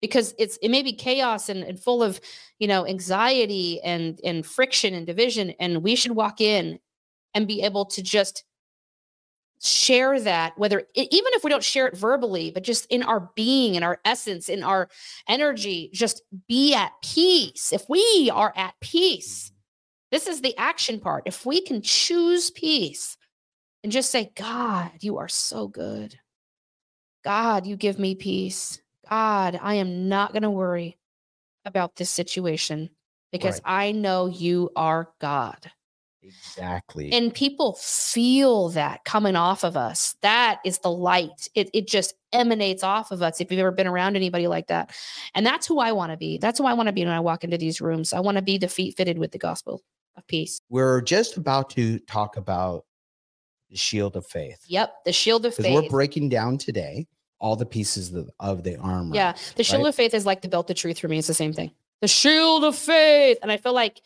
because 0.00 0.34
it's 0.38 0.56
it 0.62 0.68
may 0.68 0.82
be 0.82 0.92
chaos 0.92 1.48
and, 1.48 1.64
and 1.64 1.80
full 1.80 2.00
of 2.00 2.20
you 2.60 2.68
know 2.68 2.86
anxiety 2.86 3.80
and 3.82 4.20
and 4.22 4.46
friction 4.46 4.94
and 4.94 5.04
division, 5.04 5.50
and 5.58 5.82
we 5.82 5.96
should 5.96 6.12
walk 6.12 6.40
in 6.40 6.78
and 7.34 7.48
be 7.48 7.62
able 7.62 7.86
to 7.86 8.02
just 8.04 8.44
share 9.64 10.20
that 10.20 10.56
whether 10.58 10.84
even 10.94 11.32
if 11.32 11.44
we 11.44 11.50
don't 11.50 11.64
share 11.64 11.86
it 11.86 11.96
verbally 11.96 12.50
but 12.50 12.62
just 12.62 12.86
in 12.86 13.02
our 13.02 13.30
being 13.34 13.74
in 13.74 13.82
our 13.82 13.98
essence 14.04 14.48
in 14.48 14.62
our 14.62 14.88
energy 15.28 15.90
just 15.92 16.22
be 16.48 16.74
at 16.74 16.92
peace. 17.02 17.72
If 17.72 17.88
we 17.88 18.30
are 18.32 18.52
at 18.56 18.74
peace 18.80 19.52
this 20.10 20.26
is 20.26 20.42
the 20.42 20.56
action 20.56 21.00
part. 21.00 21.24
If 21.26 21.44
we 21.44 21.60
can 21.60 21.82
choose 21.82 22.50
peace 22.50 23.16
and 23.82 23.92
just 23.92 24.10
say 24.10 24.32
god 24.34 24.92
you 25.00 25.18
are 25.18 25.28
so 25.28 25.68
good. 25.68 26.18
God 27.24 27.66
you 27.66 27.76
give 27.76 27.98
me 27.98 28.14
peace. 28.14 28.80
God 29.08 29.58
i 29.62 29.74
am 29.74 30.08
not 30.08 30.32
going 30.32 30.42
to 30.42 30.50
worry 30.50 30.98
about 31.64 31.96
this 31.96 32.10
situation 32.10 32.90
because 33.32 33.60
i 33.64 33.92
know 33.92 34.26
you 34.26 34.70
are 34.76 35.10
god 35.20 35.70
Exactly. 36.24 37.12
and 37.12 37.34
people 37.34 37.74
feel 37.74 38.70
that 38.70 39.04
coming 39.04 39.36
off 39.36 39.62
of 39.62 39.76
us 39.76 40.16
that 40.22 40.60
is 40.64 40.78
the 40.78 40.90
light 40.90 41.48
it, 41.54 41.68
it 41.74 41.86
just 41.86 42.14
emanates 42.32 42.82
off 42.82 43.10
of 43.10 43.22
us 43.22 43.40
if 43.40 43.50
you've 43.50 43.60
ever 43.60 43.70
been 43.70 43.86
around 43.86 44.16
anybody 44.16 44.46
like 44.46 44.66
that 44.68 44.94
and 45.34 45.44
that's 45.44 45.66
who 45.66 45.80
i 45.80 45.92
want 45.92 46.12
to 46.12 46.16
be 46.16 46.38
that's 46.38 46.58
who 46.58 46.64
i 46.64 46.72
want 46.72 46.86
to 46.86 46.92
be 46.92 47.04
when 47.04 47.12
i 47.12 47.20
walk 47.20 47.44
into 47.44 47.58
these 47.58 47.80
rooms 47.80 48.12
i 48.12 48.20
want 48.20 48.36
to 48.36 48.42
be 48.42 48.56
the 48.56 48.68
feet 48.68 48.96
fitted 48.96 49.18
with 49.18 49.32
the 49.32 49.38
gospel 49.38 49.82
of 50.16 50.26
peace 50.26 50.60
we're 50.70 51.02
just 51.02 51.36
about 51.36 51.68
to 51.70 51.98
talk 52.00 52.36
about 52.36 52.84
the 53.70 53.76
shield 53.76 54.16
of 54.16 54.26
faith. 54.26 54.64
yep 54.66 54.94
the 55.04 55.12
shield 55.12 55.44
of 55.44 55.54
faith. 55.54 55.74
We're 55.74 55.90
breaking 55.90 56.30
down 56.30 56.58
today 56.58 57.06
all 57.38 57.56
the 57.56 57.66
pieces 57.66 58.14
of, 58.14 58.30
of 58.40 58.62
the 58.62 58.76
armor. 58.76 59.14
yeah 59.14 59.34
the 59.56 59.64
shield 59.64 59.82
right? 59.82 59.88
of 59.90 59.94
faith 59.94 60.14
is 60.14 60.24
like 60.24 60.40
the 60.40 60.48
belt 60.48 60.70
of 60.70 60.76
truth 60.76 60.98
for 60.98 61.08
me 61.08 61.18
it's 61.18 61.26
the 61.26 61.34
same 61.34 61.52
thing 61.52 61.70
the 62.00 62.08
shield 62.08 62.64
of 62.64 62.76
faith 62.76 63.38
and 63.42 63.52
i 63.52 63.56
feel 63.56 63.74
like 63.74 64.00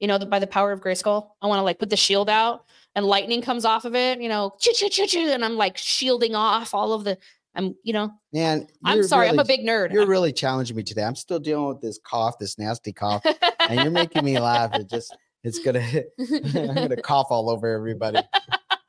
you 0.00 0.08
know, 0.08 0.18
the, 0.18 0.26
by 0.26 0.38
the 0.38 0.46
power 0.46 0.72
of 0.72 0.80
Grayskull, 0.80 1.30
I 1.42 1.46
want 1.46 1.58
to 1.58 1.64
like 1.64 1.78
put 1.78 1.90
the 1.90 1.96
shield 1.96 2.30
out 2.30 2.64
and 2.94 3.06
lightning 3.06 3.42
comes 3.42 3.64
off 3.64 3.84
of 3.84 3.94
it, 3.94 4.20
you 4.20 4.28
know, 4.28 4.54
choo, 4.60 4.72
choo, 4.72 4.88
choo, 4.88 5.06
choo, 5.06 5.30
and 5.30 5.44
I'm 5.44 5.56
like 5.56 5.76
shielding 5.76 6.34
off 6.34 6.74
all 6.74 6.92
of 6.92 7.04
the, 7.04 7.18
I'm, 7.54 7.74
you 7.82 7.92
know, 7.92 8.12
Man, 8.32 8.66
I'm 8.84 9.02
sorry, 9.02 9.28
I'm 9.28 9.38
a 9.38 9.44
big 9.44 9.60
nerd. 9.60 9.92
You're 9.92 10.06
really 10.06 10.32
challenging 10.32 10.76
me 10.76 10.82
today. 10.82 11.02
I'm 11.02 11.16
still 11.16 11.40
dealing 11.40 11.66
with 11.66 11.80
this 11.80 11.98
cough, 11.98 12.38
this 12.38 12.58
nasty 12.58 12.92
cough, 12.92 13.24
and 13.68 13.80
you're 13.80 13.90
making 13.90 14.24
me 14.24 14.38
laugh. 14.38 14.74
It 14.74 14.88
just, 14.88 15.16
it's 15.42 15.58
gonna, 15.58 15.80
I'm 16.18 16.74
gonna 16.74 16.96
cough 17.02 17.28
all 17.30 17.50
over 17.50 17.74
everybody. 17.74 18.20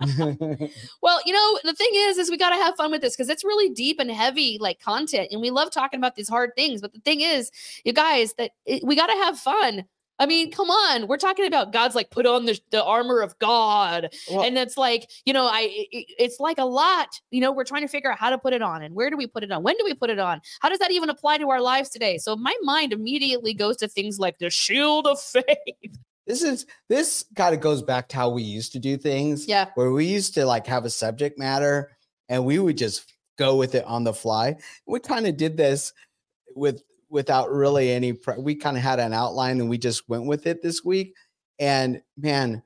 well, 1.01 1.19
you 1.25 1.33
know, 1.33 1.59
the 1.63 1.73
thing 1.73 1.89
is, 1.93 2.17
is 2.17 2.29
we 2.29 2.37
got 2.37 2.51
to 2.51 2.55
have 2.55 2.75
fun 2.75 2.91
with 2.91 3.01
this 3.01 3.15
because 3.15 3.29
it's 3.29 3.43
really 3.43 3.69
deep 3.69 3.99
and 3.99 4.09
heavy, 4.09 4.57
like 4.59 4.79
content, 4.79 5.29
and 5.31 5.41
we 5.41 5.51
love 5.51 5.71
talking 5.71 5.99
about 5.99 6.15
these 6.15 6.29
hard 6.29 6.51
things. 6.55 6.81
But 6.81 6.93
the 6.93 7.01
thing 7.01 7.21
is, 7.21 7.51
you 7.83 7.91
guys, 7.91 8.33
that 8.37 8.51
it, 8.65 8.83
we 8.83 8.95
got 8.95 9.07
to 9.07 9.17
have 9.17 9.37
fun. 9.37 9.85
I 10.19 10.25
mean, 10.25 10.51
come 10.51 10.69
on, 10.69 11.07
we're 11.07 11.17
talking 11.17 11.45
about 11.45 11.71
God's 11.71 11.95
like 11.95 12.09
put 12.09 12.25
on 12.25 12.45
the, 12.45 12.59
the 12.71 12.83
armor 12.83 13.21
of 13.21 13.37
God, 13.39 14.13
Well- 14.29 14.43
and 14.43 14.57
it's 14.57 14.77
like 14.77 15.09
you 15.25 15.33
know, 15.33 15.45
I 15.47 15.61
it- 15.91 16.05
it's 16.19 16.39
like 16.39 16.57
a 16.57 16.65
lot. 16.65 17.07
You 17.31 17.41
know, 17.41 17.51
we're 17.51 17.63
trying 17.63 17.81
to 17.83 17.87
figure 17.87 18.11
out 18.11 18.19
how 18.19 18.29
to 18.29 18.37
put 18.37 18.53
it 18.53 18.61
on 18.61 18.81
and 18.83 18.93
where 18.95 19.09
do 19.09 19.17
we 19.17 19.27
put 19.27 19.43
it 19.43 19.51
on? 19.51 19.63
When 19.63 19.75
do 19.77 19.83
we 19.85 19.93
put 19.93 20.09
it 20.09 20.19
on? 20.19 20.41
How 20.61 20.69
does 20.69 20.79
that 20.79 20.91
even 20.91 21.09
apply 21.09 21.37
to 21.39 21.49
our 21.49 21.61
lives 21.61 21.89
today? 21.89 22.17
So 22.17 22.35
my 22.35 22.53
mind 22.63 22.91
immediately 22.93 23.53
goes 23.53 23.77
to 23.77 23.87
things 23.87 24.19
like 24.19 24.37
the 24.39 24.49
shield 24.49 25.07
of 25.07 25.19
faith. 25.21 25.45
this 26.27 26.43
is 26.43 26.65
this 26.89 27.25
kind 27.35 27.55
of 27.55 27.61
goes 27.61 27.81
back 27.81 28.09
to 28.09 28.15
how 28.17 28.29
we 28.29 28.43
used 28.43 28.73
to 28.73 28.79
do 28.79 28.97
things. 28.97 29.47
Yeah. 29.47 29.69
Where 29.75 29.91
we 29.91 30.05
used 30.05 30.33
to 30.35 30.45
like 30.45 30.67
have 30.67 30.85
a 30.85 30.89
subject 30.89 31.39
matter 31.39 31.91
and 32.27 32.45
we 32.45 32.59
would 32.59 32.77
just 32.77 33.11
go 33.37 33.55
with 33.55 33.73
it 33.73 33.85
on 33.85 34.03
the 34.03 34.13
fly. 34.13 34.57
We 34.85 34.99
kind 34.99 35.25
of 35.25 35.37
did 35.37 35.55
this 35.55 35.93
with 36.55 36.83
without 37.09 37.51
really 37.51 37.91
any 37.91 38.13
pre- 38.13 38.37
we 38.37 38.55
kind 38.55 38.77
of 38.77 38.83
had 38.83 38.99
an 38.99 39.13
outline 39.13 39.59
and 39.59 39.69
we 39.69 39.77
just 39.77 40.07
went 40.09 40.25
with 40.25 40.45
it 40.47 40.61
this 40.61 40.83
week. 40.83 41.13
And 41.59 42.01
man, 42.17 42.61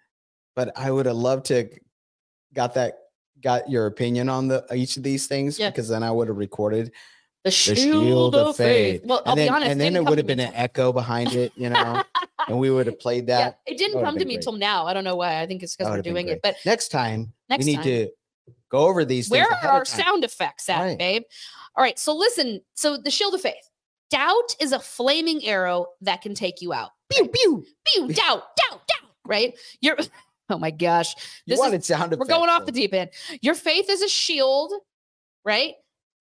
but 0.56 0.72
I 0.78 0.92
would 0.92 1.06
have 1.06 1.16
loved 1.16 1.46
to 1.48 1.70
got 2.54 2.74
that 2.76 2.96
got 3.42 3.70
your 3.70 3.88
opinion 3.88 4.30
on 4.30 4.48
the 4.48 4.64
uh, 4.72 4.76
each 4.76 4.96
of 4.98 5.04
these 5.04 5.28
things 5.28 5.58
Yeah. 5.60 5.70
because 5.70 5.90
then 5.90 6.04
I 6.04 6.12
would 6.12 6.28
have 6.28 6.38
recorded 6.38 6.88
The 7.44 7.50
the 7.50 7.52
shield, 7.52 8.36
of 8.36 8.56
faith. 8.56 9.02
Well, 9.04 9.22
I'll 9.26 9.32
and 9.34 9.40
then, 9.40 9.46
be 9.48 9.50
honest, 9.50 9.72
and 9.72 9.82
then 9.82 9.96
it 9.96 10.06
would 10.06 10.18
have 10.18 10.28
been 10.28 10.40
an 10.40 10.54
echo 10.54 10.94
behind 10.94 11.34
it, 11.34 11.52
you 11.58 11.70
know, 11.70 12.02
and 12.48 12.58
we 12.60 12.70
would 12.70 12.86
have 12.88 13.00
played 13.00 13.28
yeah, 13.28 13.44
that. 13.46 13.60
it 13.66 13.78
didn't 13.78 13.96
would've 13.96 14.06
come 14.08 14.20
to 14.20 14.26
me 14.26 14.36
great. 14.36 14.44
till 14.44 14.54
now. 14.54 14.86
I 14.86 14.94
don't 14.94 15.04
know 15.04 15.16
why. 15.18 15.42
I 15.42 15.48
think 15.48 15.62
it's 15.64 15.76
because 15.76 15.92
That 15.92 15.98
we're 15.98 16.02
doing 16.04 16.28
it. 16.30 16.40
But 16.42 16.56
Next 16.66 16.88
time, 16.90 17.34
next 17.50 17.66
we 17.66 17.72
need 17.72 17.76
time, 17.78 17.84
to 17.86 18.10
go 18.70 18.88
over 18.88 19.04
these 19.04 19.28
things. 19.28 19.42
where 19.46 19.52
are 19.52 19.72
our 19.72 19.86
sound 19.86 20.24
effects 20.24 20.70
at, 20.70 20.80
Right. 20.80 20.98
babe? 20.98 21.24
All 21.76 21.84
right. 21.84 21.98
So 22.00 22.16
listen. 22.16 22.62
So 22.76 22.96
the 22.98 23.12
shield 23.12 23.34
of 23.34 23.42
faith. 23.42 23.70
Doubt 24.14 24.56
is 24.62 24.72
a 24.74 24.80
flaming 24.80 25.44
arrow 25.44 25.88
that 26.02 26.22
can 26.22 26.36
take 26.36 26.62
you 26.62 26.72
out. 26.72 26.92
Pew 27.12 27.28
pew. 27.28 27.66
Pew, 27.86 28.08
doubt, 28.14 28.44
doubt, 28.56 28.82
doubt. 28.88 29.10
Right? 29.26 29.58
You're. 29.82 29.98
Oh 30.50 30.58
my 30.60 30.72
gosh. 30.72 31.16
You 31.46 31.54
This 31.54 31.58
is- 31.58 31.60
wanted 31.62 31.86
sound 31.86 32.12
We're 32.12 32.26
going 32.26 32.50
off 32.50 32.66
the 32.66 32.74
deep 32.74 32.94
end. 32.94 33.10
Your 33.42 33.56
faith 33.56 33.90
is 33.90 34.02
a 34.04 34.10
shield, 34.10 34.74
right? 35.46 35.74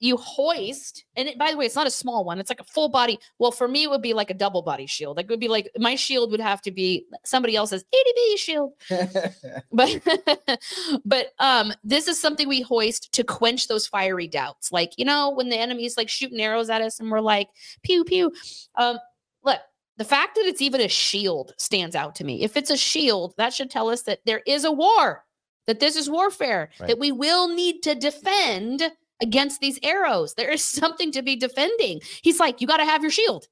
You 0.02 0.16
hoist, 0.16 1.04
and 1.14 1.28
it, 1.28 1.38
by 1.38 1.52
the 1.52 1.56
way, 1.56 1.64
it's 1.64 1.76
not 1.76 1.86
a 1.86 1.90
small 1.90 2.24
one. 2.24 2.40
It's 2.40 2.50
like 2.50 2.58
a 2.60 2.64
full 2.64 2.88
body. 2.88 3.20
Well, 3.38 3.52
for 3.52 3.68
me, 3.68 3.84
it 3.84 3.90
would 3.90 4.02
be 4.02 4.14
like 4.14 4.30
a 4.30 4.34
double 4.34 4.60
body 4.62 4.84
shield. 4.86 5.16
Like 5.16 5.26
it 5.26 5.30
would 5.30 5.38
be 5.38 5.46
like 5.46 5.70
my 5.78 5.94
shield 5.94 6.32
would 6.32 6.40
have 6.40 6.60
to 6.62 6.72
be 6.72 7.06
somebody 7.24 7.54
else's 7.54 7.84
itty 7.92 8.12
bitty 8.16 8.36
shield. 8.36 8.72
But 9.72 10.02
but 11.04 11.32
um, 11.38 11.72
this 11.84 12.08
is 12.08 12.20
something 12.20 12.48
we 12.48 12.62
hoist 12.62 13.12
to 13.12 13.22
quench 13.22 13.68
those 13.68 13.86
fiery 13.86 14.26
doubts. 14.26 14.72
Like 14.72 14.92
you 14.98 15.04
know, 15.04 15.30
when 15.30 15.48
the 15.50 15.56
enemy's 15.58 15.96
like 15.96 16.08
shooting 16.08 16.40
arrows 16.40 16.68
at 16.68 16.82
us, 16.82 16.98
and 17.00 17.08
we're 17.10 17.20
like 17.20 17.48
pew 17.84 18.04
pew. 18.04 18.32
Um, 18.74 18.98
look, 19.44 19.60
The 19.98 20.04
fact 20.04 20.34
that 20.34 20.46
it's 20.46 20.60
even 20.62 20.80
a 20.80 20.88
shield 20.88 21.54
stands 21.58 21.94
out 21.94 22.16
to 22.16 22.24
me. 22.24 22.42
If 22.42 22.56
it's 22.56 22.70
a 22.70 22.76
shield, 22.76 23.34
that 23.36 23.54
should 23.54 23.70
tell 23.70 23.88
us 23.88 24.02
that 24.02 24.18
there 24.26 24.42
is 24.48 24.64
a 24.64 24.72
war, 24.72 25.24
that 25.68 25.78
this 25.78 25.94
is 25.94 26.10
warfare, 26.10 26.70
Right. 26.80 26.88
that 26.88 26.98
we 26.98 27.12
will 27.12 27.46
need 27.48 27.82
to 27.84 27.94
defend 27.94 28.82
against 29.22 29.60
these 29.60 29.78
arrows. 29.82 30.34
There 30.34 30.50
is 30.50 30.64
something 30.64 31.12
to 31.12 31.22
be 31.22 31.36
defending. 31.36 32.00
He's 32.22 32.40
like, 32.40 32.60
you 32.60 32.66
got 32.66 32.78
to 32.78 32.84
have 32.84 33.02
your 33.02 33.10
shield 33.10 33.46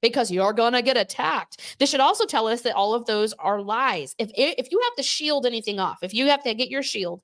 because 0.00 0.30
you're 0.30 0.52
going 0.52 0.72
to 0.72 0.82
get 0.82 0.96
attacked. 0.96 1.76
This 1.78 1.90
should 1.90 2.00
also 2.00 2.24
tell 2.24 2.46
us 2.46 2.62
that 2.62 2.74
all 2.74 2.94
of 2.94 3.06
those 3.06 3.32
are 3.34 3.60
lies. 3.60 4.14
If 4.18 4.30
if 4.34 4.70
you 4.70 4.80
have 4.84 4.96
to 4.96 5.02
shield 5.02 5.44
anything 5.44 5.78
off, 5.80 5.98
if 6.02 6.14
you 6.14 6.28
have 6.28 6.42
to 6.44 6.54
get 6.54 6.70
your 6.70 6.82
shield, 6.82 7.20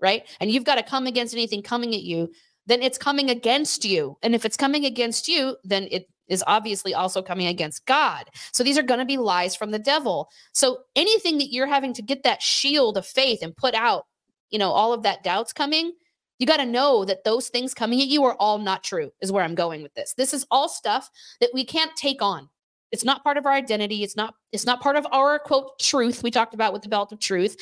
right? 0.00 0.26
And 0.40 0.50
you've 0.50 0.64
got 0.64 0.76
to 0.76 0.82
come 0.82 1.06
against 1.06 1.34
anything 1.34 1.62
coming 1.62 1.94
at 1.94 2.02
you, 2.02 2.30
then 2.66 2.82
it's 2.82 2.98
coming 2.98 3.30
against 3.30 3.84
you. 3.84 4.16
And 4.22 4.34
if 4.34 4.44
it's 4.44 4.56
coming 4.56 4.84
against 4.84 5.26
you, 5.26 5.56
then 5.64 5.88
it 5.90 6.08
is 6.28 6.44
obviously 6.46 6.94
also 6.94 7.22
coming 7.22 7.46
against 7.46 7.86
God. 7.86 8.26
So 8.52 8.62
these 8.62 8.76
are 8.76 8.82
going 8.82 9.00
to 9.00 9.06
be 9.06 9.16
lies 9.16 9.56
from 9.56 9.70
the 9.70 9.78
devil. 9.78 10.28
So 10.52 10.80
anything 10.94 11.38
that 11.38 11.50
you're 11.50 11.66
having 11.66 11.94
to 11.94 12.02
get 12.02 12.22
that 12.24 12.42
shield 12.42 12.98
of 12.98 13.06
faith 13.06 13.38
and 13.42 13.56
put 13.56 13.74
out, 13.74 14.04
you 14.50 14.58
know, 14.58 14.70
all 14.70 14.92
of 14.92 15.02
that 15.04 15.24
doubts 15.24 15.54
coming, 15.54 15.92
you 16.38 16.46
got 16.46 16.58
to 16.58 16.66
know 16.66 17.04
that 17.04 17.24
those 17.24 17.48
things 17.48 17.74
coming 17.74 18.00
at 18.00 18.08
you 18.08 18.24
are 18.24 18.34
all 18.34 18.58
not 18.58 18.84
true, 18.84 19.12
is 19.20 19.32
where 19.32 19.44
I'm 19.44 19.54
going 19.54 19.82
with 19.82 19.94
this. 19.94 20.14
This 20.16 20.32
is 20.32 20.46
all 20.50 20.68
stuff 20.68 21.10
that 21.40 21.50
we 21.52 21.64
can't 21.64 21.94
take 21.96 22.22
on. 22.22 22.48
It's 22.90 23.04
not 23.04 23.22
part 23.22 23.36
of 23.36 23.44
our 23.44 23.52
identity. 23.52 24.02
It's 24.02 24.16
not, 24.16 24.34
it's 24.52 24.64
not 24.64 24.80
part 24.80 24.96
of 24.96 25.06
our 25.12 25.38
quote 25.38 25.78
truth 25.78 26.22
we 26.22 26.30
talked 26.30 26.54
about 26.54 26.72
with 26.72 26.82
the 26.82 26.88
belt 26.88 27.12
of 27.12 27.18
truth, 27.18 27.56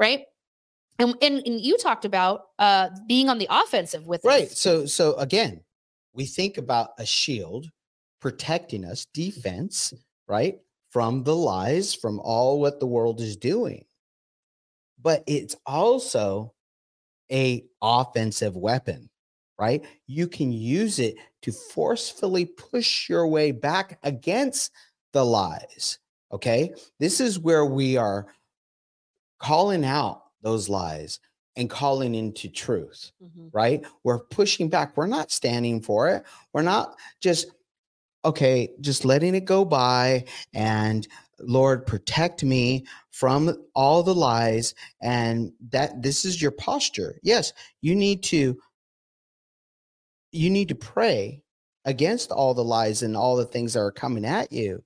right? 0.00 0.22
And, 0.98 1.14
and, 1.22 1.42
and 1.46 1.60
you 1.60 1.78
talked 1.78 2.04
about 2.04 2.48
uh 2.58 2.90
being 3.08 3.28
on 3.28 3.38
the 3.38 3.48
offensive 3.50 4.06
with 4.06 4.22
Right. 4.24 4.48
this. 4.48 4.58
So 4.58 4.86
so 4.86 5.14
again, 5.14 5.60
we 6.12 6.26
think 6.26 6.58
about 6.58 6.90
a 6.98 7.06
shield 7.06 7.70
protecting 8.20 8.84
us, 8.84 9.06
defense, 9.14 9.92
right? 10.28 10.58
From 10.90 11.24
the 11.24 11.34
lies, 11.34 11.94
from 11.94 12.20
all 12.20 12.60
what 12.60 12.78
the 12.78 12.86
world 12.86 13.20
is 13.20 13.36
doing. 13.36 13.84
But 15.00 15.24
it's 15.26 15.56
also 15.66 16.52
a 17.32 17.64
offensive 17.80 18.56
weapon, 18.56 19.08
right? 19.58 19.84
You 20.06 20.28
can 20.28 20.52
use 20.52 20.98
it 20.98 21.16
to 21.42 21.52
forcefully 21.52 22.44
push 22.46 23.08
your 23.08 23.26
way 23.26 23.50
back 23.50 23.98
against 24.02 24.72
the 25.12 25.24
lies. 25.24 25.98
Okay? 26.32 26.72
This 26.98 27.20
is 27.20 27.38
where 27.38 27.64
we 27.66 27.96
are 27.96 28.26
calling 29.38 29.84
out 29.84 30.22
those 30.42 30.68
lies 30.68 31.20
and 31.56 31.68
calling 31.68 32.14
into 32.14 32.48
truth 32.48 33.12
Mhm. 33.22 33.50
right? 33.52 33.84
We're 34.04 34.20
pushing 34.20 34.68
back. 34.68 34.96
We're 34.96 35.06
not 35.06 35.30
standing 35.30 35.82
for 35.82 36.08
it. 36.08 36.24
We're 36.54 36.62
not 36.62 36.96
just, 37.20 37.48
okay, 38.24 38.72
just 38.80 39.04
letting 39.04 39.34
it 39.34 39.44
go 39.44 39.64
by 39.64 40.24
and 40.54 41.06
Lord, 41.42 41.86
protect 41.86 42.42
me 42.42 42.86
from 43.10 43.56
all 43.74 44.02
the 44.02 44.14
lies. 44.14 44.74
And 45.00 45.52
that 45.70 46.02
this 46.02 46.24
is 46.24 46.40
your 46.40 46.50
posture. 46.50 47.18
Yes, 47.22 47.52
you 47.80 47.94
need 47.94 48.22
to, 48.24 48.58
you 50.30 50.50
need 50.50 50.68
to 50.68 50.74
pray 50.74 51.42
against 51.84 52.30
all 52.30 52.54
the 52.54 52.64
lies 52.64 53.02
and 53.02 53.16
all 53.16 53.36
the 53.36 53.44
things 53.44 53.74
that 53.74 53.80
are 53.80 53.92
coming 53.92 54.24
at 54.24 54.52
you. 54.52 54.82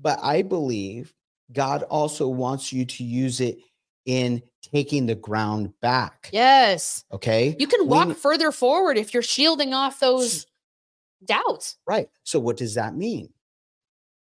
But 0.00 0.18
I 0.22 0.42
believe 0.42 1.12
God 1.52 1.82
also 1.84 2.28
wants 2.28 2.72
you 2.72 2.84
to 2.84 3.04
use 3.04 3.40
it 3.40 3.58
in 4.06 4.42
taking 4.62 5.06
the 5.06 5.14
ground 5.14 5.72
back. 5.80 6.30
Yes. 6.32 7.04
Okay. 7.12 7.54
You 7.58 7.66
can 7.66 7.86
walk 7.86 8.08
ne- 8.08 8.14
further 8.14 8.50
forward 8.50 8.96
if 8.96 9.12
you're 9.12 9.22
shielding 9.22 9.74
off 9.74 10.00
those 10.00 10.46
doubts. 11.24 11.76
Right. 11.86 12.08
So 12.24 12.40
what 12.40 12.56
does 12.56 12.74
that 12.74 12.94
mean? 12.96 13.30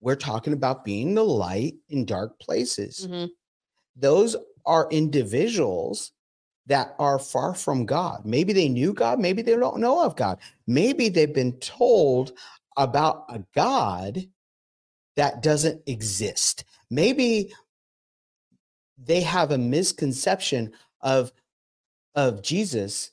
We're 0.01 0.15
talking 0.15 0.53
about 0.53 0.83
being 0.83 1.13
the 1.13 1.23
light 1.23 1.75
in 1.89 2.05
dark 2.05 2.39
places. 2.39 3.07
Mhm. 3.07 3.29
Those 3.95 4.35
are 4.65 4.89
individuals 4.89 6.11
that 6.65 6.95
are 6.99 7.19
far 7.19 7.53
from 7.53 7.85
God. 7.85 8.25
Maybe 8.25 8.53
they 8.53 8.69
knew 8.69 8.93
God, 8.93 9.19
maybe 9.19 9.41
they 9.41 9.55
don't 9.55 9.79
know 9.79 10.03
of 10.03 10.15
God. 10.15 10.39
Maybe 10.67 11.09
they've 11.09 11.33
been 11.33 11.57
told 11.59 12.33
about 12.77 13.25
a 13.29 13.43
God 13.53 14.27
that 15.15 15.43
doesn't 15.43 15.81
exist. 15.87 16.63
Maybe 16.89 17.53
they 18.97 19.21
have 19.21 19.51
a 19.51 19.57
misconception 19.57 20.73
of 21.01 21.31
of 22.15 22.41
Jesus 22.41 23.11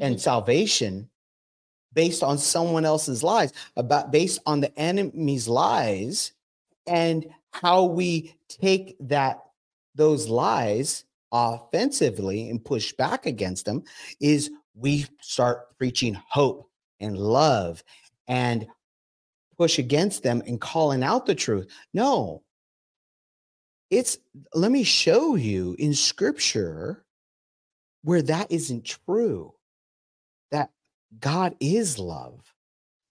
and 0.00 0.20
salvation 0.20 1.10
based 1.98 2.22
on 2.22 2.38
someone 2.38 2.84
else's 2.84 3.24
lies 3.24 3.52
about 3.74 4.12
based 4.12 4.38
on 4.46 4.60
the 4.60 4.78
enemy's 4.78 5.48
lies 5.48 6.30
and 6.86 7.28
how 7.50 7.82
we 7.82 8.32
take 8.48 8.94
that 9.00 9.40
those 9.96 10.28
lies 10.28 11.02
offensively 11.32 12.50
and 12.50 12.64
push 12.64 12.92
back 12.92 13.26
against 13.26 13.64
them 13.64 13.82
is 14.20 14.48
we 14.76 15.06
start 15.20 15.76
preaching 15.76 16.16
hope 16.28 16.70
and 17.00 17.18
love 17.18 17.82
and 18.28 18.68
push 19.56 19.80
against 19.80 20.22
them 20.22 20.40
and 20.46 20.60
calling 20.60 21.02
out 21.02 21.26
the 21.26 21.34
truth. 21.34 21.66
No. 21.92 22.44
It's 23.90 24.18
let 24.54 24.70
me 24.70 24.84
show 24.84 25.34
you 25.34 25.74
in 25.80 25.94
scripture 25.94 27.04
where 28.04 28.22
that 28.22 28.52
isn't 28.52 28.84
true 28.84 29.52
God 31.20 31.54
is 31.60 31.98
love. 31.98 32.52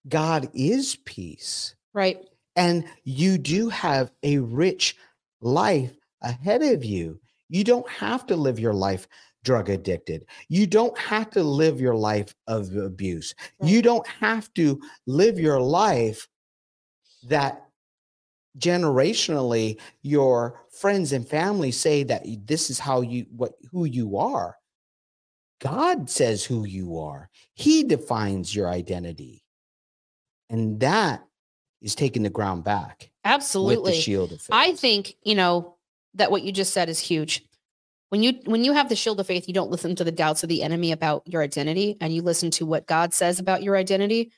God 0.07 0.49
is 0.53 0.97
peace. 1.05 1.75
Right. 1.93 2.19
And 2.55 2.85
you 3.03 3.37
do 3.37 3.69
have 3.69 4.11
a 4.23 4.39
rich 4.39 4.95
life 5.41 5.93
ahead 6.21 6.63
of 6.63 6.83
you. 6.83 7.19
You 7.49 7.63
don't 7.63 7.89
have 7.89 8.25
to 8.27 8.35
live 8.35 8.59
your 8.59 8.73
life 8.73 9.07
drug 9.43 9.69
addicted. 9.69 10.25
You 10.49 10.67
don't 10.67 10.97
have 10.97 11.29
to 11.31 11.43
live 11.43 11.79
your 11.79 11.95
life 11.95 12.35
of 12.47 12.75
abuse. 12.75 13.33
You 13.61 13.81
don't 13.81 14.05
have 14.07 14.53
to 14.55 14.81
live 15.05 15.39
your 15.39 15.61
life 15.61 16.27
that 17.29 17.63
generationally 18.57 19.79
your 20.01 20.61
friends 20.69 21.13
and 21.13 21.27
family 21.27 21.71
say 21.71 22.03
that 22.03 22.25
this 22.45 22.69
is 22.69 22.79
how 22.79 23.01
you 23.01 23.25
what 23.35 23.53
who 23.71 23.85
you 23.85 24.17
are. 24.17 24.57
God 25.59 26.09
says 26.09 26.43
who 26.43 26.65
you 26.65 26.99
are. 26.99 27.29
He 27.53 27.83
defines 27.83 28.55
your 28.55 28.69
identity. 28.69 29.43
And 30.49 30.79
that 30.79 31.23
is 31.81 31.95
taking 31.95 32.23
the 32.23 32.29
ground 32.29 32.63
back 32.63 32.97
with 32.99 33.09
Absolutely. 33.25 33.91
the 33.93 34.01
shield 34.01 34.31
of 34.31 34.41
faith. 34.41 34.49
I 34.51 34.73
think, 34.73 35.15
you 35.23 35.35
know, 35.35 35.75
that 36.15 36.31
what 36.31 36.43
you 36.43 36.51
just 36.51 36.73
said 36.73 36.89
is 36.89 36.99
huge. 36.99 37.43
When 38.09 38.23
you 38.23 38.39
when 38.45 38.63
you 38.63 38.71
have 38.71 38.87
the 38.87 38.95
shield 38.95 39.19
of 39.19 39.27
faith, 39.27 39.47
you 39.47 39.53
don't 39.53 39.69
listen 39.69 39.95
to 39.97 40.03
the 40.03 40.11
doubts 40.11 40.41
of 40.41 40.49
the 40.49 40.63
enemy 40.63 40.93
about 40.93 41.23
your 41.25 41.41
identity 41.41 41.97
and 41.99 42.13
you 42.13 42.21
listen 42.21 42.51
to 42.51 42.65
what 42.65 42.87
God 42.87 43.13
says 43.13 43.39
about 43.39 43.63
your 43.63 43.75
identity. 43.75 44.31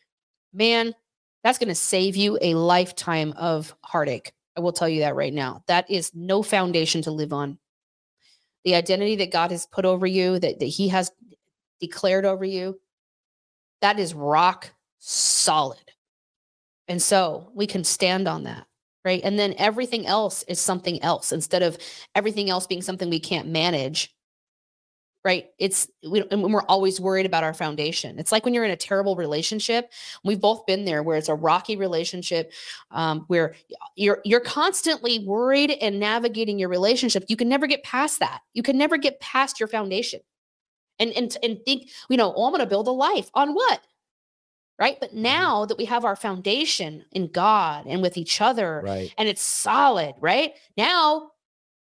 Man, 0.53 0.95
that's 1.43 1.59
going 1.59 1.69
to 1.69 1.75
save 1.75 2.15
you 2.15 2.39
a 2.41 2.55
lifetime 2.55 3.33
of 3.37 3.75
heartache. 3.83 4.33
I 4.57 4.61
will 4.61 4.73
tell 4.73 4.89
you 4.89 5.01
that 5.01 5.15
right 5.15 5.33
now. 5.33 5.63
That 5.67 5.89
is 5.89 6.11
no 6.15 6.41
foundation 6.41 7.03
to 7.03 7.11
live 7.11 7.31
on. 7.31 7.59
The 8.65 8.75
identity 8.75 9.15
that 9.17 9.31
God 9.31 9.51
has 9.51 9.65
put 9.65 9.85
over 9.85 10.05
you, 10.05 10.39
that, 10.39 10.59
that 10.59 10.65
He 10.65 10.89
has 10.89 11.11
declared 11.79 12.25
over 12.25 12.45
you, 12.45 12.79
that 13.81 13.99
is 13.99 14.13
rock 14.13 14.69
solid. 14.99 15.91
And 16.87 17.01
so 17.01 17.51
we 17.53 17.67
can 17.67 17.83
stand 17.83 18.27
on 18.27 18.43
that 18.43 18.65
right? 19.05 19.21
And 19.23 19.39
then 19.39 19.55
everything 19.57 20.05
else 20.05 20.43
is 20.43 20.59
something 20.59 21.01
else 21.01 21.31
instead 21.31 21.63
of 21.63 21.77
everything 22.15 22.49
else 22.49 22.67
being 22.67 22.81
something 22.81 23.09
we 23.09 23.19
can't 23.19 23.47
manage. 23.47 24.13
Right? 25.25 25.47
It's 25.59 25.87
we 26.09 26.23
and 26.31 26.53
we're 26.53 26.63
always 26.63 26.99
worried 26.99 27.25
about 27.25 27.43
our 27.43 27.53
foundation. 27.53 28.19
It's 28.19 28.31
like 28.31 28.45
when 28.45 28.53
you're 28.53 28.63
in 28.63 28.71
a 28.71 28.77
terrible 28.77 29.17
relationship. 29.17 29.91
We've 30.23 30.39
both 30.39 30.65
been 30.65 30.85
there 30.85 31.03
where 31.03 31.17
it's 31.17 31.27
a 31.27 31.35
rocky 31.35 31.75
relationship 31.75 32.53
um, 32.91 33.25
where 33.27 33.55
you're 33.95 34.21
you're 34.23 34.39
constantly 34.39 35.19
worried 35.19 35.71
and 35.71 35.99
navigating 35.99 36.57
your 36.57 36.69
relationship. 36.69 37.25
You 37.27 37.35
can 37.35 37.49
never 37.49 37.67
get 37.67 37.83
past 37.83 38.19
that. 38.19 38.41
You 38.53 38.63
can 38.63 38.77
never 38.77 38.97
get 38.97 39.19
past 39.19 39.59
your 39.59 39.67
foundation. 39.67 40.21
And 40.99 41.11
and 41.11 41.35
and 41.43 41.59
think, 41.65 41.89
you 42.09 42.15
know, 42.17 42.33
oh, 42.33 42.45
I'm 42.45 42.51
going 42.51 42.61
to 42.61 42.65
build 42.65 42.87
a 42.87 42.91
life 42.91 43.29
on 43.33 43.53
what? 43.53 43.81
Right? 44.79 44.97
But 45.01 45.13
now 45.13 45.65
that 45.65 45.77
we 45.77 45.85
have 45.85 46.05
our 46.05 46.15
foundation 46.15 47.03
in 47.11 47.27
God 47.27 47.85
and 47.87 48.01
with 48.01 48.15
each 48.15 48.39
other 48.39 48.81
right. 48.85 49.13
and 49.17 49.27
it's 49.27 49.41
solid, 49.41 50.15
right? 50.21 50.53
Now, 50.77 51.31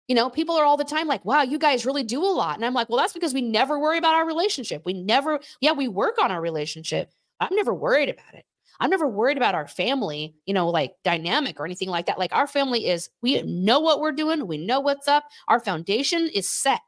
you 0.10 0.16
know, 0.16 0.28
people 0.28 0.56
are 0.56 0.66
all 0.66 0.76
the 0.76 0.84
time 0.84 1.08
like, 1.08 1.24
wow, 1.24 1.44
you 1.44 1.60
guys 1.60 1.86
really 1.86 2.04
do 2.04 2.24
a 2.24 2.26
lot. 2.26 2.56
And 2.56 2.66
I'm 2.66 2.74
like, 2.74 2.90
well, 2.90 2.98
that's 2.98 3.14
because 3.14 3.34
we 3.34 3.44
never 3.44 3.80
worry 3.80 4.00
about 4.00 4.16
our 4.16 4.26
relationship. 4.26 4.82
We 4.84 4.94
never, 4.94 5.40
yeah, 5.62 5.72
we 5.72 5.88
work 5.88 6.16
on 6.20 6.32
our 6.32 6.42
relationship. 6.42 7.12
I'm 7.40 7.56
never 7.56 7.76
worried 7.76 8.10
about 8.10 8.34
it. 8.34 8.44
I'm 8.80 8.90
never 8.90 9.08
worried 9.08 9.38
about 9.38 9.54
our 9.54 9.68
family, 9.68 10.34
you 10.48 10.54
know, 10.54 10.68
like 10.68 10.94
dynamic 11.04 11.60
or 11.60 11.66
anything 11.66 11.90
like 11.90 12.08
that. 12.08 12.18
Like 12.18 12.34
our 12.34 12.48
family 12.48 12.88
is, 12.88 13.10
we 13.22 13.44
know 13.44 13.80
what 13.80 14.02
we're 14.02 14.12
doing, 14.12 14.48
we 14.48 14.58
know 14.58 14.80
what's 14.80 15.08
up. 15.08 15.26
Our 15.48 15.60
foundation 15.60 16.28
is 16.34 16.50
set. 16.50 16.82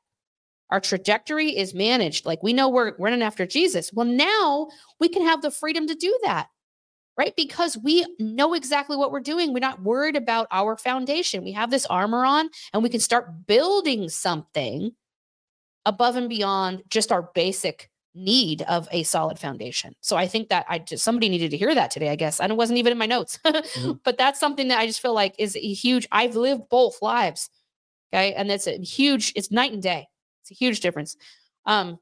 Our 0.72 0.80
trajectory 0.80 1.56
is 1.56 1.76
managed. 1.76 2.26
Like 2.26 2.42
we 2.42 2.54
know 2.54 2.70
we're 2.70 2.96
running 2.98 3.22
after 3.22 3.46
Jesus. 3.46 3.92
Well, 3.94 4.08
now 4.08 4.70
we 5.00 5.10
can 5.10 5.24
have 5.24 5.44
the 5.44 5.52
freedom 5.52 5.86
to 5.86 5.94
do 5.94 6.18
that. 6.24 6.48
Right? 7.17 7.36
Because 7.36 7.78
we 7.78 8.06
know 8.19 8.54
exactly 8.54 8.97
what 8.97 9.12
we're 9.12 9.19
doing. 9.19 9.54
We're 9.54 9.60
not 9.60 9.82
worried 9.82 10.15
about 10.15 10.47
our 10.52 10.78
foundation. 10.78 11.43
We 11.43 11.52
have 11.52 11.71
this 11.71 11.86
armor 11.86 12.26
on 12.26 12.50
and 12.74 12.84
we 12.84 12.89
can 12.89 13.00
start 13.00 13.45
building 13.45 14.10
something 14.10 14.91
above 15.86 16.15
and 16.15 16.30
beyond 16.30 16.84
just 16.89 17.12
our 17.12 17.30
basic 17.34 17.89
need 18.13 18.62
of 18.63 18.88
a 18.91 19.04
solid 19.04 19.39
foundation. 19.39 19.95
So 20.02 20.17
I 20.17 20.28
think 20.28 20.50
that 20.50 20.65
I 20.69 20.80
just 20.80 21.04
somebody 21.04 21.30
needed 21.30 21.52
to 21.52 21.58
hear 21.58 21.74
that 21.74 21.91
today, 21.91 22.10
I 22.10 22.15
guess. 22.15 22.39
And 22.39 22.52
it 22.52 22.56
wasn't 22.56 22.80
even 22.80 22.91
in 22.91 22.97
my 22.97 23.06
notes. 23.06 23.39
mm-hmm. 23.45 23.93
But 24.04 24.17
that's 24.17 24.39
something 24.39 24.67
that 24.67 24.80
I 24.80 24.88
just 24.88 25.02
feel 25.02 25.13
like 25.13 25.36
is 25.38 25.56
a 25.56 25.60
huge 25.60 26.08
I've 26.12 26.36
lived 26.36 26.69
both 26.69 27.02
lives. 27.02 27.50
Okay? 28.13 28.34
And 28.34 28.52
it's 28.52 28.67
a 28.67 28.78
huge 28.80 29.32
it's 29.36 29.52
night 29.52 29.71
and 29.71 29.82
day. 29.82 30.08
It's 30.43 30.52
a 30.52 30.56
huge 30.56 30.82
difference. 30.82 31.15
Um 31.65 32.00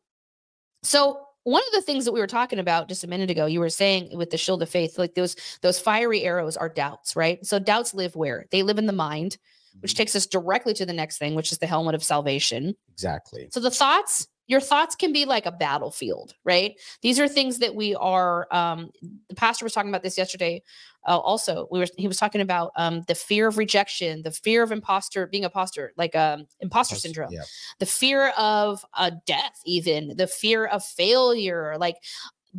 so 0.84 1.26
one 1.50 1.64
of 1.68 1.74
the 1.74 1.82
things 1.82 2.06
that 2.06 2.12
we 2.12 2.20
were 2.20 2.28
talking 2.28 2.60
about 2.60 2.88
just 2.88 3.04
a 3.04 3.08
minute 3.08 3.30
ago, 3.30 3.46
you 3.46 3.60
were 3.60 3.70
saying 3.70 4.16
with 4.18 4.30
the 4.30 4.38
shield 4.38 4.62
of 4.62 4.70
faith, 4.70 4.98
like 4.98 5.16
those 5.16 5.36
those 5.62 5.80
fiery 5.80 6.24
arrows 6.24 6.56
are 6.58 6.70
doubts, 6.70 7.16
right? 7.16 7.44
So 7.46 7.60
doubts 7.60 7.94
live 7.94 8.16
where? 8.16 8.46
They 8.52 8.64
live 8.64 8.78
in 8.78 8.86
the 8.86 8.94
mind, 8.94 9.38
which 9.80 9.94
mm-hmm. 9.94 9.98
takes 9.98 10.16
us 10.16 10.26
directly 10.26 10.74
to 10.76 10.86
the 10.86 10.94
next 10.94 11.18
thing, 11.18 11.36
which 11.36 11.52
is 11.52 11.58
the 11.58 11.68
helmet 11.68 11.96
of 11.96 12.04
salvation. 12.04 12.76
Exactly. 12.92 13.50
So 13.52 13.60
the 13.60 13.72
thoughts 13.72 14.28
your 14.50 14.60
thoughts 14.60 14.96
can 14.96 15.14
be 15.14 15.26
like 15.26 15.46
a 15.46 15.52
battlefield, 15.52 16.34
right? 16.44 16.74
These 17.04 17.20
are 17.20 17.28
things 17.28 17.60
that 17.60 17.76
we 17.76 17.96
are. 17.96 18.48
Um, 18.52 18.90
the 19.30 19.36
pastor 19.36 19.64
was 19.64 19.74
talking 19.74 19.92
about 19.92 20.02
this 20.02 20.18
yesterday. 20.18 20.64
Uh, 21.08 21.20
also, 21.20 21.68
we 21.72 21.80
were 21.80 21.86
he 21.98 22.08
was 22.08 22.18
talking 22.18 22.42
about 22.42 22.72
um, 22.76 23.04
the 23.08 23.14
fear 23.14 23.48
of 23.48 23.60
rejection, 23.60 24.24
the 24.24 24.32
fear 24.32 24.64
of 24.64 24.72
imposter 24.72 25.28
being 25.28 25.44
a 25.44 25.48
imposter, 25.48 25.94
like 25.98 26.16
um, 26.16 26.48
imposter 26.62 26.96
syndrome, 26.96 27.32
yeah. 27.32 27.44
the 27.78 27.86
fear 27.86 28.30
of 28.30 28.84
uh, 28.96 29.12
death, 29.28 29.62
even 29.66 30.18
the 30.18 30.28
fear 30.28 30.66
of 30.66 30.84
failure, 30.84 31.76
like 31.80 31.98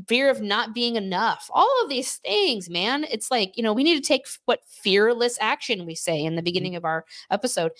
fear 0.06 0.30
of 0.30 0.40
not 0.40 0.72
being 0.72 0.94
enough 0.94 1.50
all 1.52 1.82
of 1.82 1.88
these 1.88 2.18
things 2.18 2.70
man 2.70 3.04
it's 3.10 3.28
like 3.28 3.56
you 3.56 3.62
know 3.64 3.72
we 3.72 3.82
need 3.82 4.00
to 4.00 4.06
take 4.06 4.24
what 4.44 4.60
fearless 4.64 5.36
action 5.40 5.84
we 5.84 5.96
say 5.96 6.24
in 6.24 6.36
the 6.36 6.38
mm-hmm. 6.38 6.44
beginning 6.44 6.76
of 6.76 6.84
our 6.84 7.04
episode 7.32 7.72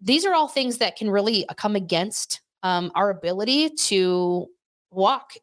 these 0.00 0.26
are 0.26 0.34
all 0.34 0.48
things 0.48 0.78
that 0.78 0.96
can 0.96 1.08
really 1.08 1.48
uh, 1.48 1.54
come 1.54 1.76
against 1.76 2.40
um, 2.64 2.90
our 2.96 3.10
ability 3.10 3.70
to 3.70 4.48
walk 4.90 5.34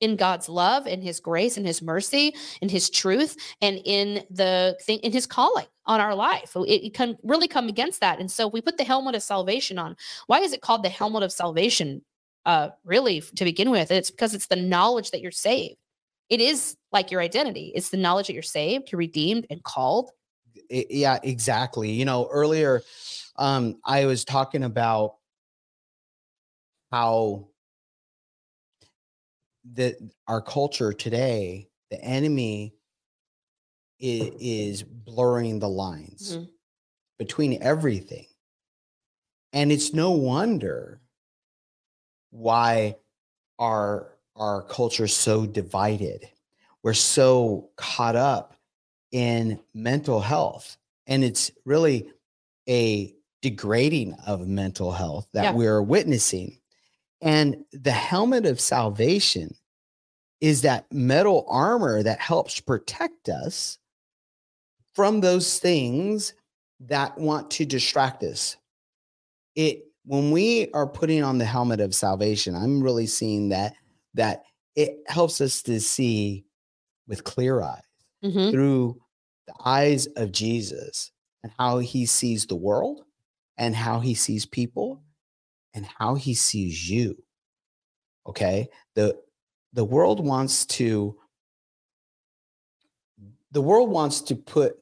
in 0.00 0.16
God's 0.16 0.48
love 0.48 0.86
and 0.86 1.02
his 1.02 1.20
grace 1.20 1.56
and 1.56 1.66
his 1.66 1.80
mercy 1.80 2.34
and 2.60 2.70
his 2.70 2.90
truth 2.90 3.36
and 3.62 3.80
in 3.84 4.24
the 4.28 4.76
thing 4.82 4.98
in 4.98 5.12
his 5.12 5.26
calling 5.26 5.66
on 5.86 6.00
our 6.00 6.14
life. 6.14 6.54
It, 6.56 6.84
it, 6.84 6.94
can 6.94 7.16
really 7.22 7.48
come 7.48 7.68
against 7.68 8.00
that. 8.00 8.18
And 8.20 8.30
so 8.30 8.48
we 8.48 8.60
put 8.60 8.76
the 8.76 8.84
helmet 8.84 9.14
of 9.14 9.22
salvation 9.22 9.78
on. 9.78 9.96
Why 10.26 10.40
is 10.40 10.52
it 10.52 10.60
called 10.60 10.82
the 10.82 10.88
helmet 10.88 11.22
of 11.22 11.32
salvation? 11.32 12.02
Uh, 12.44 12.70
really, 12.84 13.22
to 13.22 13.44
begin 13.44 13.70
with, 13.70 13.90
it's 13.90 14.10
because 14.10 14.34
it's 14.34 14.48
the 14.48 14.56
knowledge 14.56 15.10
that 15.12 15.22
you're 15.22 15.30
saved. 15.30 15.76
It 16.28 16.40
is 16.40 16.76
like 16.92 17.10
your 17.10 17.22
identity. 17.22 17.72
It's 17.74 17.88
the 17.88 17.96
knowledge 17.96 18.26
that 18.26 18.34
you're 18.34 18.42
saved, 18.42 18.92
you're 18.92 18.98
redeemed 18.98 19.46
and 19.48 19.62
called. 19.62 20.10
Yeah, 20.68 21.18
exactly. 21.22 21.90
You 21.90 22.04
know, 22.04 22.28
earlier 22.30 22.82
um, 23.36 23.76
I 23.84 24.04
was 24.04 24.24
talking 24.24 24.64
about 24.64 25.16
how 26.94 27.44
the 29.72 29.96
our 30.28 30.40
culture 30.40 30.92
today, 30.92 31.68
the 31.90 32.00
enemy 32.00 32.72
is, 33.98 34.30
is 34.38 34.82
blurring 34.84 35.58
the 35.58 35.68
lines 35.68 36.36
mm-hmm. 36.36 36.44
between 37.18 37.60
everything. 37.60 38.26
And 39.52 39.72
it's 39.72 39.92
no 39.92 40.12
wonder 40.12 41.00
why 42.30 42.96
our 43.58 44.12
our 44.36 44.62
culture 44.62 45.04
is 45.04 45.16
so 45.16 45.46
divided. 45.46 46.28
We're 46.84 46.94
so 46.94 47.70
caught 47.76 48.14
up 48.14 48.54
in 49.10 49.58
mental 49.74 50.20
health. 50.20 50.76
And 51.08 51.24
it's 51.24 51.50
really 51.64 52.12
a 52.68 53.14
degrading 53.42 54.14
of 54.26 54.46
mental 54.46 54.92
health 54.92 55.26
that 55.32 55.42
yeah. 55.42 55.52
we're 55.54 55.82
witnessing. 55.82 56.58
And 57.20 57.64
the 57.72 57.90
helmet 57.90 58.46
of 58.46 58.60
salvation 58.60 59.54
is 60.40 60.62
that 60.62 60.90
metal 60.92 61.46
armor 61.48 62.02
that 62.02 62.20
helps 62.20 62.60
protect 62.60 63.28
us 63.28 63.78
from 64.94 65.20
those 65.20 65.58
things 65.58 66.34
that 66.80 67.16
want 67.18 67.50
to 67.52 67.64
distract 67.64 68.22
us. 68.22 68.56
It 69.54 69.84
when 70.06 70.32
we 70.32 70.70
are 70.72 70.86
putting 70.86 71.22
on 71.22 71.38
the 71.38 71.46
helmet 71.46 71.80
of 71.80 71.94
salvation, 71.94 72.54
I'm 72.54 72.82
really 72.82 73.06
seeing 73.06 73.48
that 73.50 73.74
that 74.14 74.42
it 74.76 74.98
helps 75.06 75.40
us 75.40 75.62
to 75.62 75.80
see 75.80 76.44
with 77.06 77.24
clear 77.24 77.62
eyes 77.62 77.82
mm-hmm. 78.22 78.50
through 78.50 79.00
the 79.46 79.54
eyes 79.64 80.06
of 80.16 80.32
Jesus 80.32 81.10
and 81.42 81.52
how 81.58 81.78
he 81.78 82.06
sees 82.06 82.46
the 82.46 82.56
world 82.56 83.02
and 83.56 83.74
how 83.74 84.00
he 84.00 84.14
sees 84.14 84.46
people 84.46 85.02
and 85.74 85.84
how 85.98 86.14
he 86.14 86.34
sees 86.34 86.88
you. 86.88 87.16
Okay? 88.26 88.68
The 88.94 89.18
the 89.72 89.84
world 89.84 90.24
wants 90.24 90.64
to 90.66 91.16
the 93.50 93.60
world 93.60 93.90
wants 93.90 94.20
to 94.22 94.36
put 94.36 94.78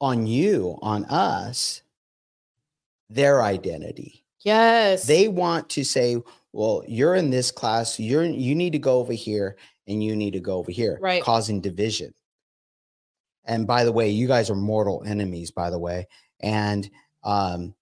on 0.00 0.26
you, 0.26 0.78
on 0.82 1.04
us, 1.06 1.82
their 3.10 3.42
identity. 3.42 4.24
Yes. 4.40 5.06
They 5.06 5.28
want 5.28 5.68
to 5.70 5.84
say, 5.84 6.16
well, 6.52 6.82
you're 6.86 7.14
in 7.14 7.30
this 7.30 7.50
class, 7.50 7.98
you're 7.98 8.24
you 8.24 8.54
need 8.54 8.72
to 8.72 8.78
go 8.78 8.98
over 8.98 9.12
here 9.12 9.56
and 9.86 10.02
you 10.02 10.14
need 10.14 10.32
to 10.32 10.40
go 10.40 10.58
over 10.58 10.70
here, 10.70 10.98
right. 11.00 11.22
causing 11.22 11.60
division. 11.60 12.12
And 13.44 13.66
by 13.66 13.84
the 13.84 13.92
way, 13.92 14.10
you 14.10 14.28
guys 14.28 14.50
are 14.50 14.54
mortal 14.54 15.02
enemies, 15.06 15.50
by 15.50 15.70
the 15.70 15.78
way. 15.78 16.06
And 16.40 16.88
um, 17.24 17.74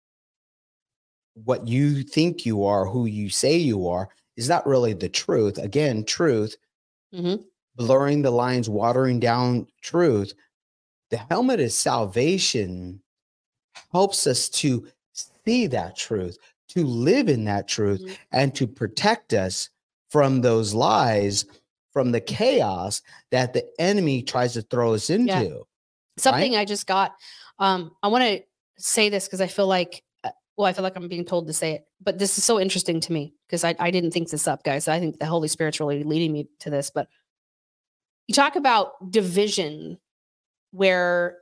what 1.44 1.66
you 1.66 2.02
think 2.02 2.46
you 2.46 2.64
are, 2.64 2.86
who 2.86 3.06
you 3.06 3.28
say 3.28 3.56
you 3.56 3.88
are, 3.88 4.08
is 4.36 4.48
not 4.48 4.66
really 4.66 4.92
the 4.92 5.08
truth. 5.08 5.58
Again, 5.58 6.04
truth, 6.04 6.56
mm-hmm. 7.14 7.42
blurring 7.76 8.22
the 8.22 8.30
lines, 8.30 8.68
watering 8.68 9.20
down 9.20 9.66
truth. 9.82 10.32
The 11.10 11.18
helmet 11.18 11.60
of 11.60 11.72
salvation 11.72 13.00
helps 13.92 14.26
us 14.26 14.48
to 14.48 14.86
see 15.44 15.66
that 15.68 15.96
truth, 15.96 16.38
to 16.68 16.84
live 16.84 17.28
in 17.28 17.44
that 17.44 17.68
truth, 17.68 18.02
mm-hmm. 18.02 18.14
and 18.32 18.54
to 18.54 18.66
protect 18.66 19.32
us 19.32 19.70
from 20.10 20.40
those 20.40 20.74
lies, 20.74 21.44
from 21.92 22.12
the 22.12 22.20
chaos 22.20 23.02
that 23.30 23.52
the 23.52 23.66
enemy 23.78 24.22
tries 24.22 24.54
to 24.54 24.62
throw 24.62 24.94
us 24.94 25.10
into. 25.10 25.32
Yeah. 25.32 25.58
Something 26.18 26.52
right? 26.52 26.60
I 26.60 26.64
just 26.64 26.86
got. 26.86 27.14
Um, 27.58 27.92
I 28.02 28.08
want 28.08 28.24
to 28.24 28.42
say 28.78 29.08
this 29.08 29.26
because 29.26 29.40
I 29.40 29.46
feel 29.46 29.66
like 29.66 30.02
well, 30.56 30.66
I 30.66 30.72
feel 30.72 30.82
like 30.82 30.96
I'm 30.96 31.08
being 31.08 31.24
told 31.24 31.46
to 31.46 31.52
say 31.52 31.72
it, 31.72 31.86
but 32.00 32.18
this 32.18 32.38
is 32.38 32.44
so 32.44 32.58
interesting 32.58 33.00
to 33.00 33.12
me 33.12 33.34
because 33.46 33.62
I, 33.62 33.74
I 33.78 33.90
didn't 33.90 34.12
think 34.12 34.30
this 34.30 34.48
up, 34.48 34.64
guys. 34.64 34.88
I 34.88 34.98
think 34.98 35.18
the 35.18 35.26
Holy 35.26 35.48
Spirit's 35.48 35.80
really 35.80 36.02
leading 36.02 36.32
me 36.32 36.48
to 36.60 36.70
this. 36.70 36.90
But 36.90 37.08
you 38.26 38.34
talk 38.34 38.56
about 38.56 39.10
division, 39.10 39.98
where 40.70 41.38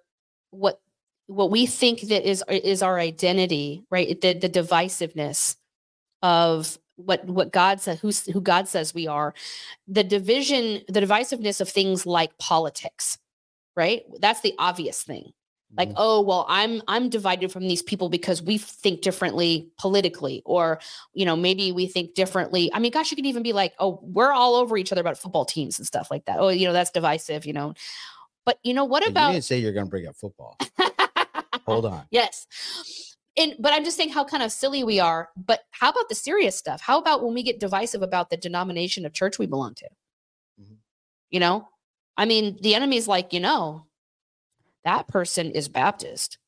what 0.51 0.81
what 1.27 1.51
we 1.51 1.67
think 1.67 2.03
that 2.03 2.29
is 2.29 2.43
is 2.49 2.83
our 2.83 2.99
identity, 2.99 3.85
right? 3.91 4.21
The 4.21 4.35
the 4.35 4.49
divisiveness 4.49 5.57
of 6.23 6.77
what 6.97 7.25
what 7.27 7.53
God 7.53 7.81
says, 7.81 8.01
who 8.01 8.11
who 8.33 8.41
God 8.41 8.67
says 8.67 8.95
we 8.95 9.07
are, 9.07 9.33
the 9.87 10.05
division, 10.05 10.83
the 10.89 11.01
divisiveness 11.01 11.61
of 11.61 11.69
things 11.69 12.05
like 12.05 12.37
politics, 12.39 13.19
right? 13.77 14.03
That's 14.19 14.41
the 14.41 14.55
obvious 14.59 15.05
thing 15.05 15.33
like 15.77 15.89
mm-hmm. 15.89 15.99
oh 15.99 16.21
well 16.21 16.47
i'm 16.49 16.83
i'm 16.89 17.09
divided 17.09 17.51
from 17.51 17.67
these 17.67 17.83
people 17.83 18.09
because 18.09 18.43
we 18.43 18.59
think 18.59 19.03
differently 19.03 19.71
politically 19.79 20.43
or 20.45 20.81
you 21.13 21.25
know 21.25 21.37
maybe 21.37 21.73
we 21.73 21.87
think 21.87 22.15
differently. 22.15 22.71
I 22.73 22.79
mean 22.79 22.93
gosh 22.93 23.11
you 23.11 23.17
can 23.17 23.27
even 23.27 23.43
be 23.43 23.53
like 23.53 23.75
oh 23.79 24.01
we're 24.03 24.33
all 24.33 24.55
over 24.55 24.77
each 24.77 24.93
other 24.93 25.01
about 25.01 25.19
football 25.19 25.45
teams 25.45 25.79
and 25.79 25.87
stuff 25.87 26.11
like 26.11 26.25
that. 26.27 26.39
Oh 26.39 26.49
you 26.49 26.67
know 26.67 26.73
that's 26.73 26.91
divisive 26.91 27.47
you 27.47 27.53
know. 27.53 27.75
But 28.45 28.59
you 28.63 28.75
know 28.75 28.85
what 28.85 29.07
about 29.07 29.29
you 29.29 29.35
didn't 29.35 29.45
say 29.45 29.59
you're 29.59 29.73
going 29.73 29.87
to 29.87 29.91
bring 29.91 30.07
up 30.07 30.17
football. 30.17 30.59
Hold 31.67 31.87
on. 31.87 32.05
Yes. 32.11 32.47
And 33.37 33.57
but 33.59 33.73
i'm 33.73 33.83
just 33.85 33.97
saying 33.97 34.11
how 34.11 34.25
kind 34.25 34.45
of 34.45 34.53
silly 34.53 34.85
we 34.85 35.01
are 35.01 35.31
but 35.37 35.61
how 35.71 35.91
about 35.91 36.09
the 36.09 36.15
serious 36.15 36.57
stuff? 36.57 36.81
How 36.81 36.99
about 36.99 37.25
when 37.25 37.35
we 37.35 37.43
get 37.43 37.59
divisive 37.59 38.03
about 38.03 38.31
the 38.31 38.37
denomination 38.37 39.05
of 39.07 39.13
church 39.13 39.39
we 39.39 39.47
belong 39.47 39.75
to? 39.75 39.87
Mm-hmm. 40.61 40.75
you 41.31 41.41
know? 41.41 41.69
I 42.17 42.27
mean 42.27 42.59
the 42.61 42.75
enemy's 42.75 43.09
like 43.09 43.33
you 43.33 43.41
know 43.41 43.87
that 44.85 45.09
person 45.09 45.51
is 45.51 45.69
Baptist 45.69 46.39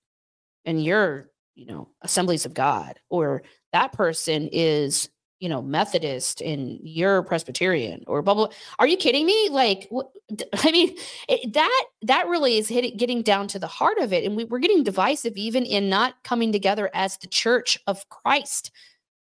and 0.64 0.83
you're, 0.83 1.31
you 1.55 1.66
know, 1.66 1.88
Assemblies 2.03 2.44
of 2.44 2.55
God, 2.55 2.99
or 3.09 3.42
that 3.72 3.92
person 3.92 4.49
is, 4.53 5.09
you 5.38 5.49
know, 5.49 5.62
Methodist 5.62 6.40
and 6.40 6.79
you're 6.83 7.22
Presbyterian 7.22 8.05
or 8.07 8.22
blah, 8.22 8.35
blah. 8.35 8.49
Are 8.79 8.87
you 8.87 8.96
kidding 8.96 9.27
me? 9.27 9.49
Like, 9.51 9.90
I 10.64 10.70
mean, 10.70 10.96
it, 11.29 11.53
that, 11.55 11.85
that 12.03 12.29
really 12.29 12.59
is 12.59 12.68
hitting, 12.68 12.96
getting 12.96 13.22
down 13.22 13.49
to 13.49 13.59
the 13.59 13.66
heart 13.66 13.99
of 13.99 14.12
it. 14.12 14.25
And 14.25 14.37
we, 14.37 14.44
we're 14.44 14.59
getting 14.59 14.83
divisive 14.83 15.37
even 15.37 15.64
in 15.64 15.88
not 15.88 16.14
coming 16.25 16.53
together 16.53 16.90
as 16.94 17.16
the 17.18 17.29
church 17.29 17.79
of 17.87 18.09
Christ 18.09 18.70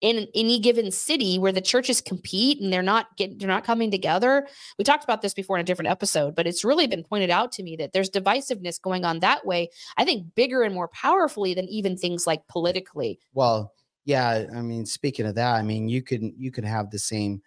in 0.04 0.28
any 0.34 0.58
given 0.58 0.90
city 0.90 1.38
where 1.38 1.50
the 1.50 1.62
churches 1.62 2.02
compete 2.02 2.60
and 2.60 2.70
they're 2.70 2.82
not 2.82 3.16
getting 3.16 3.38
they're 3.38 3.48
not 3.48 3.64
coming 3.64 3.90
together. 3.90 4.46
We 4.78 4.84
talked 4.84 5.02
about 5.02 5.22
this 5.22 5.32
before 5.32 5.56
in 5.56 5.62
a 5.62 5.64
different 5.64 5.90
episode, 5.90 6.34
but 6.34 6.46
it's 6.46 6.62
really 6.62 6.86
been 6.86 7.02
pointed 7.02 7.30
out 7.30 7.52
to 7.52 7.62
me 7.62 7.74
that 7.76 7.94
there's 7.94 8.10
divisiveness 8.10 8.78
going 8.78 9.06
on 9.06 9.20
that 9.20 9.46
way. 9.46 9.70
I 9.96 10.04
think 10.04 10.34
bigger 10.34 10.62
and 10.62 10.74
more 10.74 10.88
powerfully 10.88 11.54
than 11.54 11.64
even 11.70 11.96
things 11.96 12.26
like 12.26 12.46
politically. 12.48 13.18
Well, 13.32 13.72
yeah, 14.04 14.44
I 14.54 14.60
mean, 14.60 14.84
speaking 14.84 15.24
of 15.24 15.36
that, 15.36 15.54
I 15.54 15.62
mean, 15.62 15.88
you 15.88 16.02
can 16.02 16.34
you 16.36 16.52
can 16.52 16.64
have 16.64 16.90
the 16.90 16.98
same 16.98 17.40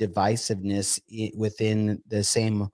divisiveness 0.00 0.98
within 1.36 2.02
the 2.08 2.24
same 2.24 2.70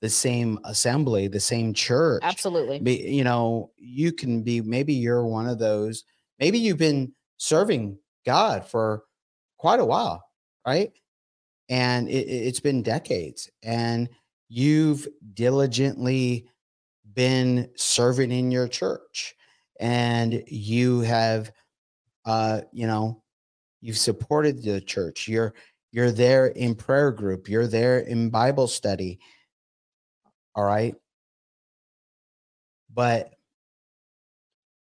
the 0.00 0.10
same 0.10 0.58
assembly, 0.64 1.28
the 1.28 1.38
same 1.38 1.74
church. 1.74 2.22
Absolutely. 2.24 3.08
You 3.08 3.22
know, 3.22 3.70
you 3.76 4.12
can 4.12 4.42
be 4.42 4.62
maybe 4.62 4.94
you're 4.94 5.24
one 5.24 5.46
of 5.46 5.60
those. 5.60 6.02
Maybe 6.40 6.58
you've 6.58 6.76
been 6.76 7.12
serving 7.36 7.98
God 8.28 8.66
for 8.66 9.04
quite 9.58 9.80
a 9.80 9.86
while, 9.86 10.24
right? 10.66 10.92
And 11.68 12.08
it, 12.08 12.26
it- 12.28 12.46
it's 12.48 12.60
been 12.60 12.82
decades, 12.82 13.50
and 13.62 14.08
you've 14.48 15.08
diligently 15.34 16.48
been 17.14 17.70
serving 17.76 18.32
in 18.32 18.50
your 18.52 18.68
church, 18.68 19.34
and 19.80 20.42
you 20.48 21.00
have, 21.02 21.52
uh, 22.26 22.62
you 22.72 22.86
know, 22.86 23.22
you've 23.82 23.98
supported 23.98 24.62
the 24.62 24.80
church. 24.80 25.28
You're 25.28 25.54
you're 25.92 26.12
there 26.12 26.48
in 26.48 26.74
prayer 26.76 27.12
group. 27.12 27.48
You're 27.48 27.68
there 27.68 28.00
in 28.00 28.30
Bible 28.30 28.68
study. 28.68 29.20
All 30.54 30.64
right. 30.64 30.94
But 32.92 33.34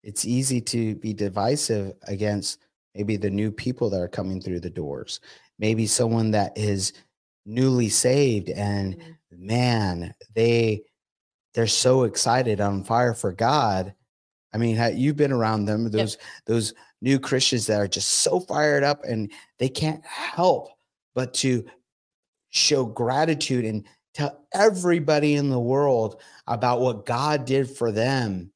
it's 0.04 0.26
easy 0.26 0.62
to 0.62 0.96
be 0.96 1.14
divisive 1.14 1.94
against 2.04 2.65
maybe 2.96 3.18
the 3.18 3.30
new 3.30 3.52
people 3.52 3.90
that 3.90 4.00
are 4.00 4.08
coming 4.08 4.42
through 4.42 4.62
the 4.62 4.70
doors. 4.70 5.20
Maybe 5.60 5.86
someone 5.86 6.32
that 6.32 6.58
is 6.58 6.94
newly 7.46 7.90
saved 7.90 8.50
and 8.50 8.96
Mhm. 8.98 9.16
man, 9.32 10.16
they 10.34 10.84
they're 11.54 11.68
so 11.68 12.04
excited 12.04 12.60
on 12.60 12.84
fire 12.84 13.14
for 13.14 13.32
God. 13.32 13.94
I 14.54 14.58
mean, 14.58 14.78
you've 14.98 15.16
been 15.16 15.32
around 15.32 15.66
them, 15.66 15.90
those 15.90 16.18
those 16.46 16.74
new 17.02 17.20
Christians 17.20 17.66
that 17.68 17.80
are 17.80 17.88
just 17.88 18.10
so 18.10 18.40
fired 18.42 18.84
up 18.84 19.04
and 19.06 19.32
they 19.60 19.70
can't 19.70 20.04
help 20.06 20.70
but 21.14 21.34
to 21.36 21.66
show 22.50 22.86
gratitude 22.86 23.66
and 23.66 23.86
tell 24.14 24.46
everybody 24.54 25.36
in 25.36 25.50
the 25.50 25.60
world 25.60 26.22
about 26.48 26.82
what 26.82 27.06
God 27.06 27.46
did 27.46 27.70
for 27.70 27.92
them. 27.92 28.52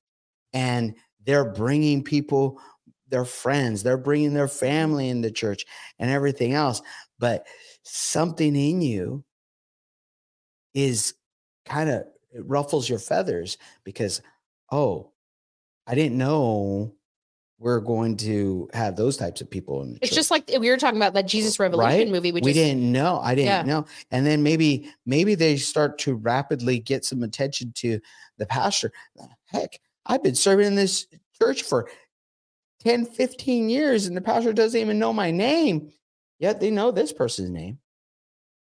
And 0.54 0.95
they're 1.25 1.52
bringing 1.52 2.04
people, 2.04 2.60
their 3.09 3.25
friends, 3.25 3.83
they're 3.83 3.97
bringing 3.97 4.33
their 4.33 4.47
family 4.47 5.09
into 5.09 5.31
church 5.31 5.65
and 5.97 6.09
everything 6.09 6.53
else. 6.53 6.81
But 7.17 7.45
something 7.83 8.55
in 8.55 8.81
you 8.81 9.23
is 10.73 11.13
kind 11.65 11.89
of, 11.89 12.03
it 12.31 12.43
ruffles 12.45 12.87
your 12.87 12.99
feathers 12.99 13.57
because, 13.83 14.21
oh, 14.71 15.11
I 15.87 15.95
didn't 15.95 16.17
know 16.17 16.93
we're 17.57 17.81
going 17.81 18.15
to 18.15 18.69
have 18.73 18.95
those 18.95 19.17
types 19.17 19.41
of 19.41 19.49
people 19.49 19.81
in 19.81 19.89
the 19.93 19.99
It's 20.01 20.11
church 20.11 20.15
just 20.15 20.31
like 20.31 20.49
we 20.59 20.69
were 20.69 20.77
talking 20.77 20.97
about 20.97 21.13
that 21.15 21.27
Jesus 21.27 21.59
Revolution 21.59 21.99
Right? 21.99 22.09
movie, 22.09 22.31
which 22.31 22.43
we 22.43 22.53
didn't 22.53 22.89
know. 22.89 23.19
I 23.21 23.35
didn't 23.35 23.67
Yeah. 23.67 23.73
know. 23.73 23.85
And 24.11 24.25
then 24.25 24.41
maybe 24.43 24.89
maybe 25.05 25.35
they 25.35 25.57
start 25.57 25.97
to 25.99 26.15
rapidly 26.15 26.79
get 26.79 27.03
some 27.03 27.21
attention 27.21 27.73
to 27.77 27.99
the 28.37 28.45
pastor. 28.45 28.93
Heck, 29.45 29.79
I've 30.05 30.23
been 30.23 30.35
serving 30.35 30.67
in 30.67 30.75
this 30.75 31.07
church 31.41 31.63
for 31.63 31.89
10, 32.81 33.05
15 33.05 33.69
years, 33.69 34.05
and 34.05 34.15
the 34.15 34.21
pastor 34.21 34.53
doesn't 34.53 34.79
even 34.79 34.99
know 34.99 35.13
my 35.13 35.31
name. 35.31 35.91
Yet 36.39 36.59
they 36.59 36.71
know 36.71 36.91
this 36.91 37.11
person's 37.11 37.49
name, 37.49 37.79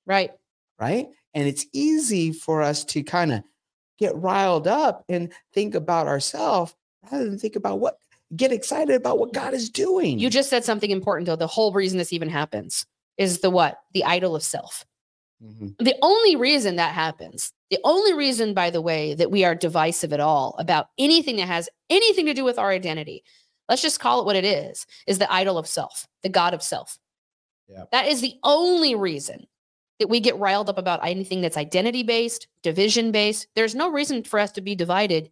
right. 0.07 0.31
right? 0.79 1.09
And 1.35 1.49
it's 1.49 1.67
easy 1.73 2.33
for 2.33 2.63
us 2.63 2.85
to 2.87 3.03
kind 3.03 3.33
of 3.33 3.43
get 3.99 4.15
riled 4.17 4.69
up 4.69 5.05
and 5.09 5.33
think 5.53 5.75
about 5.75 6.07
ourselves 6.07 6.75
rather 7.11 7.25
than 7.25 7.39
think 7.39 7.57
about 7.57 7.81
what 7.81 7.97
get 8.37 8.53
excited 8.53 8.95
about 8.95 9.19
what 9.19 9.33
God 9.33 9.55
is 9.55 9.69
doing. 9.69 10.19
You 10.19 10.31
just 10.31 10.51
said 10.51 10.65
something 10.65 10.91
important 10.91 11.27
though. 11.27 11.37
The 11.37 11.47
whole 11.47 11.73
reason 11.73 11.99
this 11.99 12.13
even 12.13 12.29
happens 12.29 12.87
is 13.17 13.41
the 13.41 13.51
what? 13.51 13.79
The 13.93 14.05
idol 14.05 14.35
of 14.35 14.43
self. 14.43 14.85
Mhm. 15.43 15.77
The 15.79 15.97
only 16.03 16.37
reason 16.37 16.77
that 16.77 16.95
happens, 16.95 17.53
the 17.71 17.79
only 17.85 18.13
reason, 18.15 18.55
by 18.55 18.71
the 18.71 18.81
way, 18.81 19.15
that 19.15 19.31
we 19.31 19.45
are 19.45 19.55
divisive 19.55 20.13
at 20.13 20.21
all 20.21 20.55
about 20.59 20.87
anything 20.99 21.37
that 21.37 21.47
has 21.47 21.69
anything 21.91 22.27
to 22.27 22.35
do 22.35 22.45
with 22.45 22.59
our 22.59 22.71
identity, 22.71 23.25
let's 23.69 23.83
just 23.83 24.01
call 24.01 24.21
it 24.21 24.27
what 24.27 24.37
it 24.37 24.45
is, 24.45 24.87
is 25.07 25.19
the 25.19 25.33
idol 25.33 25.59
of 25.59 25.67
self, 25.67 26.07
the 26.23 26.29
God 26.29 26.55
of 26.55 26.63
self. 26.63 26.99
Yeah. 27.69 27.85
That 27.93 28.09
is 28.09 28.21
the 28.21 28.35
only 28.43 28.95
reason 28.95 29.47
that 29.99 30.09
we 30.09 30.21
get 30.21 30.39
riled 30.39 30.69
up 30.69 30.79
about 30.79 31.07
anything 31.07 31.41
that's 31.41 31.57
identity 31.57 32.03
based, 32.03 32.49
division 32.63 33.13
based. 33.13 33.47
There's 33.55 33.75
no 33.75 33.91
reason 33.91 34.25
for 34.25 34.39
us 34.39 34.53
to 34.53 34.61
be 34.61 34.75
divided 34.75 35.31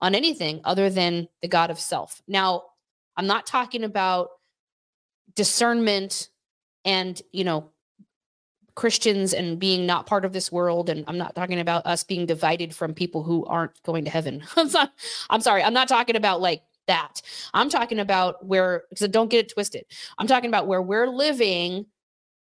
on 0.00 0.14
anything 0.14 0.60
other 0.64 0.90
than 0.90 1.28
the 1.40 1.48
God 1.48 1.70
of 1.70 1.78
self. 1.78 2.20
Now, 2.26 2.64
I'm 3.16 3.26
not 3.26 3.46
talking 3.46 3.84
about 3.84 4.30
discernment 5.34 6.28
and, 6.84 7.20
you 7.32 7.44
know, 7.44 7.70
Christians 8.74 9.34
and 9.34 9.58
being 9.58 9.86
not 9.86 10.06
part 10.06 10.24
of 10.24 10.32
this 10.32 10.50
world. 10.50 10.88
And 10.88 11.04
I'm 11.06 11.18
not 11.18 11.34
talking 11.34 11.60
about 11.60 11.86
us 11.86 12.04
being 12.04 12.26
divided 12.26 12.74
from 12.74 12.94
people 12.94 13.22
who 13.22 13.44
aren't 13.44 13.80
going 13.82 14.04
to 14.06 14.10
heaven. 14.10 14.42
I'm, 14.56 14.70
not, 14.70 14.92
I'm 15.30 15.40
sorry. 15.40 15.62
I'm 15.62 15.74
not 15.74 15.88
talking 15.88 16.16
about 16.16 16.40
like 16.40 16.62
that. 16.92 17.22
I'm 17.54 17.70
talking 17.70 17.98
about 17.98 18.44
where, 18.44 18.84
because 18.90 19.08
don't 19.08 19.30
get 19.30 19.46
it 19.46 19.52
twisted. 19.52 19.84
I'm 20.18 20.26
talking 20.26 20.50
about 20.50 20.66
where 20.66 20.82
we're 20.82 21.08
living 21.08 21.86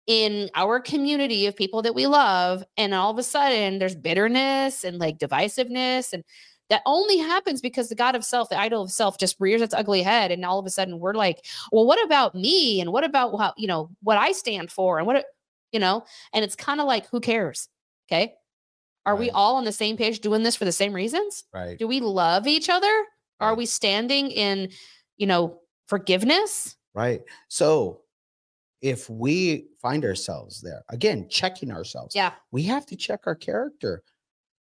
in 0.07 0.49
our 0.55 0.79
community 0.79 1.45
of 1.45 1.55
people 1.55 1.83
that 1.83 1.95
we 1.95 2.07
love. 2.07 2.63
And 2.75 2.93
all 2.93 3.11
of 3.11 3.19
a 3.19 3.23
sudden 3.23 3.79
there's 3.79 3.95
bitterness 3.95 4.83
and 4.83 4.97
like 4.97 5.19
divisiveness. 5.19 6.13
And 6.13 6.23
that 6.69 6.81
only 6.85 7.17
happens 7.17 7.61
because 7.61 7.89
the 7.89 7.95
God 7.95 8.15
of 8.15 8.25
self, 8.25 8.49
the 8.49 8.59
idol 8.59 8.81
of 8.81 8.91
self, 8.91 9.19
just 9.19 9.37
rears 9.39 9.61
its 9.61 9.75
ugly 9.75 10.01
head. 10.01 10.31
And 10.31 10.43
all 10.43 10.57
of 10.57 10.65
a 10.65 10.71
sudden 10.71 10.99
we're 10.99 11.13
like, 11.13 11.45
well, 11.71 11.85
what 11.85 12.03
about 12.03 12.33
me? 12.33 12.81
And 12.81 12.91
what 12.91 13.03
about 13.03 13.37
how, 13.37 13.53
you 13.55 13.67
know, 13.67 13.91
what 14.01 14.17
I 14.17 14.31
stand 14.31 14.71
for? 14.71 14.97
And 14.97 15.05
what, 15.05 15.25
you 15.71 15.79
know, 15.79 16.03
and 16.33 16.43
it's 16.43 16.55
kind 16.55 16.81
of 16.81 16.87
like, 16.87 17.07
who 17.09 17.19
cares? 17.19 17.69
Okay. 18.07 18.33
Are 19.05 19.15
we 19.17 19.29
all 19.29 19.57
on 19.57 19.65
the 19.65 19.73
same 19.73 19.97
page 19.97 20.21
doing 20.21 20.43
this 20.43 20.55
for 20.55 20.63
the 20.63 20.71
same 20.71 20.93
reasons? 20.93 21.43
right. 21.53 21.77
Do 21.77 21.87
we 21.87 21.99
love 21.99 22.47
each 22.47 22.69
other? 22.69 22.91
Are 23.39 23.55
we 23.55 23.65
standing 23.65 24.31
in, 24.31 24.69
you 25.17 25.27
know, 25.27 25.59
forgiveness? 25.87 26.75
Right. 26.93 27.21
So 27.47 28.01
if 28.81 29.09
we 29.09 29.67
find 29.81 30.05
ourselves 30.05 30.61
there, 30.61 30.83
again, 30.89 31.27
checking 31.29 31.71
ourselves, 31.71 32.15
Yeah. 32.15 32.33
we 32.51 32.63
have 32.63 32.85
to 32.87 32.95
check 32.95 33.21
our 33.25 33.35
character, 33.35 34.03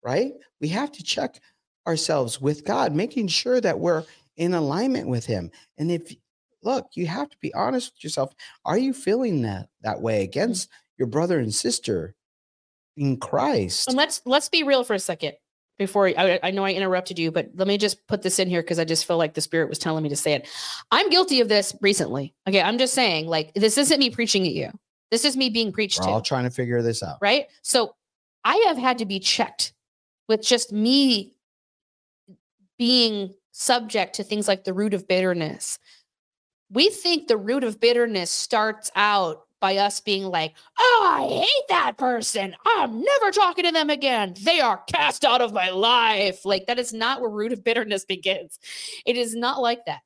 right? 0.03 0.33
We 0.61 0.69
have 0.69 0.93
to 0.93 1.03
check 1.03 1.41
ourselves 1.87 2.41
with 2.41 2.65
God, 2.65 2.95
making 2.95 3.29
sure 3.29 3.61
that 3.61 3.79
we're 3.79 4.05
in 4.37 4.55
alignment 4.55 5.09
with 5.09 5.27
Him. 5.27 5.51
And 5.79 5.91
if 5.91 6.15
look, 6.63 6.89
you 6.95 7.07
have 7.07 7.29
to 7.29 7.37
be 7.41 7.53
honest 7.55 7.93
with 7.95 8.05
yourself. 8.05 8.33
Are 8.65 8.79
you 8.79 8.93
feeling 8.93 9.43
that 9.43 9.69
that 9.83 10.01
way 10.01 10.21
mm. 10.21 10.25
against 10.25 10.69
your 10.99 11.09
brother 11.09 11.39
and 11.39 11.55
sister 11.55 12.15
in 12.97 13.19
Christ? 13.19 13.89
And 13.89 13.97
let's 13.97 14.23
let's 14.25 14.49
be 14.49 14.63
real 14.63 14.85
for 14.85 14.95
a 14.95 14.99
second 14.99 15.35
before 15.87 16.09
I, 16.09 16.39
I 16.43 16.51
know 16.51 16.65
I 16.65 16.73
interrupted 16.73 17.19
you, 17.19 17.31
but 17.31 17.51
let 17.55 17.69
me 17.69 17.79
just 17.79 18.07
put 18.07 18.23
this 18.23 18.39
in 18.39 18.49
here 18.49 18.63
because 18.63 18.79
I 18.79 18.85
just 18.85 19.07
feel 19.07 19.17
like 19.19 19.35
the 19.35 19.41
spirit 19.41 19.69
was 19.69 19.79
telling 19.79 20.03
me 20.03 20.09
to 20.09 20.17
say 20.17 20.33
it. 20.35 20.49
I'm 20.91 21.11
guilty 21.11 21.41
of 21.41 21.49
this 21.49 21.75
recently. 21.81 22.35
Okay, 22.49 22.63
I'm 22.63 22.79
just 22.79 22.95
saying, 22.95 23.27
like, 23.27 23.53
this 23.55 23.79
isn't 23.79 23.99
me 23.99 24.11
preaching 24.11 24.47
at 24.47 24.53
you. 24.53 24.71
This 25.11 25.25
is 25.25 25.37
me 25.37 25.51
being 25.51 25.73
preached 25.73 26.01
We're 26.01 26.07
to. 26.07 26.13
all 26.13 26.21
trying 26.23 26.45
to 26.45 26.51
figure 26.51 26.81
this 26.83 27.03
out. 27.03 27.19
right? 27.21 27.47
So 27.63 27.95
I 28.45 28.57
have 28.67 28.79
had 28.79 28.99
to 28.99 29.07
be 29.07 29.21
checked 29.21 29.73
with 30.29 30.43
just 30.43 30.73
me 30.73 31.33
being 32.79 33.35
subject 33.53 34.15
to 34.17 34.25
things 34.25 34.49
like 34.49 34.65
the 34.65 34.73
root 34.73 34.95
of 34.95 35.07
bitterness. 35.07 35.79
We 36.71 36.89
think 36.89 37.29
the 37.29 37.37
root 37.37 37.65
of 37.65 37.79
bitterness 37.79 38.31
starts 38.31 38.91
out 38.97 39.43
by 39.63 39.79
us 39.79 40.01
being 40.01 40.25
like, 40.25 40.53
oh, 40.79 41.17
I 41.19 41.27
hate 41.27 41.69
that 41.71 41.97
person. 41.97 42.55
I'm 42.67 43.01
never 43.01 43.31
talking 43.31 43.65
to 43.65 43.71
them 43.71 43.89
again. 43.89 44.35
They 44.43 44.61
are 44.61 44.83
cast 44.89 45.25
out 45.25 45.41
of 45.41 45.55
my 45.55 45.71
life. 45.71 46.45
Like, 46.45 46.67
that 46.67 46.79
is 46.81 46.93
not 46.93 47.23
where 47.23 47.31
root 47.31 47.53
of 47.53 47.65
bitterness 47.65 48.05
begins. 48.05 48.59
It 49.07 49.17
is 49.17 49.35
not 49.35 49.63
like 49.63 49.87
that. 49.87 50.01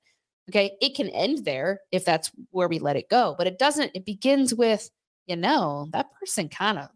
Okay. 0.50 0.76
It 0.80 0.94
can 0.94 1.08
end 1.08 1.44
there 1.44 1.80
if 1.90 2.04
that's 2.04 2.30
where 2.50 2.68
we 2.68 2.78
let 2.78 2.96
it 2.96 3.08
go, 3.08 3.34
but 3.36 3.48
it 3.48 3.58
doesn't. 3.58 3.92
It 3.94 4.04
begins 4.04 4.54
with, 4.54 4.88
you 5.26 5.34
know, 5.36 5.88
that 5.92 6.06
person 6.20 6.48
kind 6.48 6.78
of 6.78 6.90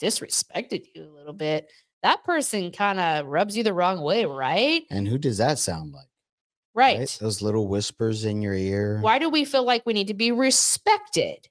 disrespected 0.00 0.84
you 0.94 1.02
a 1.02 1.16
little 1.16 1.32
bit. 1.32 1.72
That 2.02 2.22
person 2.24 2.70
kind 2.70 3.00
of 3.00 3.26
rubs 3.26 3.56
you 3.56 3.64
the 3.64 3.72
wrong 3.72 4.02
way, 4.02 4.26
right? 4.26 4.82
And 4.90 5.08
who 5.08 5.18
does 5.18 5.38
that 5.38 5.58
sound 5.58 5.92
like? 5.92 6.06
Right. 6.74 7.16
Those 7.20 7.40
little 7.40 7.68
whispers 7.68 8.26
in 8.26 8.42
your 8.42 8.52
ear. 8.52 8.98
Why 9.00 9.18
do 9.18 9.30
we 9.30 9.46
feel 9.46 9.64
like 9.64 9.86
we 9.86 9.94
need 9.94 10.08
to 10.08 10.14
be 10.14 10.30
respected? 10.30 11.48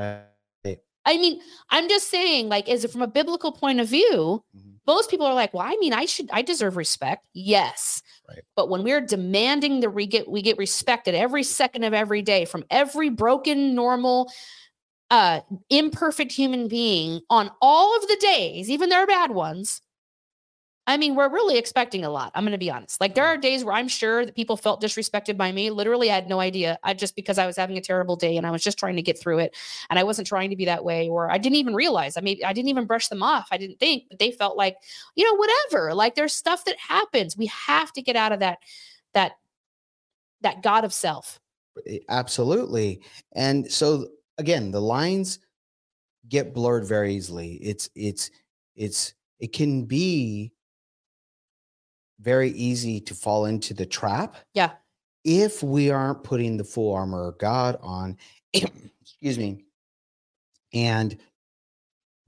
Right. 0.00 0.78
I 1.06 1.16
mean, 1.16 1.40
I'm 1.70 1.88
just 1.88 2.10
saying, 2.10 2.48
like, 2.48 2.68
is 2.68 2.84
it 2.84 2.90
from 2.90 3.02
a 3.02 3.06
biblical 3.06 3.52
point 3.52 3.80
of 3.80 3.88
view? 3.88 4.44
Mhm. 4.56 4.74
Most 4.86 5.10
people 5.10 5.26
are 5.26 5.34
like, 5.34 5.54
well, 5.54 5.66
I 5.66 5.76
mean, 5.80 5.92
I 5.92 6.04
should, 6.04 6.28
I 6.32 6.42
deserve 6.42 6.76
respect. 6.76 7.26
Yes. 7.32 8.02
Right. 8.28 8.42
But 8.54 8.68
when 8.68 8.82
we're 8.84 9.00
demanding 9.00 9.80
that 9.80 9.90
we 9.90 10.06
get, 10.06 10.28
we 10.28 10.42
get 10.42 10.58
respected 10.58 11.14
every 11.14 11.42
second 11.42 11.84
of 11.84 11.94
every 11.94 12.22
day 12.22 12.44
from 12.44 12.64
every 12.70 13.08
broken, 13.08 13.74
normal, 13.74 14.30
uh, 15.10 15.40
imperfect 15.70 16.32
human 16.32 16.68
being 16.68 17.20
on 17.30 17.50
all 17.60 17.96
of 17.96 18.06
the 18.06 18.16
days, 18.20 18.70
even 18.70 18.90
their 18.90 19.06
bad 19.06 19.30
ones. 19.32 19.80
I 20.86 20.96
mean, 20.96 21.14
we're 21.14 21.30
really 21.30 21.56
expecting 21.56 22.04
a 22.04 22.10
lot. 22.10 22.32
I'm 22.34 22.42
going 22.42 22.52
to 22.52 22.58
be 22.58 22.70
honest. 22.70 23.00
Like, 23.00 23.14
there 23.14 23.26
are 23.26 23.36
days 23.36 23.64
where 23.64 23.74
I'm 23.74 23.86
sure 23.86 24.24
that 24.24 24.34
people 24.34 24.56
felt 24.56 24.82
disrespected 24.82 25.36
by 25.36 25.52
me. 25.52 25.70
Literally, 25.70 26.10
I 26.10 26.14
had 26.14 26.28
no 26.28 26.40
idea. 26.40 26.78
I 26.82 26.94
just 26.94 27.14
because 27.14 27.38
I 27.38 27.46
was 27.46 27.56
having 27.56 27.76
a 27.76 27.80
terrible 27.80 28.16
day 28.16 28.36
and 28.36 28.46
I 28.46 28.50
was 28.50 28.62
just 28.62 28.78
trying 28.78 28.96
to 28.96 29.02
get 29.02 29.18
through 29.18 29.38
it 29.38 29.54
and 29.88 29.98
I 29.98 30.02
wasn't 30.04 30.26
trying 30.26 30.50
to 30.50 30.56
be 30.56 30.64
that 30.64 30.84
way, 30.84 31.08
or 31.08 31.30
I 31.30 31.38
didn't 31.38 31.56
even 31.56 31.74
realize. 31.74 32.16
I 32.16 32.22
mean, 32.22 32.40
I 32.44 32.52
didn't 32.52 32.70
even 32.70 32.86
brush 32.86 33.08
them 33.08 33.22
off. 33.22 33.48
I 33.50 33.58
didn't 33.58 33.78
think, 33.78 34.04
but 34.08 34.18
they 34.18 34.32
felt 34.32 34.56
like, 34.56 34.76
you 35.14 35.24
know, 35.24 35.36
whatever. 35.36 35.94
Like 35.94 36.14
there's 36.14 36.32
stuff 36.32 36.64
that 36.64 36.76
happens. 36.78 37.36
We 37.36 37.46
have 37.46 37.92
to 37.92 38.02
get 38.02 38.16
out 38.16 38.32
of 38.32 38.40
that, 38.40 38.58
that, 39.14 39.32
that 40.40 40.62
God 40.62 40.84
of 40.84 40.92
self. 40.92 41.38
Eh, 41.86 41.98
Absolutely. 42.08 43.02
And 43.32 43.70
so 43.70 44.08
again, 44.38 44.70
the 44.72 44.80
lines 44.80 45.38
get 46.28 46.54
blurred 46.54 46.86
very 46.86 47.14
easily. 47.14 47.54
It's 47.56 47.88
it's 47.94 48.30
it's 48.74 49.14
it 49.38 49.52
can 49.52 49.84
be 49.84 50.52
very 52.20 52.50
easy 52.50 53.00
to 53.00 53.14
fall 53.14 53.46
into 53.46 53.74
the 53.74 53.86
trap. 53.86 54.36
Yeah. 54.54 54.72
If 55.24 55.62
we 55.62 55.90
aren't 55.90 56.22
putting 56.24 56.56
the 56.56 56.64
full 56.64 56.94
armor 56.94 57.28
of 57.28 57.38
God 57.38 57.76
on, 57.82 58.16
excuse 58.52 59.38
me. 59.38 59.64
And 60.72 61.16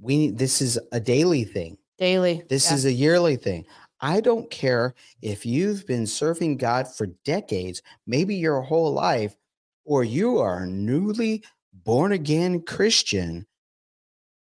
we 0.00 0.30
this 0.30 0.60
is 0.60 0.78
a 0.92 1.00
daily 1.00 1.44
thing. 1.44 1.78
Daily. 1.98 2.42
This 2.48 2.68
Yeah. 2.70 2.74
is 2.76 2.84
a 2.84 2.92
yearly 2.92 3.36
thing. 3.36 3.64
I 4.00 4.20
don't 4.20 4.50
care 4.50 4.94
if 5.22 5.46
you've 5.46 5.86
been 5.86 6.06
serving 6.06 6.56
God 6.56 6.88
for 6.88 7.06
decades, 7.24 7.82
maybe 8.06 8.34
your 8.34 8.60
whole 8.60 8.92
life, 8.92 9.36
or 9.84 10.02
you 10.02 10.38
are 10.38 10.64
a 10.64 10.66
newly 10.66 11.44
born 11.72 12.10
again 12.12 12.62
Christian. 12.62 13.46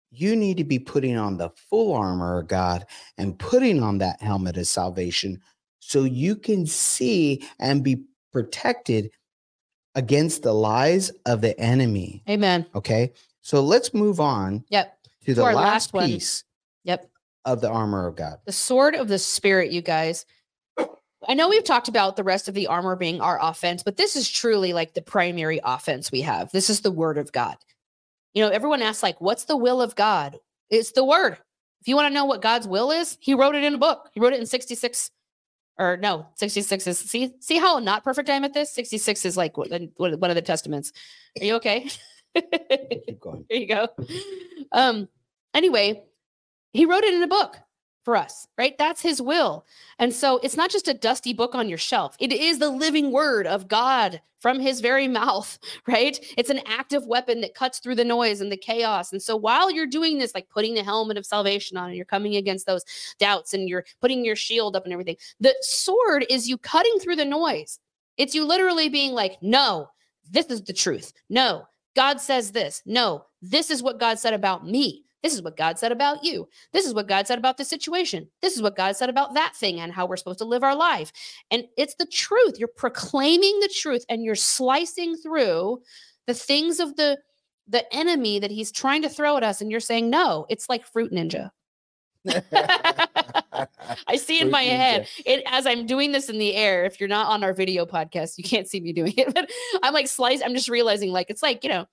You 0.10 0.36
need 0.36 0.58
to 0.58 0.64
be 0.64 0.80
putting 0.80 1.18
on 1.18 1.38
the 1.38 1.50
full 1.70 1.94
armor 1.94 2.40
of 2.40 2.48
God 2.48 2.86
and 3.18 3.38
putting 3.38 3.84
on 3.84 3.98
that 4.00 4.22
helmet 4.22 4.58
of 4.58 4.68
salvation 4.68 5.42
so 5.80 6.04
you 6.04 6.36
can 6.36 6.66
see 6.66 7.44
and 7.60 7.84
be 7.84 8.04
protected 8.32 9.12
against 9.96 10.44
the 10.44 10.54
lies 10.54 11.10
of 11.26 11.42
the 11.42 11.60
enemy. 11.60 12.24
Amen. 12.30 12.66
Okay. 12.76 13.14
So 13.42 13.62
let's 13.62 13.94
move 13.94 14.20
on 14.20 14.64
Yep. 14.70 14.98
to 15.26 15.34
the 15.34 15.44
last, 15.44 15.56
last 15.56 15.94
one. 15.94 16.06
piece 16.10 16.44
Yep. 16.84 17.10
of 17.46 17.62
the 17.62 17.70
armor 17.70 18.08
of 18.08 18.16
God. 18.16 18.40
The 18.46 18.52
sword 18.52 18.96
of 18.96 19.08
the 19.08 19.20
spirit, 19.20 19.72
you 19.72 19.82
guys. 19.82 20.26
I 21.28 21.34
know 21.34 21.50
we've 21.50 21.64
talked 21.64 21.88
about 21.88 22.16
the 22.16 22.24
rest 22.24 22.48
of 22.48 22.54
the 22.54 22.68
armor 22.68 22.96
being 22.96 23.20
our 23.22 23.40
offense, 23.42 23.82
but 23.84 23.98
this 23.98 24.16
is 24.16 24.30
truly 24.30 24.72
like 24.72 24.94
the 24.94 25.02
primary 25.02 25.60
offense 25.64 26.12
we 26.12 26.22
have. 26.22 26.52
This 26.52 26.70
is 26.70 26.82
the 26.82 26.92
word 26.92 27.18
of 27.18 27.32
God. 27.32 27.58
You 28.38 28.44
know, 28.44 28.50
everyone 28.50 28.84
asks, 28.84 29.02
like, 29.02 29.20
what's 29.20 29.46
the 29.46 29.58
will 29.58 29.82
of 29.82 29.96
God? 29.96 30.38
It's 30.70 30.92
the 30.92 31.04
word. 31.04 31.40
If 31.82 31.88
you 31.88 31.96
want 31.96 32.08
to 32.12 32.14
know 32.14 32.26
what 32.26 32.40
God's 32.40 32.68
will 32.68 32.92
is, 32.92 33.18
he 33.20 33.34
wrote 33.34 33.56
it 33.56 33.64
in 33.64 33.74
a 33.74 33.80
book. 33.80 34.12
He 34.14 34.20
wrote 34.20 34.34
it 34.34 34.40
in 34.40 34.46
66 34.46 35.10
or 35.80 35.98
no, 35.98 36.28
66 36.36 36.86
is 36.86 37.00
see, 37.00 37.34
see 37.40 37.58
how 37.58 37.80
not 37.80 38.04
perfect 38.04 38.30
I 38.30 38.34
am 38.34 38.44
at 38.44 38.54
this? 38.54 38.72
66 38.74 39.26
is 39.26 39.38
like 39.38 39.58
one 39.58 39.72
of 39.72 40.36
the 40.36 40.42
testaments. 40.44 40.94
Are 41.42 41.46
you 41.46 41.56
okay? 41.56 41.90
Keep 42.36 43.22
going. 43.22 43.44
There 43.50 43.58
you 43.58 43.68
go. 43.68 43.88
Um, 44.72 45.10
anyway, 45.56 46.04
he 46.74 46.86
wrote 46.86 47.06
it 47.06 47.16
in 47.16 47.24
a 47.24 47.28
book 47.28 47.58
for 48.08 48.16
us, 48.16 48.48
right? 48.58 48.78
That's 48.78 49.02
his 49.02 49.22
will. 49.22 49.66
And 50.00 50.14
so 50.14 50.38
it's 50.38 50.56
not 50.56 50.70
just 50.70 50.88
a 50.88 50.94
dusty 50.94 51.34
book 51.34 51.54
on 51.54 51.68
your 51.68 51.78
shelf. 51.78 52.16
It 52.22 52.32
is 52.32 52.58
the 52.58 52.70
living 52.70 53.12
word 53.12 53.46
of 53.46 53.68
God 53.68 54.22
from 54.40 54.62
his 54.62 54.80
very 54.80 55.08
mouth, 55.10 55.60
right? 55.88 56.18
It's 56.38 56.50
an 56.50 56.62
active 56.68 57.06
weapon 57.06 57.42
that 57.42 57.54
cuts 57.54 57.80
through 57.80 57.96
the 57.96 58.06
noise 58.06 58.40
and 58.40 58.50
the 58.50 58.56
chaos. 58.56 59.12
And 59.12 59.22
so 59.22 59.36
while 59.36 59.70
you're 59.70 59.86
doing 59.86 60.20
this, 60.20 60.34
like 60.34 60.48
putting 60.48 60.74
the 60.74 60.86
helmet 60.86 61.18
of 61.18 61.26
salvation 61.26 61.76
on 61.76 61.88
and 61.88 61.98
you're 61.98 62.06
coming 62.06 62.38
against 62.38 62.66
those 62.66 62.86
doubts 63.20 63.54
and 63.54 63.68
you're 63.68 63.84
putting 64.00 64.24
your 64.24 64.38
shield 64.38 64.78
up 64.78 64.86
and 64.86 64.94
everything, 64.94 65.18
the 65.42 65.54
sword 65.60 66.26
is 66.30 66.48
you 66.48 66.58
cutting 66.58 67.00
through 67.02 67.18
the 67.18 67.26
noise. 67.26 67.78
It's 68.16 68.34
you 68.34 68.46
literally 68.46 68.88
being 68.88 69.12
like, 69.12 69.38
no, 69.42 69.90
this 70.32 70.46
is 70.46 70.62
the 70.62 70.72
truth. 70.72 71.12
No, 71.30 71.68
God 71.94 72.22
says 72.22 72.54
this. 72.54 72.82
No, 72.86 73.26
this 73.42 73.70
is 73.70 73.84
what 73.84 74.00
God 74.00 74.18
said 74.18 74.34
about 74.34 74.66
me. 74.66 75.04
This 75.28 75.36
is 75.36 75.42
what 75.42 75.58
God 75.58 75.78
said 75.78 75.92
about 75.92 76.24
you. 76.24 76.48
This 76.72 76.86
is 76.86 76.94
what 76.94 77.10
God 77.10 77.28
said 77.28 77.38
about 77.38 77.58
the 77.58 77.66
situation. 77.66 78.30
This 78.42 78.56
is 78.56 78.62
what 78.62 78.78
God 78.78 78.96
said 78.96 79.10
about 79.10 79.34
that 79.34 79.58
thing 79.58 79.82
and 79.82 79.92
how 79.92 80.06
we're 80.06 80.16
supposed 80.16 80.40
to 80.40 80.46
live 80.46 80.64
our 80.64 80.74
life. 80.74 81.12
And 81.52 81.66
it's 81.76 81.96
the 81.96 82.06
truth. 82.06 82.58
You're 82.58 82.70
proclaiming 82.70 83.60
the 83.60 83.68
truth 83.68 84.06
and 84.08 84.24
you're 84.24 84.36
slicing 84.36 85.18
through 85.18 85.82
the 86.28 86.34
things 86.34 86.80
of 86.80 86.96
the 86.96 87.18
the 87.68 87.94
enemy 87.94 88.40
that 88.40 88.52
he's 88.52 88.72
trying 88.72 89.02
to 89.02 89.10
throw 89.10 89.36
at 89.36 89.44
us 89.44 89.60
and 89.60 89.70
you're 89.70 89.82
saying 89.82 90.10
no. 90.10 90.46
It's 90.48 90.70
like 90.70 90.86
fruit 90.86 91.12
ninja. 91.12 91.50
I 94.08 94.16
see 94.16 94.40
in 94.40 94.50
my 94.50 94.64
head 94.64 95.10
it 95.26 95.44
as 95.46 95.68
I'm 95.68 95.86
doing 95.86 96.14
this 96.14 96.30
in 96.30 96.38
the 96.38 96.56
air. 96.56 96.86
If 96.86 97.02
you're 97.02 97.10
not 97.10 97.28
on 97.28 97.44
our 97.44 97.52
video 97.52 97.86
podcast, 97.86 98.38
you 98.38 98.46
can't 98.46 98.70
see 98.70 98.80
me 98.80 98.94
doing 98.94 99.14
it, 99.18 99.34
but 99.36 99.52
I'm 99.84 99.94
like 99.94 100.08
slice. 100.08 100.42
I'm 100.42 100.54
just 100.56 100.70
realizing 100.70 101.12
like 101.12 101.30
it's 101.30 101.44
like 101.44 101.66
you 101.66 101.70
know, 101.70 101.86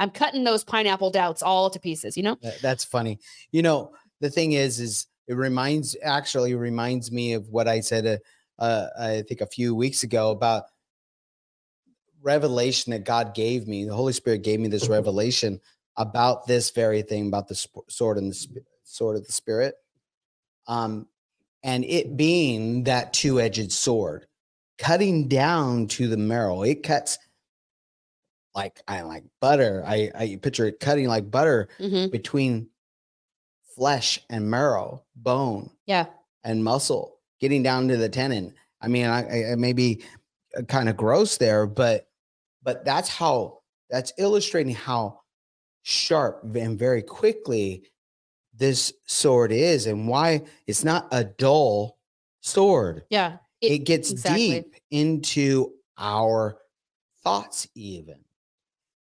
I'm 0.00 0.10
cutting 0.10 0.44
those 0.44 0.64
pineapple 0.64 1.10
doubts 1.10 1.42
all 1.42 1.68
to 1.68 1.78
pieces. 1.78 2.16
You 2.16 2.22
know, 2.22 2.38
that's 2.62 2.84
funny. 2.84 3.20
You 3.52 3.60
know, 3.60 3.92
the 4.20 4.30
thing 4.30 4.52
is, 4.52 4.80
is 4.80 5.06
it 5.28 5.34
reminds 5.34 5.94
actually 6.02 6.54
reminds 6.54 7.12
me 7.12 7.34
of 7.34 7.50
what 7.50 7.68
I 7.68 7.80
said, 7.80 8.06
uh, 8.58 8.62
uh, 8.62 8.86
I 8.98 9.22
think 9.28 9.42
a 9.42 9.46
few 9.46 9.74
weeks 9.74 10.02
ago 10.02 10.30
about 10.30 10.64
revelation 12.22 12.92
that 12.92 13.04
God 13.04 13.34
gave 13.34 13.68
me. 13.68 13.84
The 13.84 13.94
Holy 13.94 14.14
Spirit 14.14 14.42
gave 14.42 14.58
me 14.58 14.68
this 14.68 14.88
revelation 14.88 15.60
about 15.96 16.46
this 16.46 16.70
very 16.70 17.02
thing, 17.02 17.28
about 17.28 17.48
the 17.48 17.54
sp- 17.54 17.84
sword 17.88 18.16
and 18.16 18.32
the 18.32 18.62
sword 18.84 19.16
of 19.16 19.26
the 19.26 19.32
Spirit, 19.32 19.74
um, 20.66 21.06
and 21.62 21.84
it 21.84 22.16
being 22.16 22.84
that 22.84 23.12
two-edged 23.12 23.70
sword, 23.70 24.26
cutting 24.78 25.28
down 25.28 25.88
to 25.88 26.08
the 26.08 26.16
marrow. 26.16 26.62
It 26.62 26.82
cuts 26.82 27.18
like 28.54 28.80
I 28.88 29.02
like 29.02 29.24
butter. 29.40 29.82
I 29.86 30.10
I 30.14 30.38
picture 30.40 30.66
it 30.66 30.80
cutting 30.80 31.06
like 31.06 31.30
butter 31.30 31.68
Mhm. 31.78 32.10
between 32.10 32.68
flesh 33.74 34.20
and 34.28 34.50
marrow, 34.50 35.04
bone 35.16 35.70
yeah, 35.86 36.06
and 36.44 36.62
muscle, 36.64 37.18
getting 37.40 37.62
down 37.62 37.88
to 37.88 37.96
the 37.96 38.08
tendon. 38.08 38.54
I 38.80 38.88
mean, 38.88 39.06
I, 39.06 39.52
I, 39.52 39.54
may 39.56 39.72
be 39.72 40.02
kind 40.68 40.88
of 40.88 40.96
gross 40.96 41.36
there, 41.36 41.66
but 41.66 42.08
but 42.62 42.84
that's 42.84 43.08
how 43.08 43.60
that's 43.88 44.12
illustrating 44.18 44.74
how 44.74 45.20
sharp 45.82 46.42
and 46.56 46.78
very 46.78 47.02
quickly 47.02 47.84
this 48.54 48.92
sword 49.06 49.52
is, 49.52 49.86
and 49.86 50.08
why 50.08 50.42
it's 50.66 50.84
not 50.84 51.08
a 51.12 51.24
dull 51.24 51.98
sword. 52.40 53.04
yeah. 53.10 53.38
It, 53.62 53.80
gets 53.80 54.10
exactly. 54.10 54.48
deep 54.62 54.74
into 54.90 55.74
our 55.98 56.56
thoughts, 57.22 57.68
even 57.74 58.24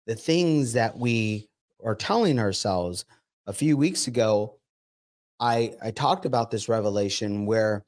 the 0.08 0.16
things 0.16 0.72
that 0.72 0.98
we 0.98 1.46
are 1.84 1.94
telling 1.94 2.40
ourselves. 2.40 3.04
A 3.46 3.52
few 3.52 3.76
weeks 3.76 4.08
ago, 4.08 4.56
I 5.38 5.74
I 5.82 5.92
talked 5.92 6.24
about 6.24 6.50
this 6.50 6.68
revelation 6.68 7.46
where 7.46 7.84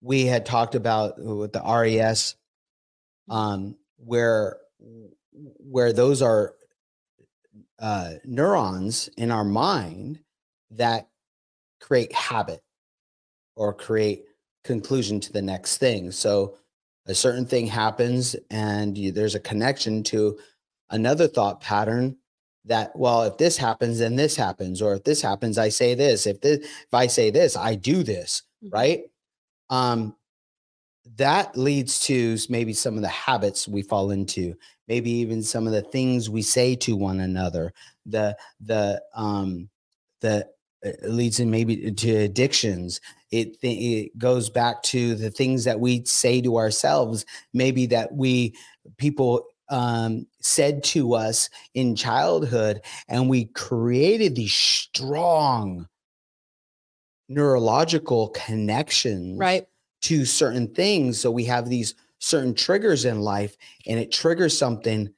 we 0.00 0.24
had 0.24 0.46
talked 0.46 0.74
about 0.74 1.18
with 1.18 1.52
the 1.52 1.62
RES, 1.62 2.36
um, 3.28 3.76
where 3.96 4.58
where 5.32 5.92
those 5.92 6.22
are 6.22 6.54
uh, 7.80 8.14
neurons 8.24 9.08
in 9.16 9.32
our 9.32 9.44
mind 9.44 10.20
that 10.70 11.08
create 11.80 12.12
habit 12.12 12.62
or 13.56 13.74
create 13.74 14.26
conclusion 14.62 15.18
to 15.18 15.32
the 15.32 15.42
next 15.42 15.78
thing. 15.78 16.12
So 16.12 16.54
a 17.06 17.14
certain 17.14 17.46
thing 17.46 17.66
happens 17.66 18.36
and 18.50 18.96
you, 18.96 19.10
there's 19.10 19.34
a 19.34 19.40
connection 19.40 20.04
to 20.04 20.38
another 20.92 21.28
thought 21.28 21.60
pattern 21.60 22.16
that 22.64 22.92
well 22.96 23.24
if 23.24 23.36
this 23.38 23.56
happens 23.56 23.98
then 23.98 24.16
this 24.16 24.36
happens 24.36 24.80
or 24.80 24.94
if 24.94 25.04
this 25.04 25.20
happens 25.22 25.58
I 25.58 25.68
say 25.70 25.94
this 25.94 26.26
if 26.26 26.40
this 26.40 26.58
if 26.60 26.94
I 26.94 27.08
say 27.08 27.30
this 27.30 27.56
I 27.56 27.74
do 27.74 28.02
this 28.04 28.42
Mhm. 28.64 28.72
right 28.72 29.00
um 29.70 30.16
that 31.16 31.56
leads 31.56 31.98
to 32.00 32.36
maybe 32.48 32.72
some 32.72 32.94
of 32.96 33.02
the 33.02 33.08
habits 33.08 33.66
we 33.66 33.82
fall 33.82 34.10
into 34.12 34.54
maybe 34.88 35.10
even 35.10 35.42
some 35.42 35.66
of 35.66 35.72
the 35.72 35.82
things 35.82 36.30
we 36.30 36.42
say 36.42 36.76
to 36.76 36.96
one 36.96 37.20
another 37.20 37.72
the 38.06 38.36
the 38.60 39.02
um 39.14 39.68
the 40.20 40.46
it 40.82 40.98
leads 41.04 41.40
in 41.40 41.50
maybe 41.50 41.90
to 41.92 42.16
addictions 42.16 43.00
it 43.30 43.60
th- 43.60 44.06
it 44.06 44.18
goes 44.18 44.48
back 44.50 44.82
to 44.82 45.14
the 45.16 45.30
things 45.30 45.64
that 45.64 45.80
we 45.80 46.04
say 46.04 46.40
to 46.40 46.56
ourselves 46.56 47.24
maybe 47.52 47.86
that 47.86 48.12
we 48.14 48.54
people 48.96 49.44
um, 49.72 50.26
said 50.40 50.84
to 50.84 51.14
us 51.14 51.48
in 51.74 51.96
childhood, 51.96 52.82
and 53.08 53.28
we 53.28 53.46
created 53.46 54.36
these 54.36 54.52
strong 54.54 55.88
neurological 57.28 58.28
connections 58.28 59.38
Right. 59.38 59.66
to 60.02 60.24
certain 60.26 60.74
things. 60.74 61.18
So 61.20 61.30
we 61.30 61.44
have 61.46 61.68
these 61.68 61.94
certain 62.18 62.54
triggers 62.54 63.04
in 63.06 63.20
life, 63.20 63.56
and 63.86 63.98
it 63.98 64.12
triggers 64.12 64.56
something 64.56 65.12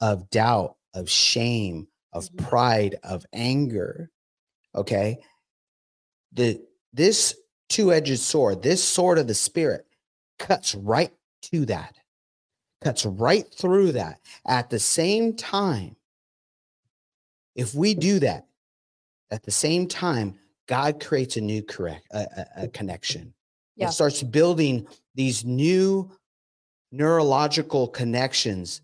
of 0.00 0.28
doubt, 0.30 0.76
of 0.94 1.08
shame, 1.08 1.88
of 2.12 2.28
Mhm. 2.30 2.48
pride, 2.48 2.96
of 3.02 3.24
anger. 3.32 4.10
Okay. 4.74 5.18
The 6.32 6.60
this 6.92 7.34
two-edged 7.70 8.18
sword, 8.18 8.62
this 8.62 8.84
sword 8.84 9.18
of 9.18 9.26
the 9.26 9.34
spirit, 9.34 9.86
cuts 10.38 10.74
right 10.74 11.12
to 11.42 11.64
that, 11.66 11.96
cuts 12.82 13.06
right 13.06 13.46
through 13.54 13.92
that. 13.92 14.20
At 14.46 14.70
the 14.70 14.78
same 14.78 15.34
time, 15.34 15.96
if 17.54 17.74
we 17.74 17.94
do 17.94 18.18
that, 18.20 18.46
at 19.30 19.42
the 19.42 19.50
same 19.50 19.86
time, 19.86 20.38
God 20.66 21.00
creates 21.02 21.36
a 21.36 21.40
new 21.40 21.62
correct 21.62 22.06
a, 22.12 22.20
a- 22.20 22.64
a 22.64 22.68
connection. 22.68 23.34
Yeah. 23.76 23.88
It 23.88 23.92
starts 23.92 24.22
building 24.22 24.86
these 25.14 25.44
new 25.44 26.10
neurological 26.90 27.88
connections 27.88 28.82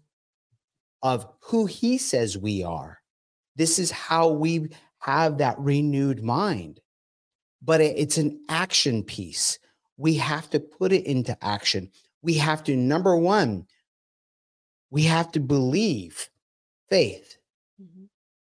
of 1.02 1.26
who 1.40 1.66
He 1.66 1.98
says 1.98 2.36
we 2.38 2.62
are. 2.62 2.98
This 3.56 3.78
is 3.78 3.90
how 3.90 4.28
we 4.28 4.70
have 5.00 5.38
that 5.38 5.58
renewed 5.58 6.22
mind. 6.22 6.80
But 7.62 7.80
it- 7.80 7.96
it's 7.98 8.18
an 8.18 8.40
action 8.48 9.02
piece. 9.02 9.58
We 9.96 10.14
have 10.14 10.48
to 10.50 10.60
put 10.60 10.92
it 10.92 11.04
into 11.06 11.36
action. 11.44 11.90
We 12.22 12.34
have 12.34 12.64
to, 12.64 12.76
number 12.76 13.16
one, 13.16 13.66
we 14.90 15.02
have 15.02 15.30
to 15.32 15.40
believe 15.40 16.30
faith 16.88 17.38
Mhm. 17.80 18.08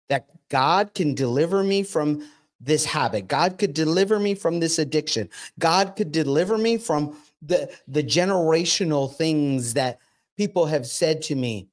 that 0.08 0.28
God 0.48 0.94
can 0.94 1.14
deliver 1.14 1.62
me 1.64 1.82
from 1.82 2.28
this 2.60 2.84
habit. 2.84 3.28
God 3.28 3.58
could 3.58 3.72
deliver 3.74 4.18
me 4.18 4.34
from 4.34 4.60
this 4.60 4.78
addiction. 4.78 5.28
God 5.58 5.94
could 5.96 6.10
deliver 6.12 6.58
me 6.58 6.76
from 6.78 7.20
the 7.40 7.70
the 7.86 8.02
generational 8.02 9.14
things 9.14 9.74
that 9.74 10.00
people 10.36 10.66
have 10.66 10.86
said 10.86 11.22
to 11.22 11.34
me 11.34 11.68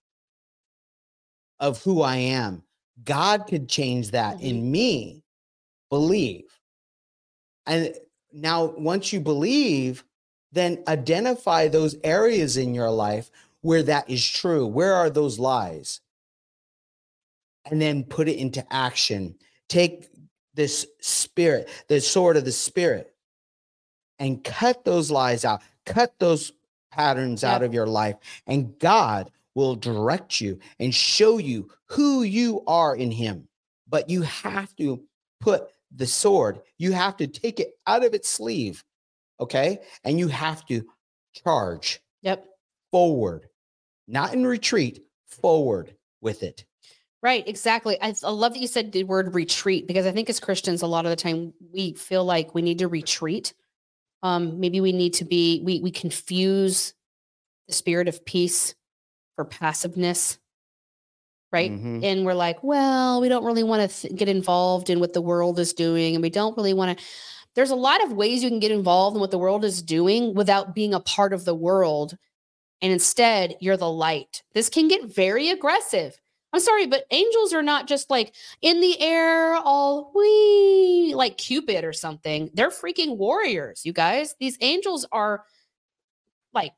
of 1.60 1.82
who 1.84 2.02
I 2.02 2.18
am. 2.18 2.64
God 3.04 3.48
could 3.48 3.68
change 3.70 4.12
that 4.12 4.42
in 4.42 4.72
me. 4.72 5.24
Believe. 5.90 6.60
And 7.66 7.96
now 8.32 8.66
once 8.66 9.12
you 9.14 9.20
believe, 9.20 10.04
then 10.52 10.84
identify 10.88 11.68
those 11.68 11.96
areas 12.04 12.58
in 12.58 12.74
your 12.74 12.92
life 12.92 13.32
where 13.66 13.84
that 13.84 14.10
is 14.10 14.26
true. 14.26 14.66
Where 14.68 14.94
are 14.94 15.10
those 15.10 15.40
lies? 15.40 16.02
and 17.72 17.82
then 17.82 18.04
put 18.04 18.28
it 18.28 18.38
into 18.38 18.64
action. 18.72 19.36
Take 19.70 20.08
this 20.54 20.86
spirit, 21.02 21.68
the 21.88 22.00
sword 22.00 22.38
of 22.38 22.46
the 22.46 22.52
spirit, 22.52 23.14
and 24.20 24.44
cut 24.44 24.86
those 24.86 25.10
lies 25.12 25.44
out, 25.46 25.62
cut 25.86 26.14
those 26.20 26.52
patterns 26.92 27.44
out 27.44 27.64
of 27.64 27.74
your 27.74 27.88
life, 27.88 28.16
and 28.48 28.78
God 28.80 29.32
will 29.56 29.76
direct 29.76 30.40
you 30.40 30.60
and 30.80 30.94
show 30.94 31.40
you 31.40 31.70
who 31.88 32.22
you 32.24 32.64
are 32.68 32.96
in 32.96 33.10
Him. 33.12 33.48
But 33.90 34.10
you 34.10 34.22
have 34.22 34.76
to 34.76 35.02
put 35.42 35.64
the 35.96 36.06
sword, 36.06 36.62
you 36.78 36.92
have 36.92 37.18
to 37.18 37.28
take 37.28 37.60
it 37.60 37.72
out 37.88 38.06
of 38.06 38.14
its 38.14 38.30
sleeve, 38.30 38.84
okay? 39.40 39.80
And 40.04 40.20
you 40.20 40.28
have 40.28 40.66
to 40.68 40.84
charge 41.34 42.00
Yep. 42.22 42.46
forward, 42.92 43.48
not 44.08 44.34
in 44.34 44.46
retreat, 44.46 45.04
forward 45.28 45.96
with 46.22 46.44
it. 46.44 46.66
Right, 47.22 47.48
exactly. 47.48 47.98
I, 48.02 48.14
I 48.24 48.30
love 48.30 48.54
that 48.54 48.60
you 48.60 48.68
said 48.68 48.92
the 48.92 49.04
word 49.04 49.34
retreat 49.34 49.88
because 49.88 50.06
I 50.06 50.12
think 50.12 50.30
as 50.30 50.40
Christians, 50.40 50.82
a 50.84 50.88
lot 50.88 51.06
of 51.06 51.10
the 51.10 51.16
time 51.16 51.54
we 51.74 51.94
feel 51.94 52.24
like 52.24 52.54
we 52.54 52.62
need 52.62 52.80
to 52.80 52.88
retreat. 52.88 53.54
Um, 54.24 54.60
maybe 54.60 54.82
we 54.82 54.92
need 54.92 55.14
to 55.16 55.26
be 55.26 55.62
we 55.64 55.82
we 55.82 55.92
confuse 55.92 56.94
the 57.68 57.74
spirit 57.74 58.08
of 58.08 58.26
peace 58.26 58.76
for 59.36 59.46
passiveness, 59.46 60.40
right? 61.52 61.72
Mhm. 61.72 62.04
And 62.04 62.26
we're 62.26 62.34
like, 62.34 62.64
well, 62.64 63.22
we 63.22 63.30
don't 63.30 63.46
really 63.46 63.64
want 63.64 63.90
to 63.90 64.02
th- 64.02 64.16
get 64.16 64.28
involved 64.28 64.90
in 64.90 65.00
what 65.00 65.14
the 65.14 65.22
world 65.22 65.60
is 65.60 65.74
doing, 65.74 66.16
and 66.16 66.22
we 66.22 66.30
don't 66.30 66.58
really 66.58 66.74
want 66.74 66.98
to. 66.98 67.06
There's 67.56 67.72
a 67.72 67.76
lot 67.76 68.04
of 68.04 68.14
ways 68.14 68.44
you 68.44 68.50
can 68.50 68.60
get 68.60 68.72
involved 68.72 69.16
in 69.16 69.22
what 69.22 69.32
the 69.32 69.38
world 69.38 69.64
is 69.64 69.82
doing 69.82 70.34
without 70.34 70.76
being 70.76 70.94
a 70.94 71.00
part 71.00 71.34
of 71.34 71.46
the 71.46 71.56
world, 71.56 72.18
and 72.82 72.92
instead 72.92 73.56
you're 73.60 73.78
the 73.78 73.90
light. 73.90 74.44
This 74.54 74.70
can 74.70 74.88
get 74.88 75.06
very 75.06 75.50
aggressive. 75.50 76.20
I'm 76.54 76.62
sorry, 76.62 76.88
but 76.88 77.06
angels 77.12 77.54
are 77.54 77.64
not 77.64 77.86
just 77.86 78.10
like 78.10 78.34
in 78.62 78.80
the 78.80 79.00
air, 79.02 79.56
all 79.56 80.14
wee, 80.16 81.14
like 81.14 81.38
Cupid 81.38 81.84
or 81.84 81.92
something. 81.92 82.50
They're 82.54 82.70
freaking 82.70 83.18
warriors, 83.18 83.82
you 83.84 83.92
guys. 83.92 84.36
These 84.40 84.58
angels 84.62 85.06
are 85.12 85.44
like, 86.54 86.72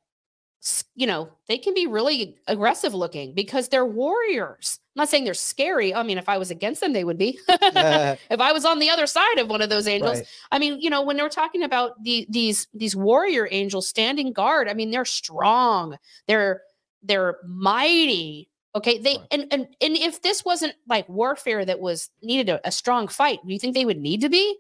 you 0.96 1.08
know, 1.08 1.30
they 1.48 1.58
can 1.58 1.74
be 1.74 1.88
really 1.88 2.36
aggressive 2.48 2.94
looking 2.94 3.34
because 3.34 3.70
they're 3.70 3.86
warriors. 3.86 4.80
I'm 4.96 5.02
not 5.02 5.10
saying 5.10 5.26
they're 5.26 5.34
scary. 5.34 5.94
I 5.94 6.04
mean, 6.04 6.18
if 6.18 6.28
I 6.28 6.38
was 6.38 6.50
against 6.52 6.82
them, 6.82 6.94
they 6.94 7.04
would 7.04 7.18
be. 7.18 7.40
if 7.48 8.40
I 8.40 8.52
was 8.52 8.66
on 8.66 8.80
the 8.80 8.90
other 8.90 9.06
side 9.08 9.38
of 9.38 9.50
one 9.50 9.62
of 9.62 9.70
those 9.70 9.88
angels, 9.88 10.18
Right. 10.20 10.28
I 10.52 10.60
mean, 10.60 10.80
you 10.82 10.90
know, 10.90 11.02
when 11.04 11.18
we're 11.18 11.30
talking 11.30 11.64
about 11.64 12.02
the 12.04 12.26
these 12.30 12.68
these 12.74 12.96
warrior 12.96 13.48
angels 13.52 13.88
standing 13.88 14.34
guard, 14.34 14.68
I 14.68 14.74
mean, 14.74 14.90
they're 14.92 15.06
strong. 15.06 15.98
They're 16.28 16.62
they're 17.04 17.38
mighty. 17.48 18.50
Okay. 18.76 18.98
They 18.98 19.18
Right. 19.18 19.28
and 19.32 19.48
and 19.52 19.68
and 19.82 19.96
if 19.98 20.22
this 20.22 20.44
wasn't 20.44 20.74
like 20.88 21.08
warfare 21.10 21.64
that 21.66 21.80
was 21.80 22.10
needed 22.24 22.50
a, 22.50 22.68
a 22.68 22.72
strong 22.72 23.08
fight, 23.08 23.40
do 23.46 23.54
you 23.54 23.60
think 23.60 23.76
they 23.76 23.86
would 23.86 24.00
need 24.00 24.22
to 24.22 24.30
be? 24.30 24.58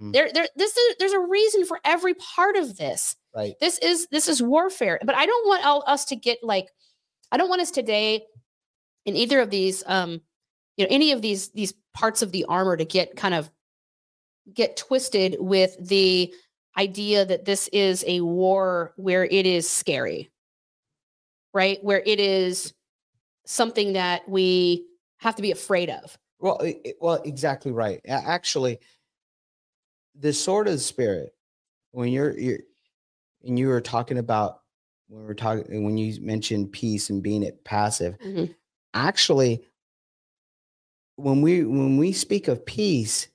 Mhm. 0.00 0.12
There 0.12 0.30
there 0.32 0.48
this 0.56 0.76
is 0.76 0.96
there's 0.98 1.12
a 1.12 1.20
reason 1.20 1.64
for 1.66 1.80
every 1.84 2.14
part 2.14 2.56
of 2.56 2.76
this. 2.78 3.16
Right. 3.34 3.54
This 3.60 3.78
is 3.78 4.06
this 4.10 4.28
is 4.28 4.42
warfare. 4.42 4.98
But 5.04 5.16
I 5.16 5.26
don't 5.26 5.48
want 5.48 5.64
all, 5.66 5.82
us 5.86 6.04
to 6.06 6.16
get 6.16 6.38
like 6.42 6.68
I 7.32 7.36
don't 7.36 7.48
want 7.48 7.62
us 7.62 7.70
today 7.70 8.24
in 9.06 9.16
either 9.16 9.40
of 9.40 9.50
these 9.50 9.82
um 9.86 10.20
you 10.76 10.84
know 10.84 10.88
any 10.90 11.12
of 11.12 11.20
these 11.22 11.50
these 11.50 11.74
parts 11.94 12.22
of 12.22 12.32
the 12.32 12.44
armor 12.46 12.76
to 12.76 12.84
get 12.84 13.16
kind 13.16 13.34
of 13.34 13.50
get 14.52 14.76
twisted 14.76 15.36
with 15.40 15.76
the 15.80 16.32
idea 16.76 17.24
that 17.24 17.44
this 17.44 17.68
is 17.72 18.04
a 18.06 18.20
war 18.20 18.92
where 18.96 19.24
it 19.24 19.46
is 19.46 19.68
scary 19.70 20.30
right 21.52 21.78
where 21.82 22.02
it 22.04 22.20
is 22.20 22.74
something 23.46 23.92
that 23.94 24.28
we 24.28 24.84
have 25.18 25.34
to 25.36 25.42
be 25.42 25.50
afraid 25.52 25.88
of 25.90 26.18
Well, 26.40 26.58
i- 26.62 26.80
i- 26.86 26.94
well, 27.00 27.22
exactly 27.24 27.72
right. 27.72 28.00
Actually, 28.06 28.78
the 30.14 30.32
sword 30.32 30.66
of 30.68 30.74
the 30.74 30.78
spirit. 30.80 31.34
When 31.92 32.08
you're 32.08 32.36
you're 32.38 32.58
and 33.44 33.58
you 33.58 33.68
were 33.68 33.80
talking 33.80 34.18
about 34.18 34.60
when 35.08 35.20
we 35.22 35.26
were 35.26 35.34
talking 35.34 35.84
when 35.84 35.96
you 35.98 36.20
mentioned 36.20 36.72
peace 36.72 37.10
and 37.10 37.22
being 37.22 37.42
it 37.42 37.62
passive. 37.64 38.18
Mhm. 38.18 38.54
Actually, 38.94 39.64
when 41.16 41.42
we 41.42 41.64
when 41.64 41.96
we 41.96 42.12
speak 42.12 42.48
of 42.48 42.64
peace, 42.64 43.28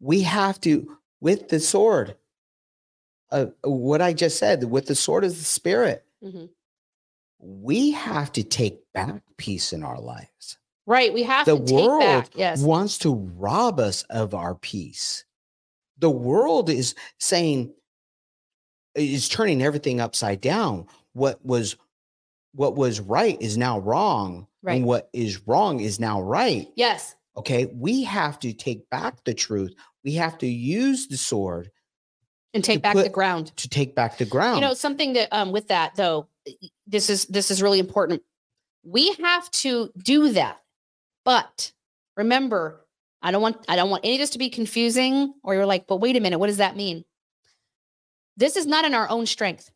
we 0.00 0.22
have 0.22 0.60
to 0.62 0.96
with 1.20 1.48
the 1.48 1.60
sword. 1.60 2.16
Uh, 3.30 3.46
what 3.62 4.00
I 4.00 4.14
just 4.14 4.38
said, 4.38 4.64
with 4.64 4.86
the 4.86 4.94
sword 4.94 5.24
is 5.24 5.38
the 5.38 5.44
spirit, 5.44 6.06
Mhm. 6.22 6.48
we 7.38 7.90
have 7.90 8.32
to 8.32 8.42
take 8.42 8.90
back 8.92 9.22
peace 9.36 9.72
in 9.72 9.82
our 9.82 10.00
lives. 10.00 10.56
right 10.86 11.12
we 11.12 11.22
have 11.22 11.44
The 11.44 11.54
to 11.58 11.64
take 11.66 11.74
world 11.74 12.00
back 12.00 12.30
yes 12.34 12.62
wants 12.62 12.96
to 12.96 13.14
rob 13.14 13.78
us 13.78 14.04
of 14.04 14.32
our 14.32 14.54
peace. 14.54 15.26
The 15.98 16.08
world 16.10 16.70
is 16.70 16.94
saying 17.18 17.74
is 18.98 19.28
turning 19.28 19.62
everything 19.62 20.00
upside 20.00 20.40
down. 20.40 20.86
What 21.12 21.44
was 21.44 21.76
what 22.54 22.76
was 22.76 23.00
right 23.00 23.40
is 23.40 23.56
now 23.56 23.78
wrong, 23.78 24.46
Right. 24.62 24.76
and 24.76 24.84
what 24.84 25.08
is 25.12 25.46
wrong 25.46 25.80
is 25.80 26.00
now 26.00 26.20
right. 26.20 26.68
yes 26.76 27.14
Okay, 27.36 27.66
we 27.72 28.02
have 28.02 28.40
to 28.40 28.52
take 28.52 28.90
back 28.90 29.22
the 29.22 29.32
truth. 29.32 29.72
We 30.02 30.14
have 30.14 30.38
to 30.38 30.46
use 30.48 31.06
the 31.06 31.16
sword 31.16 31.70
and 32.52 32.64
take 32.64 32.82
back 32.82 32.96
the 32.96 33.08
ground 33.08 33.56
to 33.58 33.68
take 33.68 33.94
back 33.94 34.18
the 34.18 34.24
ground. 34.24 34.56
you 34.56 34.66
know 34.66 34.74
something 34.74 35.12
that 35.12 35.28
um 35.32 35.52
with 35.52 35.68
that 35.68 35.94
though 35.96 36.26
this 36.86 37.08
is 37.10 37.26
this 37.26 37.50
is 37.50 37.62
really 37.62 37.78
important 37.78 38.22
we 38.82 39.12
have 39.14 39.48
to 39.50 39.92
do 39.98 40.32
that 40.32 40.58
but 41.24 41.70
remember 42.16 42.86
i 43.22 43.30
don't 43.30 43.42
want 43.42 43.62
i 43.68 43.76
don't 43.76 43.90
want 43.90 44.02
any 44.04 44.14
of 44.14 44.18
this 44.20 44.30
to 44.30 44.38
be 44.38 44.48
confusing 44.48 45.34
or 45.44 45.54
you're 45.54 45.66
like 45.66 45.86
but 45.86 45.96
wait 45.98 46.16
a 46.16 46.20
minute 46.20 46.38
what 46.38 46.46
does 46.46 46.56
that 46.56 46.74
mean 46.74 47.04
this 48.38 48.56
is 48.56 48.66
not 48.66 48.86
in 48.86 48.94
our 48.94 49.10
own 49.10 49.26
strength 49.26 49.70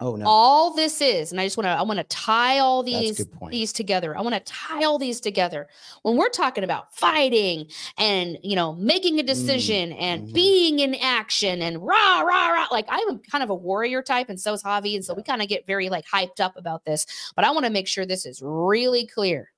Oh 0.00 0.16
no. 0.16 0.26
All 0.26 0.74
this 0.74 1.00
is, 1.00 1.30
and 1.30 1.40
I 1.40 1.46
just 1.46 1.56
want 1.56 1.66
to 1.66 1.70
I 1.70 1.82
want 1.82 1.98
to 1.98 2.04
tie 2.04 2.58
all 2.58 2.82
these 2.82 3.24
these 3.48 3.72
together. 3.72 4.16
I 4.16 4.22
want 4.22 4.34
to 4.34 4.40
tie 4.40 4.82
all 4.82 4.98
these 4.98 5.20
together. 5.20 5.68
When 6.02 6.16
we're 6.16 6.30
talking 6.30 6.64
about 6.64 6.92
fighting 6.92 7.68
and 7.96 8.36
you 8.42 8.56
know 8.56 8.74
making 8.74 9.20
a 9.20 9.22
decision 9.22 9.92
and 9.92 10.28
mhm. 10.28 10.34
being 10.34 10.80
in 10.80 10.96
action 10.96 11.62
and 11.62 11.80
rah 11.80 12.20
rah 12.22 12.48
rah, 12.48 12.66
like 12.72 12.86
I'm 12.88 13.20
kind 13.20 13.44
of 13.44 13.50
a 13.50 13.54
warrior 13.54 14.02
type, 14.02 14.28
and 14.28 14.40
so 14.40 14.52
is 14.54 14.64
Javi, 14.64 14.96
and 14.96 15.04
so 15.04 15.14
we 15.14 15.22
kind 15.22 15.42
of 15.42 15.48
get 15.48 15.64
very 15.64 15.88
like 15.88 16.06
hyped 16.06 16.40
up 16.40 16.56
about 16.56 16.84
this. 16.84 17.06
But 17.36 17.44
I 17.44 17.52
want 17.52 17.64
to 17.64 17.70
make 17.70 17.86
sure 17.86 18.04
this 18.04 18.26
is 18.26 18.42
really 18.44 19.06
clear. 19.06 19.53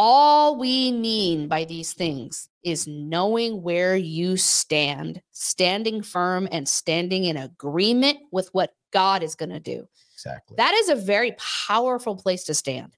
All 0.00 0.56
we 0.56 0.92
mean 0.92 1.48
by 1.48 1.64
these 1.64 1.92
things 1.92 2.48
is 2.62 2.86
knowing 2.86 3.62
where 3.62 3.96
you 3.96 4.36
stand, 4.36 5.20
standing 5.32 6.02
firm, 6.02 6.46
and 6.52 6.68
standing 6.68 7.24
in 7.24 7.36
agreement 7.36 8.18
with 8.30 8.48
what 8.52 8.74
God 8.92 9.24
is 9.24 9.34
going 9.34 9.50
to 9.50 9.58
do. 9.58 9.88
exactly. 10.14 10.54
That 10.56 10.72
is 10.74 10.88
a 10.88 10.94
very 10.94 11.32
powerful 11.66 12.14
place 12.14 12.44
to 12.44 12.54
stand. 12.54 12.96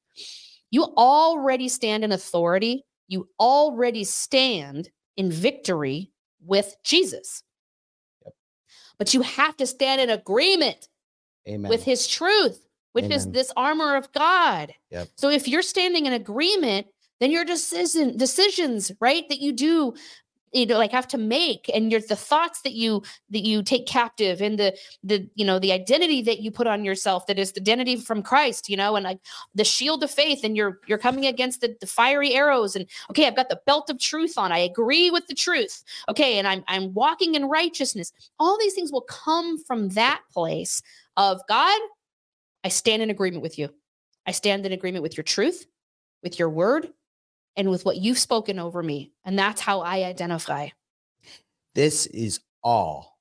You 0.70 0.84
already 0.98 1.70
stand 1.70 2.04
in 2.04 2.12
authority, 2.12 2.84
you 3.08 3.30
already 3.40 4.04
stand 4.04 4.90
in 5.16 5.32
victory 5.32 6.12
with 6.44 6.76
Jesus. 6.84 7.42
Yep. 8.24 8.34
But 8.98 9.14
you 9.14 9.22
have 9.22 9.56
to 9.56 9.66
stand 9.66 10.02
in 10.02 10.10
agreement 10.10 10.88
Amen. 11.48 11.70
with 11.70 11.82
his 11.82 12.06
truth, 12.06 12.66
which 12.92 13.10
is 13.10 13.26
this 13.28 13.52
armor 13.56 13.96
of 13.96 14.10
God. 14.12 14.72
Yep. 14.90 15.08
So 15.16 15.28
if 15.28 15.46
you're 15.46 15.62
standing 15.62 16.06
in 16.06 16.12
agreement, 16.12 16.86
then 17.20 17.30
your 17.30 17.44
decision 17.44 18.16
decisions, 18.16 18.90
right, 19.00 19.28
that 19.28 19.40
you 19.40 19.52
do, 19.52 19.94
you 20.52 20.66
know, 20.66 20.78
like 20.78 20.90
have 20.90 21.06
to 21.08 21.18
make, 21.18 21.70
and 21.72 21.92
your 21.92 22.00
the 22.00 22.16
thoughts 22.16 22.62
that 22.62 22.72
you 22.72 23.02
that 23.28 23.44
you 23.44 23.62
take 23.62 23.86
captive, 23.86 24.40
and 24.40 24.58
the 24.58 24.76
the 25.04 25.28
you 25.34 25.44
know 25.44 25.58
the 25.58 25.70
identity 25.70 26.22
that 26.22 26.40
you 26.40 26.50
put 26.50 26.66
on 26.66 26.84
yourself, 26.84 27.26
that 27.26 27.38
is 27.38 27.52
the 27.52 27.60
identity 27.60 27.96
from 27.96 28.22
Christ, 28.22 28.68
you 28.68 28.76
know, 28.76 28.96
and 28.96 29.04
like 29.04 29.20
the 29.54 29.64
shield 29.64 30.02
of 30.02 30.10
faith, 30.10 30.42
and 30.42 30.56
you're 30.56 30.80
you're 30.86 30.98
coming 30.98 31.26
against 31.26 31.60
the, 31.60 31.76
the 31.80 31.86
fiery 31.86 32.34
arrows, 32.34 32.74
and 32.74 32.86
okay, 33.10 33.26
I've 33.26 33.36
got 33.36 33.50
the 33.50 33.60
belt 33.66 33.90
of 33.90 34.00
truth 34.00 34.36
on. 34.38 34.50
I 34.50 34.58
agree 34.58 35.10
with 35.10 35.26
the 35.28 35.34
truth. 35.34 35.84
Okay, 36.08 36.38
and 36.38 36.48
I'm 36.48 36.64
I'm 36.66 36.94
walking 36.94 37.34
in 37.34 37.44
righteousness. 37.44 38.12
All 38.40 38.58
these 38.58 38.74
things 38.74 38.90
will 38.90 39.02
come 39.02 39.62
from 39.62 39.90
that 39.90 40.22
place 40.32 40.82
of 41.16 41.40
God, 41.48 41.78
I 42.64 42.68
stand 42.68 43.02
in 43.02 43.10
agreement 43.10 43.42
with 43.42 43.58
you. 43.58 43.70
I 44.26 44.32
stand 44.32 44.66
in 44.66 44.72
agreement 44.72 45.02
with 45.02 45.16
your 45.16 45.24
truth, 45.24 45.66
with 46.22 46.38
your 46.38 46.50
word, 46.50 46.92
and 47.56 47.70
with 47.70 47.84
what 47.84 47.96
you've 47.96 48.18
spoken 48.18 48.58
over 48.58 48.82
me. 48.82 49.12
And 49.24 49.38
that's 49.38 49.60
how 49.60 49.80
I 49.80 50.04
identify. 50.04 50.68
this 51.74 52.06
is 52.06 52.40
all 52.64 53.18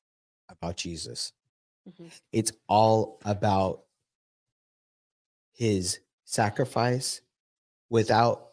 about 0.50 0.76
Jesus. 0.76 1.34
Mhm. 1.88 2.10
It's 2.32 2.52
all 2.68 3.20
about 3.24 3.84
his 5.52 6.00
sacrifice 6.26 7.22
without 7.90 8.48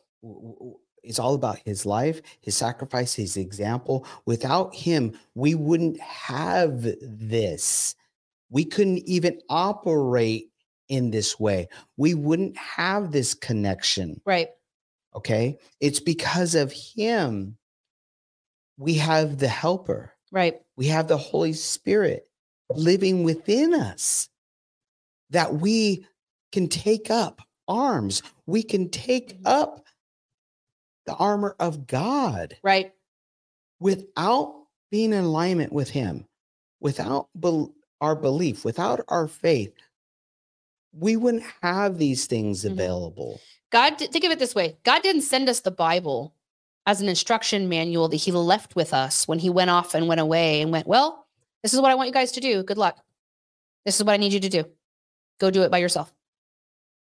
it's 1.03 1.18
all 1.20 1.34
about 1.34 1.61
his 1.64 1.87
life, 1.87 2.20
his 2.41 2.57
sacrifice, 2.57 3.14
his 3.14 3.37
example. 3.37 4.05
Without 4.26 4.74
him, 4.74 5.18
we 5.34 5.55
wouldn't 5.55 6.01
have 6.01 6.82
this. 7.01 7.95
We 8.51 8.64
couldn't 8.64 8.99
even 9.09 9.41
operate 9.49 10.51
in 10.89 11.11
this 11.11 11.39
way. 11.39 11.68
We 11.97 12.14
wouldn't 12.14 12.57
have 12.57 13.12
this 13.12 13.34
connection. 13.34 14.20
Right. 14.24 14.49
Okay. 15.14 15.59
It's 15.80 16.01
because 16.01 16.55
of 16.55 16.72
him 16.72 17.57
we 18.78 18.95
have 18.95 19.39
the 19.39 19.49
helper, 19.49 20.12
Right. 20.30 20.61
we 20.76 20.87
have 20.89 21.09
the 21.09 21.16
Holy 21.16 21.55
Spirit 21.55 22.28
living 22.70 23.24
within 23.24 23.72
us 23.72 24.28
that 25.30 25.55
we 25.55 26.07
can 26.53 26.68
take 26.68 27.11
up 27.11 27.41
arms, 27.68 28.22
we 28.47 28.62
can 28.62 28.89
take 28.91 29.39
Mhm. 29.41 29.47
up 29.47 29.84
the 31.07 31.14
armor 31.14 31.57
of 31.59 31.87
God 31.87 32.57
Right. 32.62 32.93
without 33.80 34.66
being 34.91 35.12
in 35.12 35.24
alignment 35.24 35.72
with 35.72 35.91
him, 35.91 36.26
without 36.80 37.28
bel 37.34 37.74
our 38.01 38.14
belief, 38.14 38.64
without 38.64 39.01
our 39.09 39.26
faith. 39.26 39.72
We 40.99 41.16
wouldn't 41.16 41.44
have 41.62 41.99
these 41.99 42.26
things 42.26 42.64
Mhm. 42.64 42.72
available. 42.72 43.40
God, 43.70 43.99
think 43.99 44.24
of 44.24 44.30
it 44.30 44.38
this 44.38 44.55
way 44.55 44.78
God 44.84 45.03
didn't 45.03 45.22
send 45.22 45.49
us 45.49 45.61
the 45.61 45.70
Bible 45.70 46.34
as 46.86 47.01
an 47.01 47.09
instruction 47.09 47.68
manual 47.68 48.09
that 48.09 48.16
he 48.16 48.32
left 48.32 48.76
with 48.76 48.94
us 48.94 49.26
when 49.28 49.40
he 49.40 49.51
went 49.51 49.70
off 49.70 49.94
and 49.94 50.09
went 50.09 50.20
away 50.20 50.62
and 50.62 50.70
went, 50.72 50.86
Well, 50.86 51.26
this 51.62 51.74
is 51.74 51.80
what 51.80 51.90
I 51.90 51.94
want 51.94 52.07
you 52.09 52.12
guys 52.12 52.32
to 52.32 52.40
do. 52.40 52.62
Good 52.62 52.78
luck. 52.78 53.05
This 53.84 53.97
is 53.97 54.05
what 54.05 54.12
I 54.12 54.16
need 54.16 54.32
you 54.32 54.40
to 54.40 54.49
do. 54.49 54.64
Go 55.38 55.51
do 55.51 55.62
it 55.62 55.70
by 55.70 55.78
yourself 55.78 56.12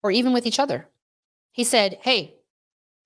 or 0.02 0.10
even 0.10 0.32
with 0.32 0.46
each 0.46 0.58
other. 0.58 0.88
He 1.52 1.64
said, 1.64 1.98
Hey, 2.02 2.34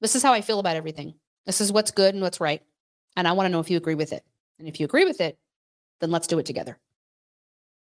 this 0.00 0.14
is 0.14 0.22
how 0.22 0.32
I 0.32 0.42
feel 0.42 0.58
about 0.60 0.76
everything. 0.76 1.14
This 1.46 1.60
is 1.60 1.72
what's 1.72 1.90
good 1.90 2.14
and 2.14 2.22
what's 2.22 2.40
right. 2.40 2.62
And 3.16 3.26
I 3.26 3.32
want 3.32 3.46
to 3.46 3.50
know 3.50 3.60
if 3.60 3.70
you 3.70 3.76
agree 3.78 3.94
with 3.94 4.12
it. 4.12 4.24
And 4.58 4.68
if 4.68 4.78
you 4.78 4.84
agree 4.84 5.04
with 5.04 5.20
it, 5.20 5.38
then 6.00 6.10
let's 6.10 6.26
do 6.26 6.38
it 6.38 6.46
together. 6.46 6.78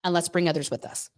And 0.03 0.13
let's 0.13 0.29
bring 0.29 0.47
others 0.47 0.69
with 0.69 0.85
us. 0.85 1.09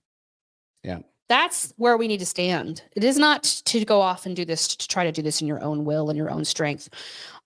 Yeah. 0.83 0.99
That's 1.29 1.73
where 1.77 1.97
we 1.97 2.07
need 2.07 2.19
to 2.19 2.25
stand. 2.25 2.83
It 2.95 3.03
is 3.03 3.17
not 3.17 3.43
to 3.65 3.83
go 3.83 3.99
off 3.99 4.25
and 4.25 4.35
do 4.35 4.45
this 4.45 4.75
to 4.75 4.87
try 4.87 5.03
to 5.03 5.11
do 5.11 5.21
this 5.21 5.41
in 5.41 5.47
your 5.47 5.61
own 5.61 5.83
will 5.83 6.09
and 6.09 6.17
your 6.17 6.29
own 6.29 6.45
strength. 6.45 6.89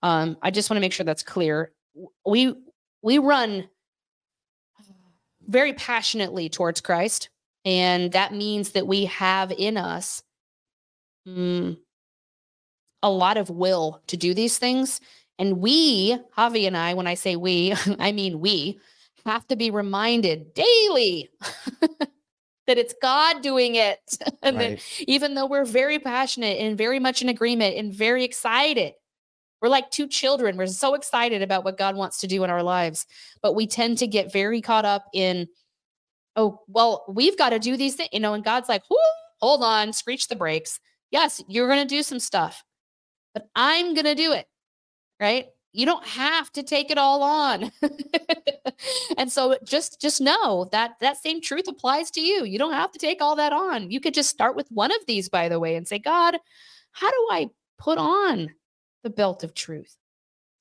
Um, 0.03 0.38
I 0.41 0.51
just 0.51 0.69
want 0.69 0.77
to 0.77 0.82
make 0.82 0.93
sure 0.93 1.03
that's 1.03 1.23
clear. 1.23 1.71
We 2.25 2.55
we 3.01 3.17
run 3.17 3.67
very 5.47 5.73
passionately 5.73 6.47
towards 6.47 6.82
Christ, 6.82 7.29
and 7.65 8.11
that 8.11 8.34
means 8.34 8.71
that 8.71 8.86
we 8.86 9.05
have 9.05 9.51
in 9.51 9.77
us 9.77 10.21
mm, 11.27 11.77
a 13.01 13.09
lot 13.09 13.38
of 13.38 13.49
will 13.49 14.01
to 14.07 14.17
do 14.17 14.34
these 14.34 14.57
things. 14.57 15.01
And 15.39 15.59
we, 15.59 16.17
Javi 16.38 16.67
and 16.67 16.77
I, 16.77 16.93
when 16.93 17.07
I 17.07 17.15
say 17.15 17.36
we, 17.36 17.73
I 17.99 18.11
mean 18.11 18.39
we, 18.39 18.79
have 19.25 19.45
to 19.47 19.55
be 19.55 19.69
reminded 19.69 20.51
daily 20.55 21.29
that 22.68 22.78
it's 22.78 22.93
God 23.01 23.41
doing 23.41 23.76
it. 23.76 23.99
and 24.43 24.59
that 24.59 24.80
even 25.01 25.36
though 25.36 25.45
we're 25.45 25.66
very 25.66 25.99
passionate 25.99 26.59
and 26.59 26.78
very 26.78 26.99
much 26.99 27.22
in 27.22 27.30
agreement 27.30 27.78
and 27.78 27.93
very 27.93 28.24
excited, 28.24 28.93
we're 29.62 29.70
like 29.70 29.91
two 29.91 30.07
children. 30.07 30.57
We're 30.57 30.68
so 30.68 30.95
excited 30.95 31.41
about 31.41 31.64
what 31.64 31.78
God 31.78 31.95
wants 31.95 32.20
to 32.22 32.28
do 32.28 32.43
in 32.43 32.49
our 32.49 32.64
lives, 32.64 33.05
but 33.41 33.53
we 33.53 33.68
tend 33.68 33.99
to 33.99 34.07
get 34.07 34.34
very 34.34 34.62
caught 34.62 34.86
up 34.86 35.05
in, 35.14 35.47
oh, 36.36 36.62
well, 36.68 37.05
we've 37.07 37.38
got 37.38 37.49
to 37.49 37.59
do 37.59 37.78
these 37.78 37.95
things, 37.95 38.09
you 38.12 38.20
know, 38.20 38.34
and 38.34 38.43
God's 38.43 38.70
like, 38.70 38.84
hold 39.39 39.64
on, 39.64 39.93
screech 39.93 40.28
the 40.28 40.36
brakes. 40.36 40.80
Yes, 41.12 41.43
you're 41.47 41.68
going 41.68 41.86
to 41.88 41.95
do 41.95 42.03
some 42.03 42.20
stuff, 42.20 42.64
but 43.34 43.47
I'm 43.55 43.93
going 43.93 44.05
to 44.05 44.16
do 44.16 44.32
it. 44.32 44.47
Right. 45.20 45.47
You 45.74 45.86
don't 45.86 46.05
have 46.05 46.51
to 46.53 46.63
take 46.63 46.91
it 46.91 46.97
all 46.97 47.24
on. 47.24 47.72
and 49.17 49.32
so 49.32 49.57
just 49.63 50.01
just 50.01 50.19
know 50.19 50.67
that 50.72 50.95
that 50.99 51.17
same 51.17 51.41
truth 51.41 51.67
applies 51.67 52.11
to 52.11 52.22
you. 52.22 52.43
You 52.43 52.59
don't 52.59 52.74
have 52.74 52.91
to 52.91 52.99
take 52.99 53.22
all 53.22 53.36
that 53.38 53.53
on. 53.53 53.89
You 53.89 53.99
could 53.99 54.13
just 54.13 54.30
start 54.30 54.55
with 54.55 54.67
one 54.69 54.91
of 54.91 55.05
these 55.07 55.30
by 55.30 55.47
the 55.47 55.59
way 55.59 55.76
and 55.76 55.88
say, 55.88 55.99
"God, 55.99 56.38
how 56.91 57.09
do 57.09 57.28
I 57.32 57.49
put 57.78 57.97
on 57.97 58.53
the 59.03 59.09
belt 59.09 59.43
of 59.43 59.53
truth?" 59.53 59.95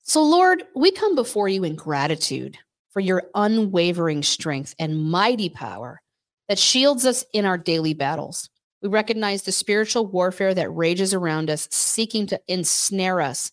So 0.03 0.23
Lord, 0.23 0.63
we 0.75 0.91
come 0.91 1.15
before 1.15 1.49
you 1.49 1.63
in 1.63 1.75
gratitude 1.75 2.57
for 2.91 2.99
your 2.99 3.23
unwavering 3.35 4.23
strength 4.23 4.75
and 4.79 5.03
mighty 5.03 5.49
power 5.49 6.01
that 6.47 6.59
shields 6.59 7.05
us 7.05 7.23
in 7.33 7.45
our 7.45 7.57
daily 7.57 7.93
battles. 7.93 8.49
We 8.81 8.89
recognize 8.89 9.43
the 9.43 9.51
spiritual 9.51 10.07
warfare 10.07 10.53
that 10.53 10.69
rages 10.69 11.13
around 11.13 11.49
us, 11.49 11.67
seeking 11.71 12.27
to 12.27 12.41
ensnare 12.47 13.21
us. 13.21 13.51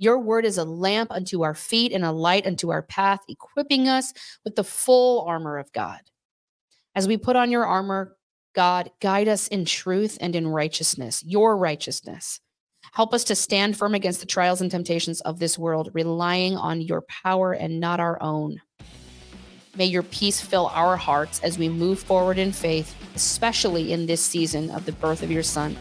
Your 0.00 0.18
word 0.18 0.46
is 0.46 0.56
a 0.56 0.64
lamp 0.64 1.12
unto 1.12 1.42
our 1.42 1.54
feet 1.54 1.92
and 1.92 2.06
a 2.06 2.10
light 2.10 2.46
unto 2.46 2.70
our 2.70 2.80
path, 2.80 3.20
equipping 3.28 3.86
us 3.86 4.14
with 4.46 4.56
the 4.56 4.64
full 4.64 5.26
armor 5.26 5.58
of 5.58 5.70
God. 5.72 6.00
As 6.96 7.06
we 7.06 7.18
put 7.18 7.36
on 7.36 7.50
your 7.50 7.66
armor, 7.66 8.16
God, 8.54 8.90
guide 9.02 9.28
us 9.28 9.46
in 9.48 9.66
truth 9.66 10.16
and 10.18 10.34
in 10.34 10.48
righteousness, 10.48 11.22
your 11.26 11.54
righteousness. 11.54 12.40
Help 12.94 13.12
us 13.12 13.24
to 13.24 13.34
stand 13.34 13.76
firm 13.76 13.94
against 13.94 14.20
the 14.20 14.26
trials 14.26 14.62
and 14.62 14.70
temptations 14.70 15.20
of 15.20 15.38
this 15.38 15.58
world, 15.58 15.90
relying 15.92 16.56
on 16.56 16.80
your 16.80 17.02
power 17.02 17.52
and 17.52 17.78
not 17.78 18.00
our 18.00 18.20
own. 18.22 18.58
May 19.76 19.84
your 19.84 20.02
peace 20.04 20.40
fill 20.40 20.68
our 20.68 20.96
hearts 20.96 21.40
as 21.40 21.58
we 21.58 21.68
move 21.68 22.00
forward 22.00 22.38
in 22.38 22.52
faith, 22.52 22.96
especially 23.14 23.92
in 23.92 24.06
this 24.06 24.24
season 24.24 24.70
of 24.70 24.86
the 24.86 24.92
birth 24.92 25.22
of 25.22 25.30
your 25.30 25.42
Son. 25.42 25.76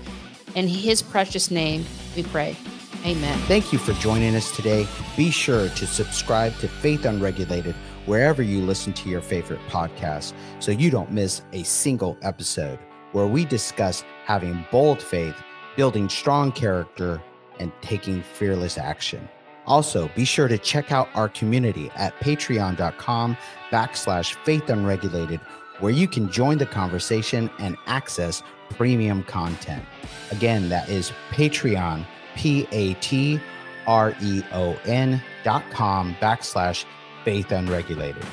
In 0.55 0.67
his 0.67 1.01
precious 1.01 1.49
name, 1.49 1.85
we 2.17 2.23
pray. 2.23 2.57
Amen. 3.05 3.37
Thank 3.47 3.71
you 3.71 3.79
for 3.79 3.93
joining 3.93 4.35
us 4.35 4.53
today. 4.55 4.85
Be 5.15 5.31
sure 5.31 5.69
to 5.69 5.87
subscribe 5.87 6.55
to 6.57 6.67
Faith 6.67 7.05
Unregulated 7.05 7.75
wherever 8.05 8.41
you 8.41 8.61
listen 8.61 8.91
to 8.93 9.09
your 9.09 9.21
favorite 9.21 9.61
podcast 9.69 10.33
so 10.59 10.71
you 10.71 10.91
don't 10.91 11.11
miss 11.11 11.41
a 11.53 11.63
single 11.63 12.17
episode 12.21 12.79
where 13.13 13.27
we 13.27 13.45
discuss 13.45 14.03
having 14.25 14.65
bold 14.71 15.01
faith, 15.01 15.35
building 15.75 16.09
strong 16.09 16.51
character, 16.51 17.21
and 17.59 17.71
taking 17.81 18.21
fearless 18.21 18.77
action. 18.77 19.27
Also, 19.65 20.09
be 20.15 20.25
sure 20.25 20.47
to 20.47 20.57
check 20.57 20.91
out 20.91 21.07
our 21.13 21.29
community 21.29 21.91
at 21.95 22.17
patreon.com 22.19 23.37
backslash 23.71 24.33
faith 24.43 24.69
unregulated, 24.69 25.39
where 25.79 25.91
you 25.91 26.07
can 26.07 26.31
join 26.31 26.57
the 26.57 26.65
conversation 26.65 27.49
and 27.59 27.77
access 27.85 28.43
premium 28.71 29.23
content. 29.23 29.83
Again, 30.31 30.69
that 30.69 30.89
is 30.89 31.11
Patreon, 31.31 32.05
P 32.39 32.65
A 32.71 32.93
T 32.95 33.39
R 33.85 34.15
E 34.21 34.41
O 34.53 34.79
N 34.85 35.21
dot 35.43 35.63
com 35.71 36.15
backslash 36.21 36.85
faith 37.25 37.51
unregulated. 37.51 38.23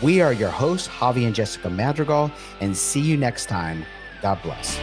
We 0.00 0.20
are 0.20 0.32
your 0.32 0.50
hosts, 0.50 0.86
Javi 0.86 1.26
and 1.26 1.34
Jessica 1.34 1.68
Madrigal, 1.68 2.30
and 2.60 2.76
see 2.76 3.00
you 3.00 3.16
next 3.16 3.46
time. 3.46 3.84
God 4.22 4.40
bless. 4.42 4.78